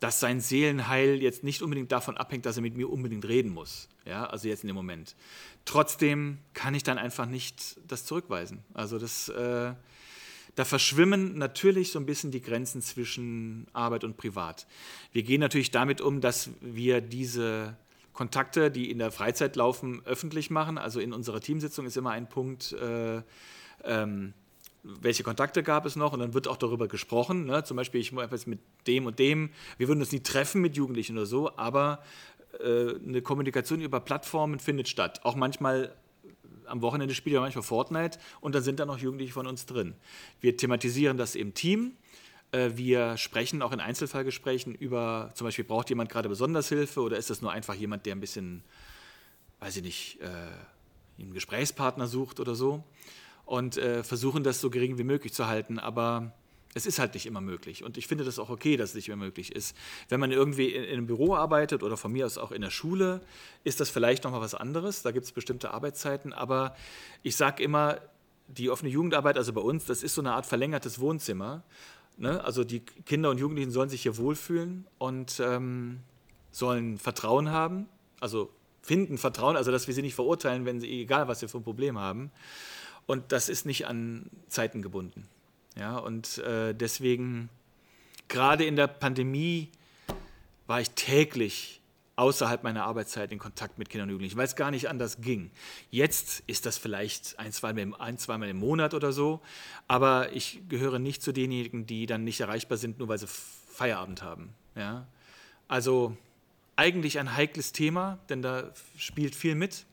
dass 0.00 0.20
sein 0.20 0.40
Seelenheil 0.40 1.22
jetzt 1.22 1.42
nicht 1.42 1.62
unbedingt 1.62 1.90
davon 1.90 2.16
abhängt, 2.16 2.46
dass 2.46 2.56
er 2.56 2.62
mit 2.62 2.76
mir 2.76 2.90
unbedingt 2.90 3.26
reden 3.26 3.50
muss. 3.50 3.88
Ja, 4.04 4.26
also 4.26 4.48
jetzt 4.48 4.62
in 4.62 4.68
dem 4.68 4.76
Moment. 4.76 5.16
Trotzdem 5.64 6.38
kann 6.52 6.74
ich 6.74 6.82
dann 6.82 6.98
einfach 6.98 7.26
nicht 7.26 7.78
das 7.88 8.04
zurückweisen. 8.04 8.62
Also 8.74 8.98
das, 8.98 9.28
äh, 9.30 9.72
da 10.54 10.64
verschwimmen 10.64 11.38
natürlich 11.38 11.92
so 11.92 11.98
ein 11.98 12.06
bisschen 12.06 12.30
die 12.30 12.42
Grenzen 12.42 12.82
zwischen 12.82 13.66
Arbeit 13.72 14.04
und 14.04 14.16
Privat. 14.16 14.66
Wir 15.12 15.22
gehen 15.22 15.40
natürlich 15.40 15.70
damit 15.70 16.00
um, 16.00 16.20
dass 16.20 16.50
wir 16.60 17.00
diese 17.00 17.76
Kontakte, 18.12 18.70
die 18.70 18.90
in 18.90 18.98
der 18.98 19.10
Freizeit 19.10 19.56
laufen, 19.56 20.02
öffentlich 20.04 20.50
machen. 20.50 20.78
Also 20.78 21.00
in 21.00 21.12
unserer 21.12 21.40
Teamsitzung 21.40 21.86
ist 21.86 21.96
immer 21.96 22.10
ein 22.10 22.28
Punkt, 22.28 22.72
äh, 22.72 23.22
ähm, 23.84 24.34
welche 24.86 25.22
Kontakte 25.22 25.62
gab 25.62 25.84
es 25.84 25.96
noch 25.96 26.12
und 26.12 26.20
dann 26.20 26.34
wird 26.34 26.48
auch 26.48 26.56
darüber 26.56 26.86
gesprochen. 26.86 27.46
Ne? 27.46 27.64
Zum 27.64 27.76
Beispiel, 27.76 28.00
ich 28.00 28.12
muss 28.12 28.46
mit 28.46 28.60
dem 28.86 29.06
und 29.06 29.18
dem, 29.18 29.50
wir 29.78 29.88
würden 29.88 30.00
uns 30.00 30.12
nie 30.12 30.20
treffen 30.20 30.60
mit 30.60 30.76
Jugendlichen 30.76 31.16
oder 31.16 31.26
so, 31.26 31.56
aber 31.56 32.02
äh, 32.60 32.94
eine 32.94 33.20
Kommunikation 33.22 33.80
über 33.80 34.00
Plattformen 34.00 34.60
findet 34.60 34.88
statt. 34.88 35.20
Auch 35.24 35.34
manchmal 35.34 35.94
am 36.66 36.82
Wochenende 36.82 37.14
spielen 37.14 37.34
wir 37.34 37.40
manchmal 37.40 37.64
Fortnite 37.64 38.18
und 38.40 38.54
dann 38.54 38.62
sind 38.62 38.80
da 38.80 38.86
noch 38.86 38.98
Jugendliche 38.98 39.32
von 39.32 39.46
uns 39.46 39.66
drin. 39.66 39.94
Wir 40.40 40.56
thematisieren 40.56 41.16
das 41.16 41.34
im 41.34 41.54
Team. 41.54 41.96
Äh, 42.52 42.70
wir 42.74 43.16
sprechen 43.16 43.62
auch 43.62 43.72
in 43.72 43.80
Einzelfallgesprächen 43.80 44.74
über, 44.74 45.32
zum 45.34 45.46
Beispiel, 45.46 45.64
braucht 45.64 45.88
jemand 45.88 46.10
gerade 46.10 46.28
besonders 46.28 46.68
Hilfe 46.68 47.00
oder 47.00 47.16
ist 47.16 47.30
das 47.30 47.42
nur 47.42 47.50
einfach 47.50 47.74
jemand, 47.74 48.06
der 48.06 48.14
ein 48.14 48.20
bisschen, 48.20 48.62
weiß 49.58 49.76
ich 49.78 49.82
nicht, 49.82 50.20
äh, 50.20 51.22
einen 51.22 51.32
Gesprächspartner 51.32 52.06
sucht 52.06 52.38
oder 52.38 52.54
so 52.54 52.84
und 53.46 53.78
äh, 53.78 54.04
versuchen 54.04 54.42
das 54.42 54.60
so 54.60 54.68
gering 54.68 54.98
wie 54.98 55.04
möglich 55.04 55.32
zu 55.32 55.46
halten. 55.46 55.78
Aber 55.78 56.34
Es 56.76 56.84
ist 56.84 56.98
halt 56.98 57.14
nicht 57.14 57.24
immer 57.24 57.40
möglich. 57.40 57.82
Und 57.84 57.96
ich 57.96 58.06
finde 58.06 58.22
das 58.22 58.38
auch 58.38 58.50
okay, 58.50 58.76
dass 58.76 58.90
es 58.90 58.96
nicht 58.96 59.08
immer 59.08 59.24
möglich 59.24 59.50
ist. 59.50 59.74
Wenn 60.10 60.20
man 60.20 60.30
irgendwie 60.30 60.74
in, 60.74 60.84
in 60.84 60.92
einem 60.92 61.06
Büro 61.06 61.34
arbeitet 61.34 61.82
oder 61.82 61.96
von 61.96 62.12
mir 62.12 62.26
aus 62.26 62.36
auch 62.36 62.52
in 62.52 62.60
der 62.60 62.68
Schule, 62.68 63.22
ist 63.64 63.80
das 63.80 63.88
vielleicht 63.88 64.24
nochmal 64.24 64.42
was 64.42 64.54
anderes. 64.54 65.00
Da 65.00 65.10
gibt 65.10 65.24
es 65.24 65.32
bestimmte 65.32 65.70
Arbeitszeiten. 65.70 66.34
Aber 66.34 66.76
ich 67.22 67.34
sage 67.34 67.62
immer, 67.62 67.98
die 68.46 68.68
offene 68.68 68.90
Jugendarbeit, 68.90 69.38
also 69.38 69.54
bei 69.54 69.62
uns, 69.62 69.86
das 69.86 70.02
ist 70.02 70.14
so 70.16 70.20
eine 70.20 70.32
Art 70.32 70.44
verlängertes 70.44 71.00
Wohnzimmer. 71.00 71.62
Ne? 72.18 72.44
Also 72.44 72.62
die 72.62 72.80
Kinder 72.80 73.30
und 73.30 73.38
Jugendlichen 73.38 73.70
sollen 73.70 73.88
sich 73.88 74.02
hier 74.02 74.18
wohlfühlen 74.18 74.86
und 74.98 75.40
ähm, 75.40 76.00
sollen 76.50 76.98
Vertrauen 76.98 77.52
haben. 77.52 77.88
Also 78.20 78.50
finden 78.82 79.16
Vertrauen, 79.16 79.56
also 79.56 79.72
dass 79.72 79.86
wir 79.86 79.94
sie 79.94 80.02
nicht 80.02 80.14
verurteilen, 80.14 80.66
wenn 80.66 80.78
sie, 80.78 81.00
egal 81.00 81.26
was 81.26 81.40
sie 81.40 81.48
für 81.48 81.56
ein 81.56 81.64
Problem 81.64 81.98
haben. 81.98 82.30
Und 83.06 83.32
das 83.32 83.48
ist 83.48 83.66
nicht 83.66 83.86
an 83.86 84.30
Zeiten 84.48 84.82
gebunden. 84.82 85.28
Ja, 85.76 85.98
und 85.98 86.38
äh, 86.38 86.74
deswegen, 86.74 87.48
gerade 88.28 88.64
in 88.64 88.76
der 88.76 88.86
Pandemie, 88.86 89.70
war 90.66 90.80
ich 90.80 90.90
täglich 90.90 91.80
außerhalb 92.16 92.62
meiner 92.64 92.84
Arbeitszeit 92.84 93.30
in 93.30 93.38
Kontakt 93.38 93.78
mit 93.78 93.90
Kindern 93.90 94.08
und 94.08 94.12
Jugendlichen, 94.12 94.38
weil 94.38 94.46
es 94.46 94.56
gar 94.56 94.70
nicht 94.70 94.88
anders 94.88 95.20
ging. 95.20 95.50
Jetzt 95.90 96.42
ist 96.46 96.64
das 96.64 96.78
vielleicht 96.78 97.38
ein, 97.38 97.52
zweimal, 97.52 97.92
ein, 98.00 98.18
zweimal 98.18 98.48
im 98.48 98.56
Monat 98.56 98.94
oder 98.94 99.12
so, 99.12 99.40
aber 99.86 100.32
ich 100.32 100.62
gehöre 100.68 100.98
nicht 100.98 101.22
zu 101.22 101.32
denjenigen, 101.32 101.86
die 101.86 102.06
dann 102.06 102.24
nicht 102.24 102.40
erreichbar 102.40 102.78
sind, 102.78 102.98
nur 102.98 103.08
weil 103.08 103.18
sie 103.18 103.26
Feierabend 103.26 104.22
haben. 104.22 104.54
Ja? 104.74 105.06
Also 105.68 106.16
eigentlich 106.74 107.18
ein 107.18 107.36
heikles 107.36 107.72
Thema, 107.72 108.18
denn 108.30 108.40
da 108.40 108.72
spielt 108.96 109.34
viel 109.34 109.54
mit 109.54 109.84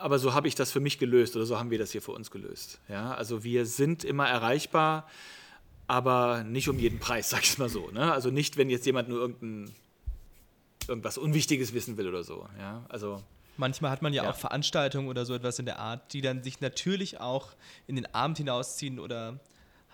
aber 0.00 0.18
so 0.18 0.34
habe 0.34 0.48
ich 0.48 0.54
das 0.54 0.72
für 0.72 0.80
mich 0.80 0.98
gelöst 0.98 1.36
oder 1.36 1.46
so 1.46 1.58
haben 1.58 1.70
wir 1.70 1.78
das 1.78 1.92
hier 1.92 2.02
für 2.02 2.12
uns 2.12 2.30
gelöst. 2.30 2.80
Ja, 2.88 3.14
also 3.14 3.44
wir 3.44 3.66
sind 3.66 4.04
immer 4.04 4.26
erreichbar, 4.26 5.08
aber 5.86 6.44
nicht 6.44 6.68
um 6.68 6.78
jeden 6.78 6.98
Preis, 6.98 7.30
sag 7.30 7.42
ich 7.44 7.58
mal 7.58 7.68
so. 7.68 7.90
Ne? 7.90 8.12
Also 8.12 8.30
nicht, 8.30 8.56
wenn 8.56 8.70
jetzt 8.70 8.86
jemand 8.86 9.08
nur 9.08 9.20
irgendein, 9.20 9.74
irgendwas 10.88 11.18
Unwichtiges 11.18 11.72
wissen 11.72 11.96
will 11.96 12.08
oder 12.08 12.24
so. 12.24 12.48
Ja, 12.58 12.84
also 12.88 13.22
Manchmal 13.58 13.90
hat 13.90 14.02
man 14.02 14.12
ja, 14.12 14.24
ja, 14.24 14.30
auch 14.30 14.36
Veranstaltungen 14.36 15.08
oder 15.08 15.24
so 15.24 15.34
etwas 15.34 15.58
in 15.58 15.64
der 15.64 15.78
Art, 15.78 16.12
die 16.12 16.20
dann 16.20 16.42
sich 16.42 16.60
natürlich 16.60 17.20
auch 17.20 17.54
in 17.86 17.96
den 17.96 18.14
Abend 18.14 18.36
hinausziehen 18.36 18.98
oder 18.98 19.40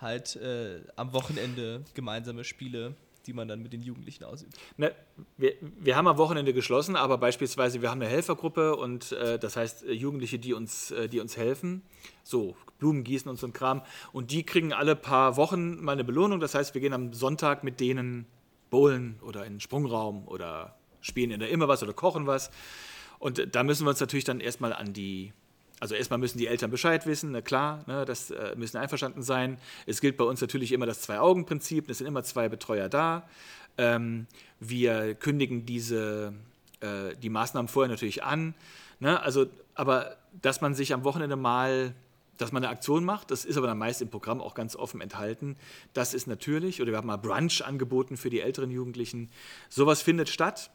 halt 0.01 0.35
äh, 0.35 0.81
am 0.95 1.13
Wochenende 1.13 1.85
gemeinsame 1.93 2.43
Spiele 2.43 2.95
die 3.25 3.33
man 3.33 3.47
dann 3.47 3.61
mit 3.61 3.73
den 3.73 3.81
Jugendlichen 3.81 4.23
ausübt? 4.23 4.53
Na, 4.77 4.91
wir, 5.37 5.53
wir 5.61 5.95
haben 5.95 6.07
am 6.07 6.17
Wochenende 6.17 6.53
geschlossen, 6.53 6.95
aber 6.95 7.17
beispielsweise 7.17 7.81
wir 7.81 7.89
haben 7.89 8.01
eine 8.01 8.09
Helfergruppe 8.09 8.75
und 8.75 9.11
äh, 9.13 9.39
das 9.39 9.55
heißt 9.55 9.85
äh, 9.85 9.91
Jugendliche, 9.91 10.39
die 10.39 10.53
uns, 10.53 10.91
äh, 10.91 11.07
die 11.09 11.19
uns 11.19 11.37
helfen, 11.37 11.81
so 12.23 12.55
Blumen 12.79 13.03
gießen 13.03 13.29
und 13.29 13.39
so 13.39 13.47
ein 13.47 13.53
Kram 13.53 13.81
und 14.11 14.31
die 14.31 14.43
kriegen 14.43 14.73
alle 14.73 14.95
paar 14.95 15.37
Wochen 15.37 15.83
mal 15.83 15.93
eine 15.93 16.03
Belohnung. 16.03 16.39
Das 16.39 16.55
heißt, 16.55 16.73
wir 16.73 16.81
gehen 16.81 16.93
am 16.93 17.13
Sonntag 17.13 17.63
mit 17.63 17.79
denen 17.79 18.25
bowlen 18.69 19.19
oder 19.21 19.45
in 19.45 19.53
den 19.53 19.59
Sprungraum 19.59 20.27
oder 20.27 20.75
spielen 21.01 21.31
in 21.31 21.39
der 21.39 21.49
immer 21.49 21.67
was 21.67 21.83
oder 21.83 21.93
kochen 21.93 22.27
was. 22.27 22.49
Und 23.19 23.39
äh, 23.39 23.47
da 23.47 23.63
müssen 23.63 23.85
wir 23.85 23.89
uns 23.91 23.99
natürlich 23.99 24.25
dann 24.25 24.39
erstmal 24.39 24.73
an 24.73 24.93
die 24.93 25.33
also 25.83 25.95
erstmal 25.95 26.17
müssen 26.17 26.37
die 26.37 26.47
Eltern 26.47 26.71
Bescheid 26.71 27.05
wissen, 27.05 27.33
na 27.33 27.41
klar, 27.41 27.83
ne, 27.87 28.05
das 28.05 28.31
äh, 28.31 28.55
müssen 28.55 28.77
einverstanden 28.77 29.21
sein. 29.21 29.57
Es 29.85 29.99
gilt 29.99 30.15
bei 30.15 30.23
uns 30.23 30.39
natürlich 30.39 30.71
immer 30.71 30.85
das 30.85 31.01
Zwei-Augen-Prinzip, 31.01 31.89
es 31.89 31.97
sind 31.97 32.07
immer 32.07 32.23
zwei 32.23 32.47
Betreuer 32.47 32.87
da. 32.87 33.27
Ähm, 33.77 34.25
wir 34.61 35.13
kündigen 35.13 35.65
diese, 35.65 36.33
äh, 36.79 37.17
die 37.21 37.27
Maßnahmen 37.27 37.67
vorher 37.67 37.89
natürlich 37.89 38.23
an. 38.23 38.55
Ne? 39.01 39.21
Also, 39.21 39.47
aber 39.75 40.15
dass 40.41 40.61
man 40.61 40.73
sich 40.73 40.93
am 40.93 41.03
Wochenende 41.03 41.35
mal 41.35 41.93
dass 42.37 42.51
man 42.53 42.63
eine 42.63 42.71
Aktion 42.71 43.03
macht, 43.03 43.29
das 43.29 43.45
ist 43.45 43.57
aber 43.57 43.67
dann 43.67 43.77
meist 43.77 44.01
im 44.01 44.09
Programm 44.09 44.41
auch 44.41 44.55
ganz 44.55 44.75
offen 44.75 45.01
enthalten. 45.01 45.55
Das 45.93 46.13
ist 46.13 46.27
natürlich, 46.27 46.81
oder 46.81 46.91
wir 46.91 46.97
haben 46.97 47.07
mal 47.07 47.17
Brunch 47.17 47.63
angeboten 47.63 48.17
für 48.17 48.29
die 48.29 48.39
älteren 48.39 48.71
Jugendlichen. 48.71 49.29
Sowas 49.69 50.01
findet 50.01 50.29
statt, 50.29 50.71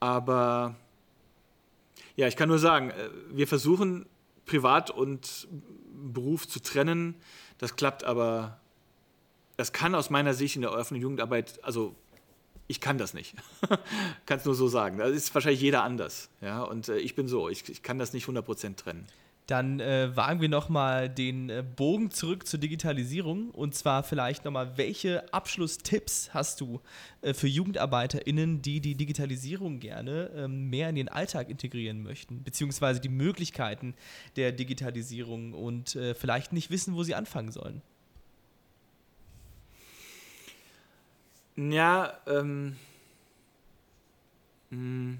aber 0.00 0.76
ja, 2.18 2.26
ich 2.26 2.34
kann 2.36 2.48
nur 2.48 2.58
sagen, 2.58 2.90
äh, 2.90 3.10
wir 3.30 3.46
versuchen 3.46 4.04
Privat 4.48 4.90
und 4.90 5.46
Beruf 5.92 6.48
zu 6.48 6.60
trennen. 6.60 7.14
Das 7.58 7.76
klappt 7.76 8.02
aber, 8.02 8.60
das 9.56 9.72
kann 9.72 9.94
aus 9.94 10.10
meiner 10.10 10.34
Sicht 10.34 10.56
in 10.56 10.62
der 10.62 10.72
offenen 10.72 11.00
Jugendarbeit, 11.00 11.62
also 11.62 11.94
ich 12.66 12.80
kann 12.80 12.98
das 12.98 13.14
nicht. 13.14 13.34
kann 14.26 14.38
es 14.38 14.44
nur 14.44 14.54
so 14.54 14.68
sagen. 14.68 14.98
Da 14.98 15.06
ist 15.06 15.34
wahrscheinlich 15.34 15.60
jeder 15.60 15.84
anders. 15.84 16.28
Ja? 16.40 16.62
Und 16.62 16.88
äh, 16.88 16.98
ich 16.98 17.14
bin 17.14 17.28
so, 17.28 17.48
ich, 17.48 17.68
ich 17.68 17.82
kann 17.82 17.98
das 17.98 18.12
nicht 18.12 18.26
100% 18.26 18.76
trennen. 18.76 19.06
Dann 19.48 19.80
äh, 19.80 20.14
wagen 20.14 20.42
wir 20.42 20.50
nochmal 20.50 21.08
den 21.08 21.48
äh, 21.48 21.64
Bogen 21.64 22.10
zurück 22.10 22.46
zur 22.46 22.60
Digitalisierung. 22.60 23.50
Und 23.50 23.74
zwar 23.74 24.02
vielleicht 24.02 24.44
nochmal, 24.44 24.76
welche 24.76 25.32
Abschlusstipps 25.32 26.34
hast 26.34 26.60
du 26.60 26.82
äh, 27.22 27.32
für 27.32 27.48
JugendarbeiterInnen, 27.48 28.60
die 28.60 28.80
die 28.80 28.94
Digitalisierung 28.94 29.80
gerne 29.80 30.30
ähm, 30.36 30.68
mehr 30.68 30.90
in 30.90 30.96
den 30.96 31.08
Alltag 31.08 31.48
integrieren 31.48 32.02
möchten? 32.02 32.42
Beziehungsweise 32.42 33.00
die 33.00 33.08
Möglichkeiten 33.08 33.94
der 34.36 34.52
Digitalisierung 34.52 35.54
und 35.54 35.96
äh, 35.96 36.14
vielleicht 36.14 36.52
nicht 36.52 36.68
wissen, 36.68 36.94
wo 36.94 37.02
sie 37.02 37.14
anfangen 37.14 37.50
sollen? 37.50 37.80
Ja, 41.56 42.18
ähm. 42.26 42.76
Mh 44.68 44.76
hm. 44.76 45.18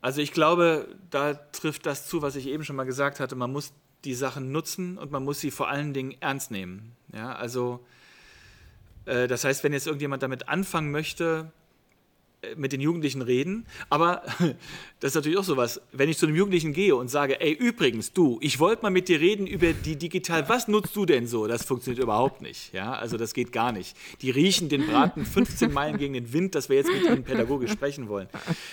Also 0.00 0.20
ich 0.20 0.32
glaube, 0.32 0.88
da 1.10 1.34
trifft 1.34 1.86
das 1.86 2.06
zu, 2.06 2.22
was 2.22 2.36
ich 2.36 2.46
eben 2.46 2.64
schon 2.64 2.76
mal 2.76 2.84
gesagt 2.84 3.20
hatte. 3.20 3.36
Man 3.36 3.52
muss 3.52 3.72
die 4.04 4.14
Sachen 4.14 4.50
nutzen 4.50 4.96
und 4.96 5.10
man 5.10 5.24
muss 5.24 5.40
sie 5.40 5.50
vor 5.50 5.68
allen 5.68 5.92
Dingen 5.92 6.14
ernst 6.20 6.50
nehmen. 6.50 6.96
Ja, 7.12 7.34
also 7.34 7.84
äh, 9.04 9.28
das 9.28 9.44
heißt, 9.44 9.62
wenn 9.62 9.72
jetzt 9.72 9.86
irgendjemand 9.86 10.22
damit 10.22 10.48
anfangen 10.48 10.90
möchte, 10.90 11.52
mit 12.56 12.72
den 12.72 12.80
Jugendlichen 12.80 13.22
reden. 13.22 13.66
Aber 13.88 14.22
das 15.00 15.10
ist 15.10 15.14
natürlich 15.14 15.38
auch 15.38 15.44
sowas. 15.44 15.80
Wenn 15.92 16.08
ich 16.08 16.18
zu 16.18 16.26
einem 16.26 16.36
Jugendlichen 16.36 16.72
gehe 16.72 16.96
und 16.96 17.08
sage, 17.08 17.40
ey, 17.40 17.52
übrigens, 17.52 18.12
du, 18.12 18.38
ich 18.40 18.58
wollte 18.58 18.82
mal 18.82 18.90
mit 18.90 19.08
dir 19.08 19.20
reden 19.20 19.46
über 19.46 19.72
die 19.72 19.96
digital, 19.96 20.48
was 20.48 20.68
nutzt 20.68 20.96
du 20.96 21.06
denn 21.06 21.26
so? 21.26 21.46
Das 21.46 21.64
funktioniert 21.64 22.02
überhaupt 22.02 22.42
nicht. 22.42 22.72
Ja, 22.72 22.92
also 22.92 23.16
das 23.16 23.34
geht 23.34 23.52
gar 23.52 23.72
nicht. 23.72 23.96
Die 24.22 24.30
riechen 24.30 24.68
den 24.68 24.86
Braten 24.86 25.24
15 25.26 25.72
Meilen 25.72 25.98
gegen 25.98 26.14
den 26.14 26.32
Wind, 26.32 26.54
dass 26.54 26.68
wir 26.68 26.76
jetzt 26.76 26.90
mit 26.90 27.04
ihnen 27.04 27.24
pädagogisch 27.24 27.72
sprechen 27.72 28.08
wollen. 28.08 28.28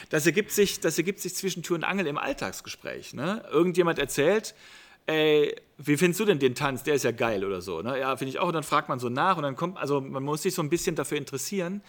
Das 0.10 0.26
ergibt 0.26 0.52
sich, 0.52 0.80
das 0.80 0.98
ergibt 0.98 1.20
sich 1.20 1.36
zwischen 1.36 1.64
Tür 1.64 1.76
und 1.76 1.84
Angel 1.84 2.08
im 2.08 2.18
Alltagsgespräch. 2.18 3.14
Ne? 3.14 3.44
Irgendjemand 3.52 4.00
erzählt, 4.00 4.56
ey, 5.08 5.56
wie 5.78 5.98
findest 5.98 6.20
du 6.20 6.26
denn 6.26 6.40
den 6.40 6.56
Tanz? 6.56 6.84
Der 6.84 6.96
ist 6.96 7.04
ja 7.04 7.12
geil 7.12 7.46
oder 7.46 7.62
so. 7.62 7.82
Ne? 7.82 8.00
Ja, 8.00 8.16
finde 8.18 8.30
ich 8.30 8.40
auch. 8.40 8.48
Und 8.48 8.54
dann 8.54 8.64
fragt 8.64 8.90
man 8.90 9.00
so 9.00 9.10
nach 9.10 9.38
und 9.38 9.44
dann 9.44 9.56
kommt, 9.56 9.78
also 9.78 10.02
man 10.02 10.24
muss 10.24 10.42
sich 10.44 10.54
so 10.54 10.62
ein 10.62 10.70
bisschen 10.70 10.96
dafür 10.96 11.18
interessieren 11.18 11.82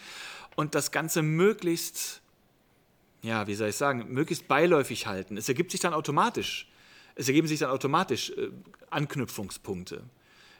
und 0.59 0.75
das 0.75 0.91
Ganze 0.91 1.21
möglichst, 1.21 2.21
ja, 3.21 3.47
wie 3.47 3.55
soll 3.55 3.69
ich 3.69 3.77
sagen, 3.77 4.07
möglichst 4.09 4.49
beiläufig 4.49 5.07
halten. 5.07 5.37
Es 5.37 5.47
ergibt 5.47 5.71
sich 5.71 5.79
dann 5.79 5.93
automatisch, 5.93 6.67
es 7.15 7.29
ergeben 7.29 7.47
sich 7.47 7.59
dann 7.59 7.69
automatisch 7.69 8.31
äh, 8.31 8.49
Anknüpfungspunkte. 8.89 10.03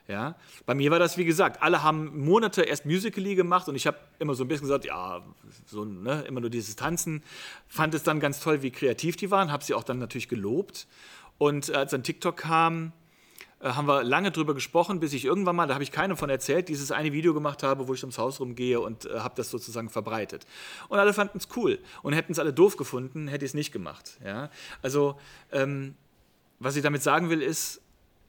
Ja, 0.08 0.38
bei 0.66 0.74
mir 0.74 0.89
war 0.89 1.00
das, 1.00 1.18
wie 1.18 1.26
gesagt, 1.26 1.62
alle 1.62 1.84
haben 1.84 2.18
Monate 2.18 2.62
erst 2.62 2.86
Musical.ly 2.86 3.36
gemacht 3.36 3.68
und 3.68 3.76
ich 3.76 3.88
habe 3.88 3.97
immer 4.20 4.36
so 4.36 4.45
ein 4.45 4.47
bisschen 4.47 4.68
gesagt, 4.68 4.86
ja, 4.86 5.22
so, 5.66 5.84
ne, 5.84 6.22
immer 6.22 6.39
nur 6.39 6.50
dieses 6.50 6.78
Tanzen. 6.78 7.22
Fand 7.68 7.93
es 7.93 8.04
dann 8.04 8.22
ganz 8.22 8.39
toll, 8.39 8.62
wie 8.62 8.72
kreativ 8.72 9.18
die 9.18 9.30
waren, 9.32 9.52
habe 9.52 9.66
sie 9.66 9.74
auch 9.74 9.84
dann 9.84 10.00
natürlich 10.00 10.30
gelobt. 10.30 10.88
Und 11.38 11.76
als 11.76 11.91
dann 11.91 12.04
TikTok 12.04 12.38
kam, 12.38 12.93
haben 13.62 13.88
wir 13.88 14.03
lange 14.03 14.32
drüber 14.32 14.53
gesprochen, 14.53 14.99
bis 14.99 15.14
ich 15.14 15.26
irgendwann 15.26 15.55
mal, 15.55 15.68
da 15.68 15.74
habe 15.74 15.84
ich 15.84 15.91
keinem 15.91 16.16
von 16.16 16.30
erzählt, 16.30 16.70
dieses 16.70 16.91
eine 16.91 17.12
Video 17.12 17.34
gemacht 17.34 17.62
habe, 17.64 17.88
wo 17.88 17.93
ich 17.93 18.03
ums 18.03 18.18
Haus 18.18 18.39
rumgehe 18.39 18.80
und 18.80 19.05
äh, 19.05 19.20
habe 19.20 19.36
das 19.36 19.49
sozusagen 19.49 19.89
verbreitet. 19.89 20.45
Und 20.88 20.99
alle 20.99 21.14
fanden 21.14 21.39
es 21.39 21.49
cool 21.55 21.80
und 22.01 22.14
hätten 22.14 22.32
es 22.32 22.39
alle 22.39 22.53
doof 22.53 22.78
gefunden, 22.78 23.28
hätte 23.28 23.43
ich 23.43 23.51
es 23.51 23.55
nicht 23.55 23.72
gemacht. 23.72 24.18
Ja? 24.24 24.49
Also, 24.82 25.20
ähm, 25.51 25.95
was 26.60 26.76
ich 26.76 26.84
damit 26.84 27.03
sagen 27.03 27.30
will, 27.30 27.41
ist, 27.41 27.82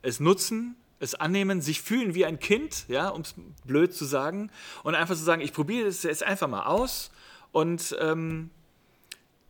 es 0.03 0.19
nutzen, 0.19 0.77
es 0.99 1.15
annehmen, 1.15 1.61
sich 1.61 1.81
fühlen 1.81 2.15
wie 2.15 2.25
ein 2.25 2.39
Kind, 2.39 2.87
ja, 2.89 3.09
um 3.09 3.23
es 3.23 3.35
blöd 3.65 3.95
zu 3.95 4.05
sagen, 4.05 4.51
und 4.83 4.95
einfach 4.95 5.15
zu 5.15 5.23
sagen, 5.23 5.43
ich 5.43 5.53
probiere 5.53 5.89
es 5.89 6.03
jetzt 6.03 6.23
einfach 6.23 6.49
mal 6.49 6.65
aus 6.65 7.11
und 7.53 7.97
ähm, 8.01 8.51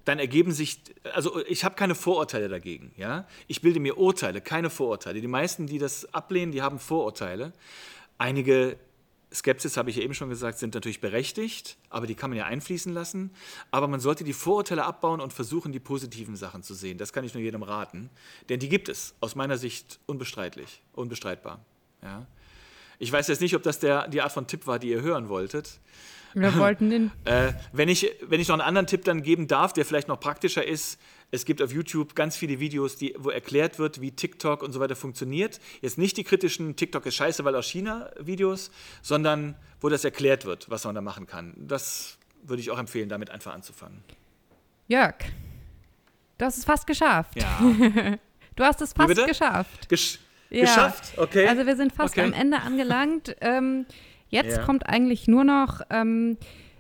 dann 0.05 0.19
ergeben 0.19 0.53
sich, 0.53 0.81
also 1.13 1.45
ich 1.47 1.65
habe 1.65 1.75
keine 1.75 1.95
Vorurteile 1.95 2.49
dagegen, 2.49 2.93
ja. 2.97 3.27
Ich 3.47 3.61
bilde 3.61 3.81
mir 3.81 3.99
Urteile, 3.99 4.41
keine 4.41 4.71
Vorurteile. 4.71 5.21
Die 5.21 5.29
meisten, 5.29 5.67
die 5.67 5.79
das 5.79 6.13
ablehnen, 6.15 6.53
die 6.53 6.63
haben 6.63 6.79
Vorurteile. 6.79 7.53
Einige 8.19 8.79
Skepsis, 9.33 9.77
habe 9.77 9.91
ich 9.91 9.97
ja 9.97 10.03
eben 10.03 10.15
schon 10.15 10.29
gesagt, 10.29 10.59
sind 10.59 10.75
natürlich 10.75 11.01
berechtigt, 11.01 11.77
aber 11.89 12.07
die 12.07 12.15
kann 12.15 12.31
man 12.31 12.39
ja 12.39 12.47
einfließen 12.47 12.93
lassen. 12.93 13.31
Aber 13.71 13.87
man 13.87 14.01
sollte 14.01 14.25
die 14.25 14.33
Vorurteile 14.33 14.85
abbauen 14.85 15.21
und 15.21 15.33
versuchen, 15.33 15.71
die 15.73 15.79
positiven 15.79 16.35
Sachen 16.35 16.63
zu 16.63 16.75
sehen. 16.75 16.99
Das 16.99 17.13
kann 17.13 17.25
ich 17.25 17.35
nur 17.35 17.43
jedem 17.43 17.63
raten, 17.63 18.11
denn 18.49 18.59
die 18.59 18.69
gibt 18.69 18.89
es 18.89 19.15
aus 19.21 19.37
meiner 19.37 19.57
Sicht 19.57 20.01
unbestreitlich, 20.07 20.83
unbestreitbar. 20.93 21.65
Ja. 22.03 22.27
Ich 22.99 23.13
weiß 23.13 23.29
jetzt 23.29 23.41
nicht, 23.41 23.55
ob 23.55 23.63
das 23.63 23.79
der, 23.79 24.09
die 24.09 24.21
Art 24.21 24.33
von 24.33 24.47
Tipp 24.47 24.67
war, 24.67 24.79
die 24.79 24.89
ihr 24.89 25.01
hören 25.01 25.29
wolltet. 25.29 25.81
Wir 26.35 26.55
wollten 26.59 26.91
den. 26.91 27.11
äh, 27.25 27.53
wenn, 27.73 27.89
ich, 27.89 28.11
wenn 28.23 28.41
ich 28.41 28.49
noch 28.49 28.55
einen 28.55 28.63
anderen 28.63 28.87
Tipp 28.87 29.05
dann 29.05 29.23
geben 29.23 29.47
darf, 29.47 29.73
der 29.73 29.85
vielleicht 29.85 30.09
noch 30.09 30.21
praktischer 30.21 30.67
ist, 30.67 30.99
Es 31.33 31.45
gibt 31.45 31.63
auf 31.63 31.73
YouTube 31.73 32.17
ganz 32.17 32.37
viele 32.37 32.59
Videos, 32.59 32.97
die, 32.97 33.15
wo 33.17 33.31
erklärt 33.31 33.79
wird, 33.79 34.01
wie 34.01 34.11
TikTok 34.11 34.63
und 34.63 34.73
so 34.73 34.81
weiter 34.81 34.97
funktioniert. 34.97 35.61
Jetzt 35.81 35.97
nicht 35.97 36.17
die 36.17 36.25
kritischen 36.25 36.75
TikTok 36.75 37.07
ist 37.07 37.15
scheiße, 37.15 37.45
weil 37.45 37.55
aus 37.55 37.69
China 37.69 38.11
Videos, 38.19 38.71
sondern 39.01 39.55
wo 39.81 39.89
das 39.89 40.05
erklärt 40.05 40.45
wird, 40.45 40.69
was 40.71 40.85
man 40.85 40.95
da 40.95 41.01
machen 41.01 41.27
kann. 41.27 41.55
Das 41.57 42.19
würde 42.43 42.61
ich 42.61 42.71
auch 42.71 42.79
empfehlen, 42.79 43.09
damit 43.09 43.31
einfach 43.31 43.53
anzufangen. 43.53 44.03
Jörg, 44.89 45.15
du 46.39 46.45
hast 46.45 46.59
es 46.59 46.65
fast 46.65 46.87
geschafft. 46.87 47.41
Ja. 47.41 47.61
du 48.57 48.65
hast 48.65 48.81
es 48.81 48.93
fast 48.93 49.27
geschafft. 49.27 49.89
Gesch 49.89 50.19
ja. 50.51 50.63
Geschafft, 50.63 51.17
okay. 51.17 51.47
Also 51.47 51.65
wir 51.65 51.77
sind 51.77 51.93
fast 51.93 52.15
okay. 52.15 52.27
am 52.27 52.33
Ende 52.33 52.61
angelangt. 52.61 53.37
ähm, 53.41 53.87
jetzt 54.31 54.57
ja. 54.57 54.65
kommt 54.65 54.89
eigentlich 54.89 55.29
nur 55.29 55.45
noch 55.45 55.83
ähm, 55.91 56.39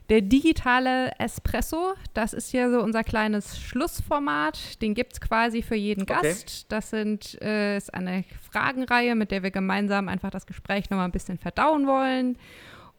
der 0.09 0.22
digitale 0.22 1.12
Espresso. 1.18 1.94
Das 2.14 2.32
ist 2.32 2.51
hier 2.51 2.70
so 2.70 2.82
unser 2.82 3.05
kleines 3.05 3.61
Schlussformat. 3.61 4.82
Den 4.82 4.94
gibt 4.94 5.12
es 5.12 5.20
quasi 5.20 5.62
für 5.62 5.76
jeden 5.76 6.07
Gast. 6.07 6.24
Okay. 6.24 6.66
Das 6.68 6.90
sind, 6.90 7.40
äh, 7.42 7.76
ist 7.76 7.94
eine 7.94 8.24
Fragenreihe, 8.51 9.14
mit 9.14 9.30
der 9.30 9.42
wir 9.42 9.51
gemeinsam 9.51 10.09
einfach 10.09 10.30
das 10.30 10.46
Gespräch 10.46 10.90
nochmal 10.90 11.07
ein 11.07 11.12
bisschen 11.12 11.38
verdauen 11.38 11.86
wollen. 11.86 12.38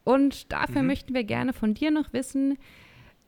Und 0.03 0.51
dafür 0.51 0.81
mhm. 0.81 0.87
möchten 0.87 1.13
wir 1.13 1.23
gerne 1.23 1.53
von 1.53 1.73
dir 1.73 1.91
noch 1.91 2.13
wissen, 2.13 2.57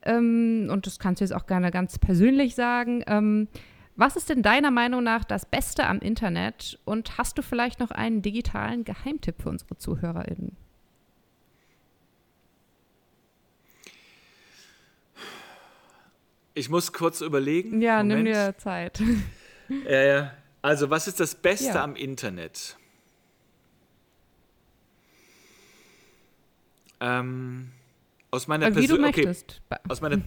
ähm, 0.04 0.68
und 0.70 0.86
das 0.86 0.98
kannst 0.98 1.20
du 1.20 1.24
jetzt 1.24 1.32
auch 1.32 1.46
gerne 1.46 1.70
ganz 1.70 1.98
persönlich 1.98 2.54
sagen, 2.54 3.02
ähm, 3.06 3.48
was 3.96 4.16
ist 4.16 4.28
denn 4.28 4.42
deiner 4.42 4.70
Meinung 4.70 5.04
nach 5.04 5.24
das 5.24 5.46
Beste 5.46 5.86
am 5.86 6.00
Internet 6.00 6.78
und 6.84 7.16
hast 7.16 7.38
du 7.38 7.42
vielleicht 7.42 7.80
noch 7.80 7.90
einen 7.90 8.22
digitalen 8.22 8.84
Geheimtipp 8.84 9.40
für 9.40 9.50
unsere 9.50 9.76
ZuhörerInnen? 9.76 10.56
Ich 16.54 16.68
muss 16.68 16.92
kurz 16.92 17.20
überlegen. 17.20 17.82
Ja, 17.82 17.98
Moment. 17.98 18.24
nimm 18.24 18.32
dir 18.32 18.54
Zeit. 18.58 19.00
Ja, 19.88 20.02
ja. 20.02 20.34
Also, 20.60 20.90
was 20.90 21.08
ist 21.08 21.18
das 21.20 21.34
Beste 21.34 21.68
ja. 21.68 21.82
am 21.82 21.96
Internet? 21.96 22.76
Ähm, 27.00 27.70
aus 28.30 28.46
meiner 28.46 28.66
okay. 28.66 29.34
Aus 29.88 30.02
meiner 30.02 30.20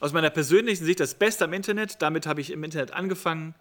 aus 0.00 0.12
meiner 0.12 0.30
persönlichen 0.30 0.84
Sicht 0.84 1.00
das 1.00 1.14
Beste 1.14 1.44
am 1.44 1.52
Internet, 1.52 2.00
damit 2.02 2.26
habe 2.26 2.40
ich 2.40 2.50
im 2.52 2.62
Internet 2.64 2.92
angefangen, 2.92 3.54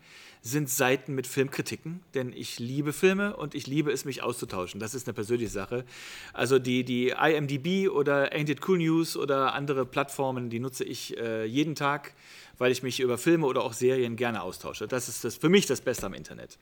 sind 0.46 0.70
Seiten 0.70 1.16
mit 1.16 1.26
Filmkritiken, 1.26 2.04
denn 2.14 2.32
ich 2.32 2.60
liebe 2.60 2.94
Filme 2.94 3.36
und 3.36 3.56
ich 3.56 3.66
liebe 3.66 3.92
es, 3.92 4.06
mich 4.06 4.22
auszutauschen. 4.22 4.80
Das 4.80 4.94
ist 4.94 5.08
eine 5.08 5.16
persönliche 5.16 5.50
Sache. 5.50 5.86
Also 6.34 6.60
die, 6.60 6.84
die 6.84 7.10
IMDb 7.10 7.90
oder 7.90 8.32
Ain't 8.32 8.52
It 8.52 8.60
Cool 8.68 8.78
News 8.78 9.18
oder 9.18 9.56
andere 9.56 9.88
Plattformen, 9.88 10.52
die 10.52 10.60
nutze 10.60 10.84
ich 10.84 11.18
äh, 11.18 11.46
jeden 11.46 11.74
Tag, 11.74 12.14
weil 12.60 12.72
ich 12.72 12.84
mich 12.84 13.00
über 13.00 13.18
Filme 13.18 13.48
oder 13.48 13.64
auch 13.64 13.74
Serien 13.74 14.18
gerne 14.18 14.44
austausche. 14.44 14.88
Das 14.88 15.10
ist 15.10 15.24
das, 15.24 15.36
für 15.36 15.50
mich 15.50 15.66
das 15.66 15.82
Beste 15.82 16.06
am 16.06 16.14
Internet. 16.14 16.60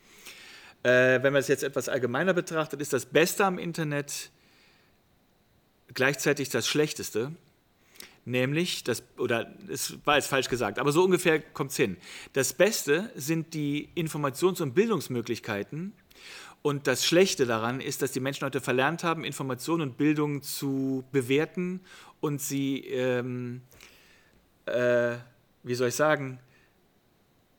Äh, 0.83 1.21
wenn 1.21 1.33
man 1.33 1.41
es 1.41 1.49
jetzt 1.49 1.63
etwas 1.63 1.89
allgemeiner 1.89 2.33
betrachtet, 2.33 2.79
ist 2.79 2.93
das 2.93 3.05
Beste 3.05 3.43
am 3.43 3.59
Internet 3.59 4.31
gleichzeitig 5.93 6.47
das 6.47 6.69
Schlechteste 6.69 7.33
nämlich, 8.25 8.83
das, 8.83 9.03
oder 9.17 9.53
es 9.69 9.97
war 10.05 10.15
jetzt 10.15 10.27
falsch 10.27 10.49
gesagt, 10.49 10.79
aber 10.79 10.91
so 10.91 11.03
ungefähr 11.03 11.39
kommt 11.39 11.71
es 11.71 11.77
hin. 11.77 11.97
Das 12.33 12.53
Beste 12.53 13.11
sind 13.15 13.53
die 13.53 13.89
Informations- 13.95 14.61
und 14.61 14.73
Bildungsmöglichkeiten. 14.73 15.93
Und 16.61 16.87
das 16.87 17.05
Schlechte 17.05 17.45
daran 17.45 17.81
ist, 17.81 18.01
dass 18.01 18.13
die 18.13 18.21
Menschen 18.21 18.45
heute 18.45 18.61
verlernt 18.61 19.03
haben, 19.03 19.25
Informationen 19.25 19.89
und 19.89 19.97
Bildung 19.97 20.41
zu 20.41 21.03
bewerten 21.11 21.81
und 22.21 22.41
sie, 22.41 22.79
ähm, 22.85 23.61
äh, 24.65 25.17
wie 25.63 25.75
soll 25.75 25.89
ich 25.89 25.95
sagen, 25.95 26.39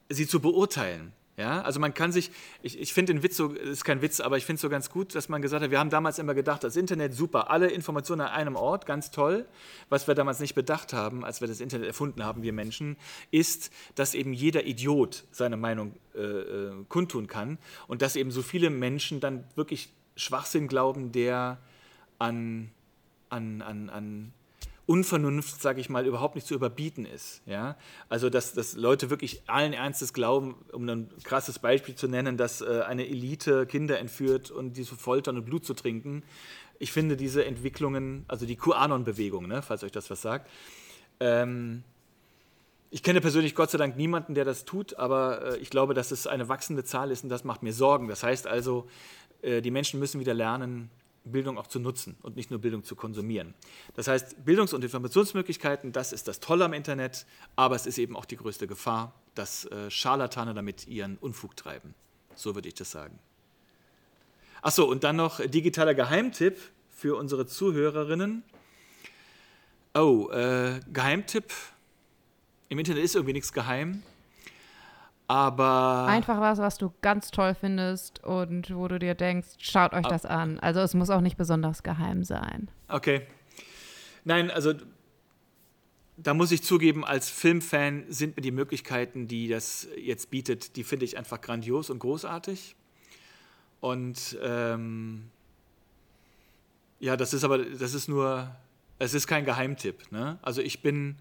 sie 0.08 0.26
zu 0.26 0.40
beurteilen. 0.40 1.12
Ja, 1.36 1.62
also 1.62 1.80
man 1.80 1.94
kann 1.94 2.12
sich, 2.12 2.30
ich, 2.62 2.78
ich 2.78 2.94
finde 2.94 3.12
den 3.12 3.24
Witz 3.24 3.36
so, 3.36 3.48
ist 3.48 3.84
kein 3.84 4.02
Witz, 4.02 4.20
aber 4.20 4.36
ich 4.36 4.44
finde 4.44 4.56
es 4.56 4.60
so 4.60 4.68
ganz 4.68 4.88
gut, 4.88 5.16
dass 5.16 5.28
man 5.28 5.42
gesagt 5.42 5.64
hat, 5.64 5.70
wir 5.72 5.80
haben 5.80 5.90
damals 5.90 6.20
immer 6.20 6.32
gedacht, 6.32 6.62
das 6.62 6.76
Internet 6.76 7.12
super, 7.12 7.50
alle 7.50 7.66
Informationen 7.66 8.20
an 8.20 8.28
einem 8.28 8.54
Ort, 8.54 8.86
ganz 8.86 9.10
toll. 9.10 9.44
Was 9.88 10.06
wir 10.06 10.14
damals 10.14 10.38
nicht 10.38 10.54
bedacht 10.54 10.92
haben, 10.92 11.24
als 11.24 11.40
wir 11.40 11.48
das 11.48 11.60
Internet 11.60 11.88
erfunden 11.88 12.24
haben, 12.24 12.44
wir 12.44 12.52
Menschen, 12.52 12.96
ist, 13.32 13.72
dass 13.96 14.14
eben 14.14 14.32
jeder 14.32 14.64
Idiot 14.64 15.24
seine 15.32 15.56
Meinung 15.56 15.96
äh, 16.14 16.20
äh 16.20 16.84
kundtun 16.88 17.26
kann 17.26 17.58
und 17.88 18.00
dass 18.00 18.14
eben 18.14 18.30
so 18.30 18.42
viele 18.42 18.70
Menschen 18.70 19.18
dann 19.18 19.42
wirklich 19.56 19.88
Schwachsinn 20.14 20.68
glauben, 20.68 21.10
der 21.10 21.58
an, 22.20 22.70
an, 23.28 23.60
an, 23.60 23.90
an 23.90 24.32
Unvernunft, 24.86 25.62
sage 25.62 25.80
ich 25.80 25.88
mal, 25.88 26.06
überhaupt 26.06 26.34
nicht 26.34 26.46
zu 26.46 26.54
überbieten 26.54 27.06
ist. 27.06 27.42
Ja? 27.46 27.76
Also, 28.08 28.28
dass, 28.28 28.52
dass 28.52 28.74
Leute 28.74 29.10
wirklich 29.10 29.42
allen 29.46 29.72
Ernstes 29.72 30.12
glauben, 30.12 30.56
um 30.72 30.88
ein 30.88 31.08
krasses 31.22 31.58
Beispiel 31.58 31.94
zu 31.94 32.06
nennen, 32.06 32.36
dass 32.36 32.60
äh, 32.60 32.82
eine 32.86 33.06
Elite 33.06 33.66
Kinder 33.66 33.98
entführt 33.98 34.50
und 34.50 34.76
die 34.76 34.84
zu 34.84 34.96
foltern 34.96 35.36
und 35.36 35.44
Blut 35.44 35.64
zu 35.64 35.74
trinken. 35.74 36.22
Ich 36.78 36.92
finde 36.92 37.16
diese 37.16 37.44
Entwicklungen, 37.44 38.24
also 38.28 38.46
die 38.46 38.56
QAnon-Bewegung, 38.56 39.46
ne, 39.46 39.62
falls 39.62 39.84
euch 39.84 39.92
das 39.92 40.10
was 40.10 40.20
sagt, 40.20 40.50
ähm, 41.20 41.82
ich 42.90 43.02
kenne 43.02 43.20
persönlich 43.20 43.54
Gott 43.54 43.70
sei 43.70 43.78
Dank 43.78 43.96
niemanden, 43.96 44.34
der 44.34 44.44
das 44.44 44.64
tut, 44.64 44.98
aber 44.98 45.54
äh, 45.54 45.58
ich 45.58 45.70
glaube, 45.70 45.94
dass 45.94 46.10
es 46.10 46.26
eine 46.26 46.48
wachsende 46.48 46.84
Zahl 46.84 47.10
ist 47.10 47.24
und 47.24 47.30
das 47.30 47.42
macht 47.42 47.62
mir 47.62 47.72
Sorgen. 47.72 48.06
Das 48.06 48.22
heißt 48.22 48.46
also, 48.46 48.86
äh, 49.42 49.62
die 49.62 49.70
Menschen 49.70 49.98
müssen 49.98 50.20
wieder 50.20 50.34
lernen, 50.34 50.90
Bildung 51.24 51.58
auch 51.58 51.66
zu 51.66 51.78
nutzen 51.78 52.16
und 52.22 52.36
nicht 52.36 52.50
nur 52.50 52.60
Bildung 52.60 52.84
zu 52.84 52.96
konsumieren. 52.96 53.54
Das 53.94 54.08
heißt, 54.08 54.44
Bildungs- 54.44 54.74
und 54.74 54.84
Informationsmöglichkeiten, 54.84 55.92
das 55.92 56.12
ist 56.12 56.28
das 56.28 56.40
Tolle 56.40 56.66
am 56.66 56.72
Internet, 56.72 57.26
aber 57.56 57.76
es 57.76 57.86
ist 57.86 57.98
eben 57.98 58.16
auch 58.16 58.26
die 58.26 58.36
größte 58.36 58.66
Gefahr, 58.66 59.14
dass 59.34 59.64
äh, 59.66 59.90
Scharlatane 59.90 60.54
damit 60.54 60.86
ihren 60.86 61.16
Unfug 61.18 61.56
treiben. 61.56 61.94
So 62.34 62.54
würde 62.54 62.68
ich 62.68 62.74
das 62.74 62.90
sagen. 62.90 63.18
Achso, 64.60 64.84
und 64.84 65.04
dann 65.04 65.16
noch 65.16 65.40
digitaler 65.40 65.94
Geheimtipp 65.94 66.58
für 66.90 67.16
unsere 67.16 67.46
Zuhörerinnen. 67.46 68.42
Oh, 69.94 70.28
äh, 70.30 70.80
Geheimtipp. 70.92 71.52
Im 72.68 72.78
Internet 72.78 73.04
ist 73.04 73.14
irgendwie 73.14 73.34
nichts 73.34 73.52
geheim. 73.52 74.02
Aber. 75.26 76.06
Einfach 76.08 76.40
was, 76.40 76.58
was 76.58 76.76
du 76.76 76.92
ganz 77.00 77.30
toll 77.30 77.54
findest 77.54 78.22
und 78.24 78.74
wo 78.74 78.88
du 78.88 78.98
dir 78.98 79.14
denkst, 79.14 79.48
schaut 79.58 79.94
euch 79.94 80.06
das 80.06 80.26
an. 80.26 80.58
Also 80.60 80.80
es 80.80 80.94
muss 80.94 81.10
auch 81.10 81.22
nicht 81.22 81.36
besonders 81.36 81.82
geheim 81.82 82.24
sein. 82.24 82.70
Okay. 82.88 83.26
Nein, 84.24 84.50
also 84.50 84.74
da 86.16 86.34
muss 86.34 86.52
ich 86.52 86.62
zugeben, 86.62 87.04
als 87.04 87.28
Filmfan 87.28 88.04
sind 88.08 88.36
mir 88.36 88.42
die 88.42 88.52
Möglichkeiten, 88.52 89.26
die 89.26 89.48
das 89.48 89.88
jetzt 89.96 90.30
bietet, 90.30 90.76
die 90.76 90.84
finde 90.84 91.04
ich 91.04 91.18
einfach 91.18 91.40
grandios 91.40 91.90
und 91.90 91.98
großartig. 91.98 92.76
Und 93.80 94.38
ähm, 94.42 95.30
ja, 97.00 97.16
das 97.16 97.34
ist 97.34 97.44
aber, 97.44 97.58
das 97.58 97.94
ist 97.94 98.08
nur, 98.08 98.54
es 98.98 99.14
ist 99.14 99.26
kein 99.26 99.44
Geheimtipp. 99.44 100.12
Ne? 100.12 100.38
Also 100.42 100.62
ich 100.62 100.82
bin 100.82 101.16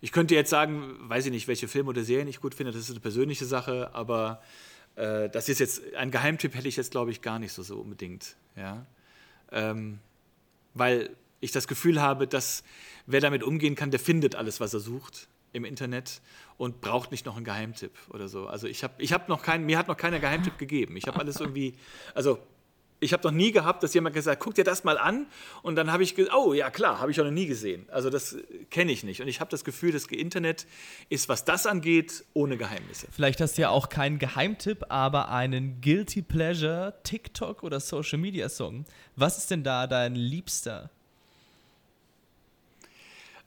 ich 0.00 0.12
könnte 0.12 0.34
jetzt 0.34 0.50
sagen, 0.50 0.96
weiß 1.08 1.26
ich 1.26 1.32
nicht, 1.32 1.48
welche 1.48 1.68
Filme 1.68 1.90
oder 1.90 2.02
Serien 2.02 2.28
ich 2.28 2.40
gut 2.40 2.54
finde, 2.54 2.72
das 2.72 2.82
ist 2.82 2.90
eine 2.90 3.00
persönliche 3.00 3.44
Sache, 3.44 3.90
aber 3.92 4.42
äh, 4.96 5.28
das 5.28 5.48
ist 5.48 5.60
jetzt, 5.60 5.94
ein 5.94 6.10
Geheimtipp 6.10 6.54
hätte 6.54 6.68
ich 6.68 6.76
jetzt, 6.76 6.90
glaube 6.90 7.10
ich, 7.10 7.22
gar 7.22 7.38
nicht 7.38 7.52
so, 7.52 7.62
so 7.62 7.78
unbedingt. 7.78 8.36
Ja? 8.56 8.86
Ähm, 9.52 9.98
weil 10.74 11.10
ich 11.40 11.52
das 11.52 11.68
Gefühl 11.68 12.00
habe, 12.00 12.26
dass 12.26 12.64
wer 13.06 13.20
damit 13.20 13.42
umgehen 13.42 13.74
kann, 13.74 13.90
der 13.90 14.00
findet 14.00 14.34
alles, 14.34 14.60
was 14.60 14.74
er 14.74 14.80
sucht 14.80 15.28
im 15.52 15.64
Internet 15.64 16.20
und 16.58 16.80
braucht 16.80 17.10
nicht 17.10 17.26
noch 17.26 17.36
einen 17.36 17.44
Geheimtipp 17.44 17.92
oder 18.10 18.28
so. 18.28 18.46
Also 18.46 18.68
ich 18.68 18.84
habe 18.84 18.94
ich 18.98 19.12
hab 19.12 19.28
noch 19.28 19.42
keinen, 19.42 19.66
mir 19.66 19.78
hat 19.78 19.88
noch 19.88 19.96
keiner 19.96 20.20
Geheimtipp 20.20 20.58
gegeben. 20.58 20.96
Ich 20.96 21.06
habe 21.06 21.18
alles 21.18 21.40
irgendwie, 21.40 21.74
also 22.14 22.38
ich 23.00 23.14
habe 23.14 23.26
noch 23.26 23.32
nie 23.32 23.50
gehabt, 23.50 23.82
dass 23.82 23.94
jemand 23.94 24.14
gesagt, 24.14 24.40
guck 24.40 24.54
dir 24.54 24.64
das 24.64 24.84
mal 24.84 24.98
an. 24.98 25.26
Und 25.62 25.76
dann 25.76 25.90
habe 25.90 26.02
ich 26.02 26.14
gesagt, 26.14 26.36
oh 26.36 26.52
ja 26.52 26.70
klar, 26.70 27.00
habe 27.00 27.10
ich 27.10 27.20
auch 27.20 27.24
noch 27.24 27.30
nie 27.30 27.46
gesehen. 27.46 27.86
Also 27.90 28.10
das 28.10 28.36
kenne 28.70 28.92
ich 28.92 29.02
nicht. 29.02 29.22
Und 29.22 29.28
ich 29.28 29.40
habe 29.40 29.50
das 29.50 29.64
Gefühl, 29.64 29.90
das 29.90 30.06
Internet 30.06 30.66
ist, 31.08 31.28
was 31.28 31.44
das 31.44 31.66
angeht, 31.66 32.24
ohne 32.34 32.58
Geheimnisse. 32.58 33.06
Vielleicht 33.10 33.40
hast 33.40 33.56
du 33.56 33.62
ja 33.62 33.70
auch 33.70 33.88
keinen 33.88 34.18
Geheimtipp, 34.18 34.84
aber 34.90 35.30
einen 35.30 35.80
Guilty 35.80 36.20
Pleasure 36.22 36.94
TikTok 37.02 37.62
oder 37.62 37.80
Social 37.80 38.18
Media 38.18 38.48
Song. 38.48 38.84
Was 39.16 39.38
ist 39.38 39.50
denn 39.50 39.64
da 39.64 39.86
dein 39.86 40.14
Liebster? 40.14 40.90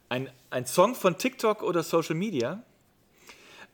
Ein, 0.08 0.28
ein 0.50 0.66
Song 0.66 0.94
von 0.94 1.16
TikTok 1.16 1.62
oder 1.62 1.82
Social 1.82 2.16
Media? 2.16 2.62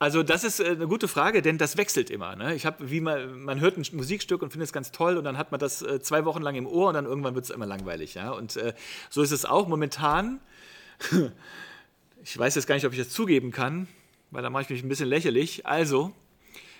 Also 0.01 0.23
das 0.23 0.45
ist 0.45 0.61
äh, 0.61 0.71
eine 0.71 0.89
gute 0.89 1.09
Frage, 1.09 1.43
denn 1.43 1.59
das 1.59 1.77
wechselt 1.77 2.09
immer. 2.09 2.35
Ne? 2.35 2.55
Ich 2.55 2.65
habe, 2.65 2.91
wie 2.91 3.01
man, 3.01 3.43
man 3.43 3.61
hört 3.61 3.77
ein 3.77 3.85
Musikstück 3.93 4.41
und 4.41 4.51
findet 4.51 4.69
es 4.69 4.73
ganz 4.73 4.93
toll 4.93 5.19
und 5.19 5.25
dann 5.25 5.37
hat 5.37 5.51
man 5.51 5.61
das 5.61 5.83
äh, 5.83 6.01
zwei 6.01 6.25
Wochen 6.25 6.41
lang 6.41 6.55
im 6.55 6.67
Ohr 6.67 6.89
und 6.89 6.95
dann 6.95 7.05
irgendwann 7.05 7.35
wird 7.35 7.45
es 7.45 7.51
immer 7.51 7.67
langweilig. 7.67 8.15
Ja? 8.15 8.31
Und 8.31 8.57
äh, 8.57 8.73
so 9.11 9.21
ist 9.21 9.31
es 9.31 9.45
auch 9.45 9.69
momentan. 9.69 10.41
ich 12.25 12.39
weiß 12.39 12.55
jetzt 12.55 12.67
gar 12.67 12.77
nicht, 12.77 12.87
ob 12.87 12.93
ich 12.93 12.99
das 12.99 13.11
zugeben 13.11 13.53
kann, 13.53 13.89
weil 14.31 14.43
da 14.43 14.49
mache 14.49 14.63
ich 14.63 14.71
mich 14.71 14.83
ein 14.83 14.89
bisschen 14.89 15.07
lächerlich. 15.07 15.67
Also, 15.67 16.15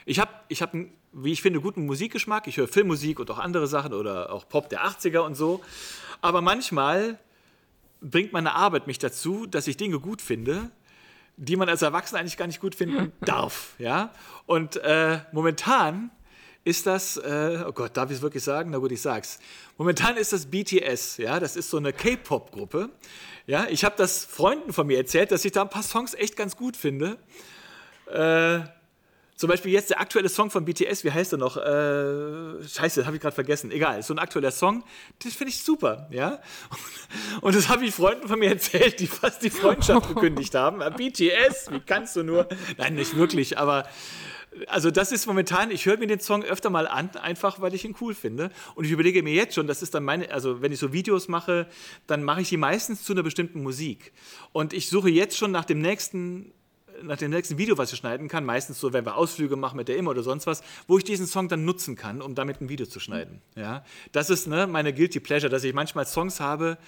ich 0.07 0.19
habe, 0.19 0.31
ich 0.49 0.63
hab, 0.63 0.73
wie 1.13 1.33
ich 1.33 1.43
finde, 1.43 1.61
guten 1.61 1.85
Musikgeschmack. 1.85 2.47
Ich 2.47 2.57
höre 2.57 2.69
Filmmusik 2.69 3.21
und 3.21 3.31
auch 3.31 3.39
andere 3.39 3.67
Sachen 3.67 3.93
oder 3.93 4.33
auch 4.33 4.49
Pop 4.49 4.71
der 4.71 4.87
80er 4.87 5.19
und 5.19 5.35
so. 5.35 5.61
Aber 6.23 6.41
manchmal 6.41 7.19
bringt 8.01 8.33
meine 8.33 8.55
Arbeit 8.55 8.87
mich 8.87 8.99
dazu, 8.99 9.45
dass 9.45 9.67
ich 9.67 9.77
Dinge 9.77 10.01
gut 10.01 10.23
finde, 10.23 10.71
die 11.41 11.57
man 11.57 11.69
als 11.71 11.81
Erwachsener 11.81 12.21
eigentlich 12.21 12.37
gar 12.37 12.47
nicht 12.47 12.61
gut 12.61 12.75
finden 12.75 13.13
darf. 13.23 13.75
Ja? 13.79 14.13
Und 14.47 14.77
äh, 14.77 15.21
momentan 15.33 16.11
ist 16.65 16.87
das, 16.87 17.17
äh, 17.17 17.65
oh 17.67 17.73
Gott, 17.73 17.97
darf 17.97 18.11
ich 18.11 18.17
es 18.17 18.23
wirklich 18.23 18.45
sagen? 18.45 18.71
Na 18.71 18.79
gut, 18.79 18.93
ich 18.93 19.01
sag's. 19.01 19.39
Momentan 19.79 20.19
ist 20.19 20.35
das 20.35 20.47
BTS, 20.47 21.17
ja, 21.17 21.41
das 21.41 21.57
ist 21.57 21.71
so 21.71 21.79
eine 21.79 21.95
K-Pop-Gruppe. 21.95 22.91
Ja, 23.47 23.67
ich 23.71 23.85
habe 23.85 23.95
das 23.97 24.27
Freunden 24.27 24.75
von 24.75 24.87
mir 24.87 24.99
erzählt, 24.99 25.33
dass 25.33 25.45
ich 25.47 25.53
da 25.53 25.63
ein 25.63 25.71
paar 25.71 25.83
Songs 25.83 26.13
echt 26.13 26.37
ganz 26.37 26.57
gut 26.57 26.77
finde. 26.77 27.17
Äh, 28.07 28.61
zum 29.41 29.49
Beispiel 29.49 29.73
jetzt 29.73 29.89
der 29.89 29.99
aktuelle 30.03 30.29
Song 30.29 30.51
von 30.51 30.67
BTS, 30.67 31.03
wie 31.03 31.13
heißt 31.13 31.33
er 31.33 31.39
noch? 31.39 31.57
Äh, 31.57 32.63
scheiße, 32.63 33.07
habe 33.07 33.17
ich 33.17 33.23
gerade 33.23 33.35
vergessen. 33.35 33.71
Egal, 33.71 34.03
so 34.03 34.13
ein 34.13 34.19
aktueller 34.19 34.51
Song, 34.51 34.85
das 35.25 35.33
finde 35.33 35.51
ich 35.51 35.63
super, 35.63 36.09
ja. 36.11 36.41
Und 37.41 37.55
das 37.55 37.71
habe 37.71 37.87
ich 37.87 37.95
Freunden 37.95 38.29
von 38.29 38.39
mir 38.39 38.51
erzählt, 38.51 39.01
die 39.01 39.07
fast 39.07 39.43
die 39.43 39.49
Freundschaft 39.49 40.09
gekündigt 40.09 40.55
haben. 40.55 40.81
BTS, 40.95 41.71
wie 41.71 41.81
kannst 41.81 42.17
du 42.17 42.23
nur? 42.23 42.49
Nein, 42.77 42.97
nicht 42.97 43.17
wirklich, 43.17 43.57
aber 43.57 43.89
also 44.67 44.91
das 44.91 45.11
ist 45.11 45.27
momentan, 45.27 45.71
ich 45.71 45.87
höre 45.87 45.97
mir 45.97 46.07
den 46.07 46.21
Song 46.21 46.43
öfter 46.43 46.69
mal 46.69 46.87
an, 46.87 47.09
einfach 47.17 47.63
weil 47.63 47.73
ich 47.73 47.87
ihn 47.87 47.97
cool 48.03 48.15
finde. 48.15 48.51
Und 48.75 48.85
ich 48.85 48.91
überlege 48.91 49.23
mir 49.23 49.33
jetzt 49.33 49.55
schon, 49.55 49.67
das 49.67 49.81
ist 49.81 49.95
dann 49.95 50.05
meine, 50.05 50.31
also 50.33 50.61
wenn 50.61 50.71
ich 50.71 50.79
so 50.79 50.93
Videos 50.93 51.29
mache, 51.29 51.67
dann 52.07 52.25
mache 52.25 52.43
ich 52.43 52.51
die 52.51 52.59
meistens 52.59 53.05
zu 53.05 53.15
einer 53.15 53.23
bestimmten 53.23 53.63
Musik. 53.63 54.13
Und 54.53 54.75
ich 54.75 54.91
suche 54.91 55.09
jetzt 55.09 55.39
schon 55.39 55.51
nach 55.51 55.65
dem 55.65 55.81
nächsten 55.81 56.53
nach 57.03 57.17
dem 57.17 57.31
nächsten 57.31 57.59
Video, 57.59 57.79
was 57.79 57.93
ich 57.93 57.99
schneiden 57.99 58.29
kann, 58.29 58.45
meistens 58.45 58.81
so, 58.81 58.93
wenn 58.93 59.05
wir 59.05 59.17
Ausflüge 59.17 59.57
machen 59.57 59.77
mit 59.77 59.89
der 59.89 59.97
Immer 59.97 60.11
oder 60.11 60.23
sonst 60.23 60.47
was, 60.47 60.63
wo 60.87 60.99
ich 60.99 61.05
diesen 61.05 61.27
Song 61.27 61.49
dann 61.49 61.65
nutzen 61.65 61.97
kann, 61.97 62.23
um 62.23 62.35
damit 62.35 62.61
ein 62.61 62.69
Video 62.69 62.87
zu 62.87 63.01
schneiden. 63.01 63.41
Ja? 63.57 63.85
Das 64.13 64.31
ist 64.31 64.47
ne, 64.47 64.67
meine 64.67 64.93
Guilty 64.93 65.21
Pleasure, 65.21 65.51
dass 65.51 65.65
ich 65.65 65.75
manchmal 65.75 66.07
Songs 66.07 66.41
habe, 66.41 66.79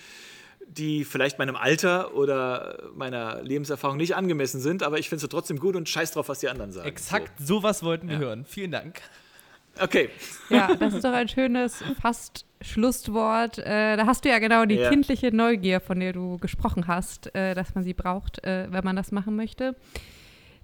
die 0.66 1.04
vielleicht 1.04 1.38
meinem 1.38 1.56
Alter 1.56 2.14
oder 2.14 2.90
meiner 2.94 3.42
Lebenserfahrung 3.42 3.96
nicht 3.96 4.14
angemessen 4.14 4.60
sind, 4.60 4.82
aber 4.82 4.98
ich 4.98 5.08
finde 5.08 5.20
sie 5.20 5.28
trotzdem 5.28 5.58
gut 5.58 5.76
und 5.76 5.88
scheiß 5.88 6.12
drauf, 6.12 6.28
was 6.28 6.38
die 6.38 6.48
anderen 6.48 6.72
sagen. 6.72 6.88
Exakt 6.88 7.32
so. 7.38 7.56
sowas 7.56 7.82
wollten 7.82 8.08
wir 8.08 8.14
ja. 8.14 8.20
hören. 8.20 8.44
Vielen 8.46 8.70
Dank. 8.70 9.00
Okay. 9.80 10.10
Ja, 10.50 10.74
das 10.74 10.94
ist 10.94 11.04
doch 11.04 11.12
ein 11.12 11.28
schönes 11.28 11.82
fast 12.00 12.46
Schlusswort. 12.60 13.58
Äh, 13.58 13.96
da 13.96 14.06
hast 14.06 14.24
du 14.24 14.28
ja 14.28 14.38
genau 14.38 14.64
die 14.64 14.76
ja. 14.76 14.90
kindliche 14.90 15.34
Neugier, 15.34 15.80
von 15.80 16.00
der 16.00 16.12
du 16.12 16.38
gesprochen 16.38 16.86
hast, 16.86 17.34
äh, 17.34 17.54
dass 17.54 17.74
man 17.74 17.84
sie 17.84 17.94
braucht, 17.94 18.44
äh, 18.44 18.66
wenn 18.70 18.84
man 18.84 18.96
das 18.96 19.12
machen 19.12 19.36
möchte. 19.36 19.74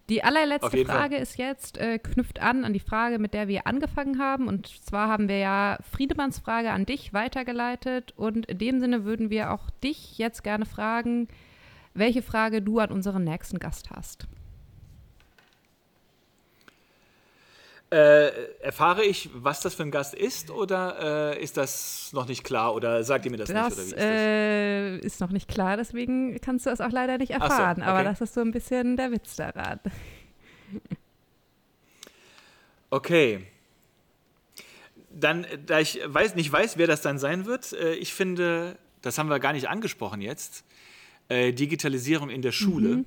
Die 0.09 0.25
allerletzte 0.25 0.87
Frage 0.87 1.17
Fall. 1.17 1.23
ist 1.23 1.37
jetzt, 1.37 1.77
äh, 1.77 1.99
knüpft 1.99 2.41
an 2.41 2.65
an 2.65 2.73
die 2.73 2.81
Frage, 2.81 3.19
mit 3.19 3.35
der 3.35 3.47
wir 3.47 3.67
angefangen 3.67 4.19
haben. 4.19 4.49
Und 4.49 4.67
zwar 4.67 5.09
haben 5.09 5.29
wir 5.29 5.39
ja 5.39 5.79
Friedemanns 5.91 6.39
Frage 6.39 6.71
an 6.71 6.87
dich 6.87 7.13
weitergeleitet. 7.13 8.15
Und 8.17 8.47
in 8.47 8.59
dem 8.59 8.81
Sinne 8.81 9.05
würden 9.05 9.29
wir 9.29 9.53
auch 9.53 9.69
dich 9.85 10.17
jetzt 10.17 10.43
gerne 10.43 10.65
fragen, 10.65 11.29
welche 11.93 12.23
Frage 12.23 12.63
du 12.63 12.79
an 12.79 12.91
unseren 12.91 13.25
nächsten 13.25 13.59
Gast 13.59 13.91
hast. 13.91 14.27
Äh, 17.91 18.61
erfahre 18.61 19.03
ich, 19.03 19.31
was 19.33 19.61
das 19.61 19.75
für 19.75 19.83
ein 19.83 19.91
Gast 19.91 20.13
ist 20.13 20.51
oder 20.51 21.33
äh, 21.37 21.43
ist 21.43 21.57
das 21.57 22.11
noch 22.13 22.29
nicht 22.29 22.45
klar 22.45 22.75
oder 22.75 23.03
sagt 23.03 23.25
ihr 23.25 23.31
mir 23.31 23.39
das, 23.39 23.49
das 23.49 23.79
nicht? 23.79 23.79
Das 23.79 23.87
ist, 23.87 23.97
äh, 23.97 24.99
ist, 24.99 25.21
noch 25.21 25.31
nicht 25.31 25.49
klar, 25.49 25.79
deswegen 25.79 26.39
kannst 26.43 26.67
du 26.67 26.71
es 26.71 26.83
auch 26.83 26.91
leider 26.91 27.17
nicht 27.17 27.31
erfahren. 27.31 27.77
So, 27.77 27.83
okay. 27.83 27.91
Aber 27.91 28.05
das 28.05 28.21
ist 28.21 28.35
so 28.35 28.43
ein 28.43 28.53
bisschen 28.53 28.99
der 28.99 29.11
Witz 29.11 29.37
daran. 29.37 29.81
Okay. 32.91 33.47
Dann, 35.11 35.47
da 35.67 35.81
ich 35.81 36.01
weiß, 36.05 36.35
nicht 36.35 36.51
weiß, 36.53 36.79
wer 36.79 36.87
das 36.87 37.03
dann 37.03 37.19
sein 37.19 37.47
wird, 37.47 37.73
äh, 37.73 37.95
ich 37.95 38.15
finde, 38.15 38.79
das 39.03 39.19
haben 39.19 39.29
wir 39.29 39.41
gar 39.41 39.53
nicht 39.53 39.69
angesprochen 39.69 40.21
jetzt, 40.21 40.65
äh, 41.29 41.53
Digitalisierung 41.53 42.31
in 42.31 42.43
der 42.43 42.53
Schule 42.53 42.89
mhm. 42.89 43.05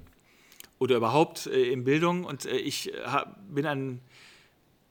oder 0.80 0.98
überhaupt 0.98 1.48
äh, 1.48 1.72
in 1.72 1.84
Bildung. 1.84 2.26
Und 2.26 2.46
ich 2.46 2.92
bin 3.50 3.66
ein 3.66 4.02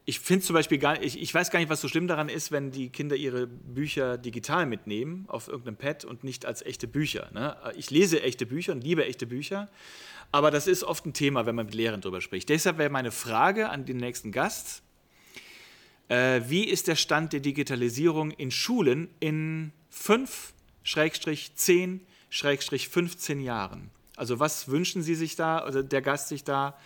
ich 0.05 0.19
finde 0.19 0.45
zum 0.45 0.55
Beispiel 0.55 0.77
gar 0.77 1.01
ich, 1.01 1.21
ich 1.21 1.33
weiß 1.33 1.51
gar 1.51 1.59
nicht, 1.59 1.69
was 1.69 1.81
so 1.81 1.87
schlimm 1.87 2.07
daran 2.07 2.29
ist, 2.29 2.51
wenn 2.51 2.71
die 2.71 2.89
Kinder 2.89 3.15
ihre 3.15 3.47
Bücher 3.47 4.17
digital 4.17 4.65
mitnehmen 4.65 5.25
auf 5.27 5.47
irgendeinem 5.47 5.77
Pad 5.77 6.05
und 6.05 6.23
nicht 6.23 6.45
als 6.45 6.61
echte 6.63 6.87
Bücher. 6.87 7.29
Ne? 7.33 7.55
Ich 7.75 7.91
lese 7.91 8.21
echte 8.21 8.45
Bücher 8.45 8.71
und 8.73 8.83
liebe 8.83 9.05
echte 9.05 9.27
Bücher, 9.27 9.69
aber 10.31 10.49
das 10.49 10.67
ist 10.67 10.83
oft 10.83 11.05
ein 11.05 11.13
Thema, 11.13 11.45
wenn 11.45 11.55
man 11.55 11.67
mit 11.67 11.75
Lehrern 11.75 12.01
darüber 12.01 12.21
spricht. 12.21 12.49
Deshalb 12.49 12.77
wäre 12.77 12.89
meine 12.89 13.11
Frage 13.11 13.69
an 13.69 13.85
den 13.85 13.97
nächsten 13.97 14.31
Gast, 14.31 14.81
äh, 16.07 16.41
wie 16.47 16.65
ist 16.65 16.87
der 16.87 16.95
Stand 16.95 17.33
der 17.33 17.39
Digitalisierung 17.39 18.31
in 18.31 18.51
Schulen 18.51 19.09
in 19.19 19.71
5, 19.89 20.53
10, 20.83 22.01
15 22.29 23.39
Jahren? 23.39 23.91
Also 24.15 24.39
was 24.39 24.67
wünschen 24.67 25.03
Sie 25.03 25.15
sich 25.15 25.35
da, 25.35 25.65
oder 25.65 25.83
der 25.83 26.01
Gast 26.01 26.27
sich 26.27 26.43
da? 26.43 26.77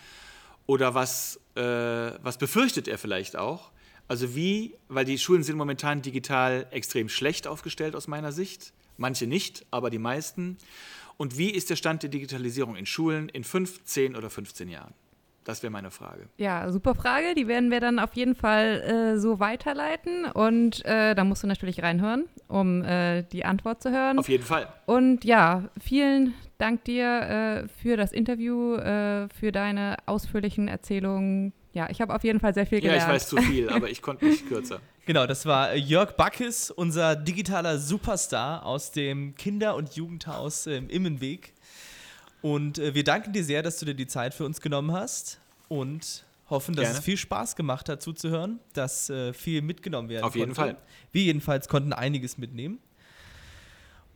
Oder 0.66 0.94
was, 0.94 1.40
äh, 1.54 1.60
was 1.60 2.38
befürchtet 2.38 2.88
er 2.88 2.98
vielleicht 2.98 3.36
auch? 3.36 3.70
Also 4.08 4.34
wie, 4.34 4.76
weil 4.88 5.04
die 5.04 5.18
Schulen 5.18 5.42
sind 5.42 5.56
momentan 5.56 6.02
digital 6.02 6.66
extrem 6.70 7.08
schlecht 7.08 7.46
aufgestellt 7.46 7.96
aus 7.96 8.08
meiner 8.08 8.32
Sicht. 8.32 8.72
Manche 8.96 9.26
nicht, 9.26 9.66
aber 9.70 9.90
die 9.90 9.98
meisten. 9.98 10.58
Und 11.16 11.38
wie 11.38 11.50
ist 11.50 11.70
der 11.70 11.76
Stand 11.76 12.02
der 12.02 12.10
Digitalisierung 12.10 12.76
in 12.76 12.86
Schulen 12.86 13.28
in 13.28 13.44
5, 13.44 13.84
10 13.84 14.16
oder 14.16 14.30
15 14.30 14.68
Jahren? 14.68 14.94
Das 15.46 15.62
wäre 15.62 15.70
meine 15.70 15.92
Frage. 15.92 16.28
Ja, 16.38 16.72
super 16.72 16.96
Frage. 16.96 17.36
Die 17.36 17.46
werden 17.46 17.70
wir 17.70 17.78
dann 17.78 18.00
auf 18.00 18.14
jeden 18.14 18.34
Fall 18.34 19.14
äh, 19.14 19.18
so 19.20 19.38
weiterleiten. 19.38 20.24
Und 20.24 20.84
äh, 20.84 21.14
da 21.14 21.22
musst 21.22 21.44
du 21.44 21.46
natürlich 21.46 21.84
reinhören, 21.84 22.24
um 22.48 22.82
äh, 22.82 23.22
die 23.22 23.44
Antwort 23.44 23.80
zu 23.80 23.92
hören. 23.92 24.18
Auf 24.18 24.28
jeden 24.28 24.42
Fall. 24.42 24.66
Und 24.86 25.24
ja, 25.24 25.62
vielen 25.80 26.34
Dank 26.58 26.82
dir 26.82 27.20
äh, 27.20 27.68
für 27.80 27.96
das 27.96 28.10
Interview, 28.10 28.74
äh, 28.74 29.28
für 29.28 29.52
deine 29.52 29.98
ausführlichen 30.06 30.66
Erzählungen. 30.66 31.52
Ja, 31.72 31.88
ich 31.90 32.00
habe 32.00 32.12
auf 32.12 32.24
jeden 32.24 32.40
Fall 32.40 32.52
sehr 32.52 32.66
viel 32.66 32.80
gelernt. 32.80 33.02
Ja, 33.02 33.06
ich 33.06 33.14
weiß 33.14 33.28
zu 33.28 33.36
viel, 33.36 33.68
aber 33.68 33.88
ich 33.88 34.02
konnte 34.02 34.26
nicht 34.26 34.48
kürzer. 34.48 34.80
Genau, 35.06 35.24
das 35.24 35.46
war 35.46 35.76
Jörg 35.76 36.16
Backes, 36.16 36.72
unser 36.72 37.14
digitaler 37.14 37.78
Superstar 37.78 38.66
aus 38.66 38.90
dem 38.90 39.36
Kinder- 39.36 39.76
und 39.76 39.94
Jugendhaus 39.94 40.66
im 40.66 40.88
Immenweg. 40.88 41.54
Und 42.46 42.78
äh, 42.78 42.94
wir 42.94 43.02
danken 43.02 43.32
dir 43.32 43.42
sehr, 43.42 43.60
dass 43.64 43.80
du 43.80 43.86
dir 43.86 43.94
die 43.94 44.06
Zeit 44.06 44.32
für 44.32 44.44
uns 44.44 44.60
genommen 44.60 44.92
hast 44.92 45.40
und 45.66 46.24
hoffen, 46.48 46.76
dass 46.76 46.84
Gerne. 46.84 46.98
es 47.00 47.04
viel 47.04 47.16
Spaß 47.16 47.56
gemacht 47.56 47.88
hat 47.88 48.00
zuzuhören, 48.00 48.60
dass 48.72 49.10
äh, 49.10 49.32
viel 49.32 49.62
mitgenommen 49.62 50.08
werden 50.08 50.22
Auf 50.22 50.36
jeden 50.36 50.54
konnte. 50.54 50.76
Fall. 50.76 50.82
Wir 51.10 51.24
jedenfalls 51.24 51.66
konnten 51.66 51.92
einiges 51.92 52.38
mitnehmen. 52.38 52.78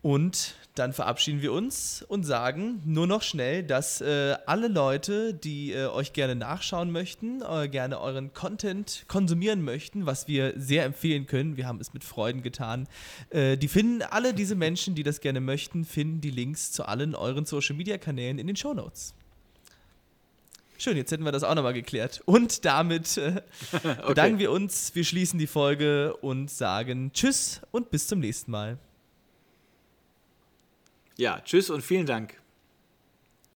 Und 0.01 0.55
dann 0.75 0.93
verabschieden 0.93 1.41
wir 1.41 1.51
uns 1.51 2.03
und 2.07 2.23
sagen 2.23 2.81
nur 2.85 3.05
noch 3.05 3.21
schnell, 3.23 3.63
dass 3.63 3.99
äh, 3.99 4.35
alle 4.45 4.69
Leute, 4.69 5.33
die 5.33 5.73
äh, 5.73 5.87
euch 5.87 6.13
gerne 6.13 6.35
nachschauen 6.35 6.91
möchten, 6.91 7.41
äh, 7.41 7.67
gerne 7.67 7.99
euren 7.99 8.33
Content 8.33 9.03
konsumieren 9.07 9.63
möchten, 9.63 10.05
was 10.05 10.27
wir 10.27 10.53
sehr 10.55 10.85
empfehlen 10.85 11.25
können, 11.25 11.57
wir 11.57 11.67
haben 11.67 11.81
es 11.81 11.93
mit 11.93 12.03
Freuden 12.03 12.41
getan, 12.41 12.87
äh, 13.31 13.57
die 13.57 13.67
finden 13.67 14.01
alle 14.01 14.33
diese 14.33 14.55
Menschen, 14.55 14.95
die 14.95 15.03
das 15.03 15.19
gerne 15.19 15.41
möchten, 15.41 15.83
finden 15.83 16.21
die 16.21 16.31
Links 16.31 16.71
zu 16.71 16.85
allen 16.85 17.15
euren 17.15 17.45
Social 17.45 17.75
Media 17.75 17.97
Kanälen 17.97 18.39
in 18.39 18.47
den 18.47 18.55
Show 18.55 18.73
Notes. 18.73 19.13
Schön, 20.77 20.97
jetzt 20.97 21.11
hätten 21.11 21.25
wir 21.25 21.31
das 21.31 21.43
auch 21.43 21.53
nochmal 21.53 21.73
geklärt. 21.73 22.23
Und 22.25 22.65
damit 22.65 23.17
äh, 23.17 23.41
okay. 23.71 24.07
bedanken 24.07 24.39
wir 24.39 24.51
uns, 24.51 24.95
wir 24.95 25.03
schließen 25.03 25.37
die 25.37 25.47
Folge 25.47 26.15
und 26.21 26.49
sagen 26.49 27.11
Tschüss 27.13 27.61
und 27.71 27.91
bis 27.91 28.07
zum 28.07 28.19
nächsten 28.19 28.49
Mal. 28.49 28.79
Ja, 31.21 31.39
tschüss 31.45 31.69
und 31.69 31.83
vielen 31.83 32.07
Dank. 32.07 32.40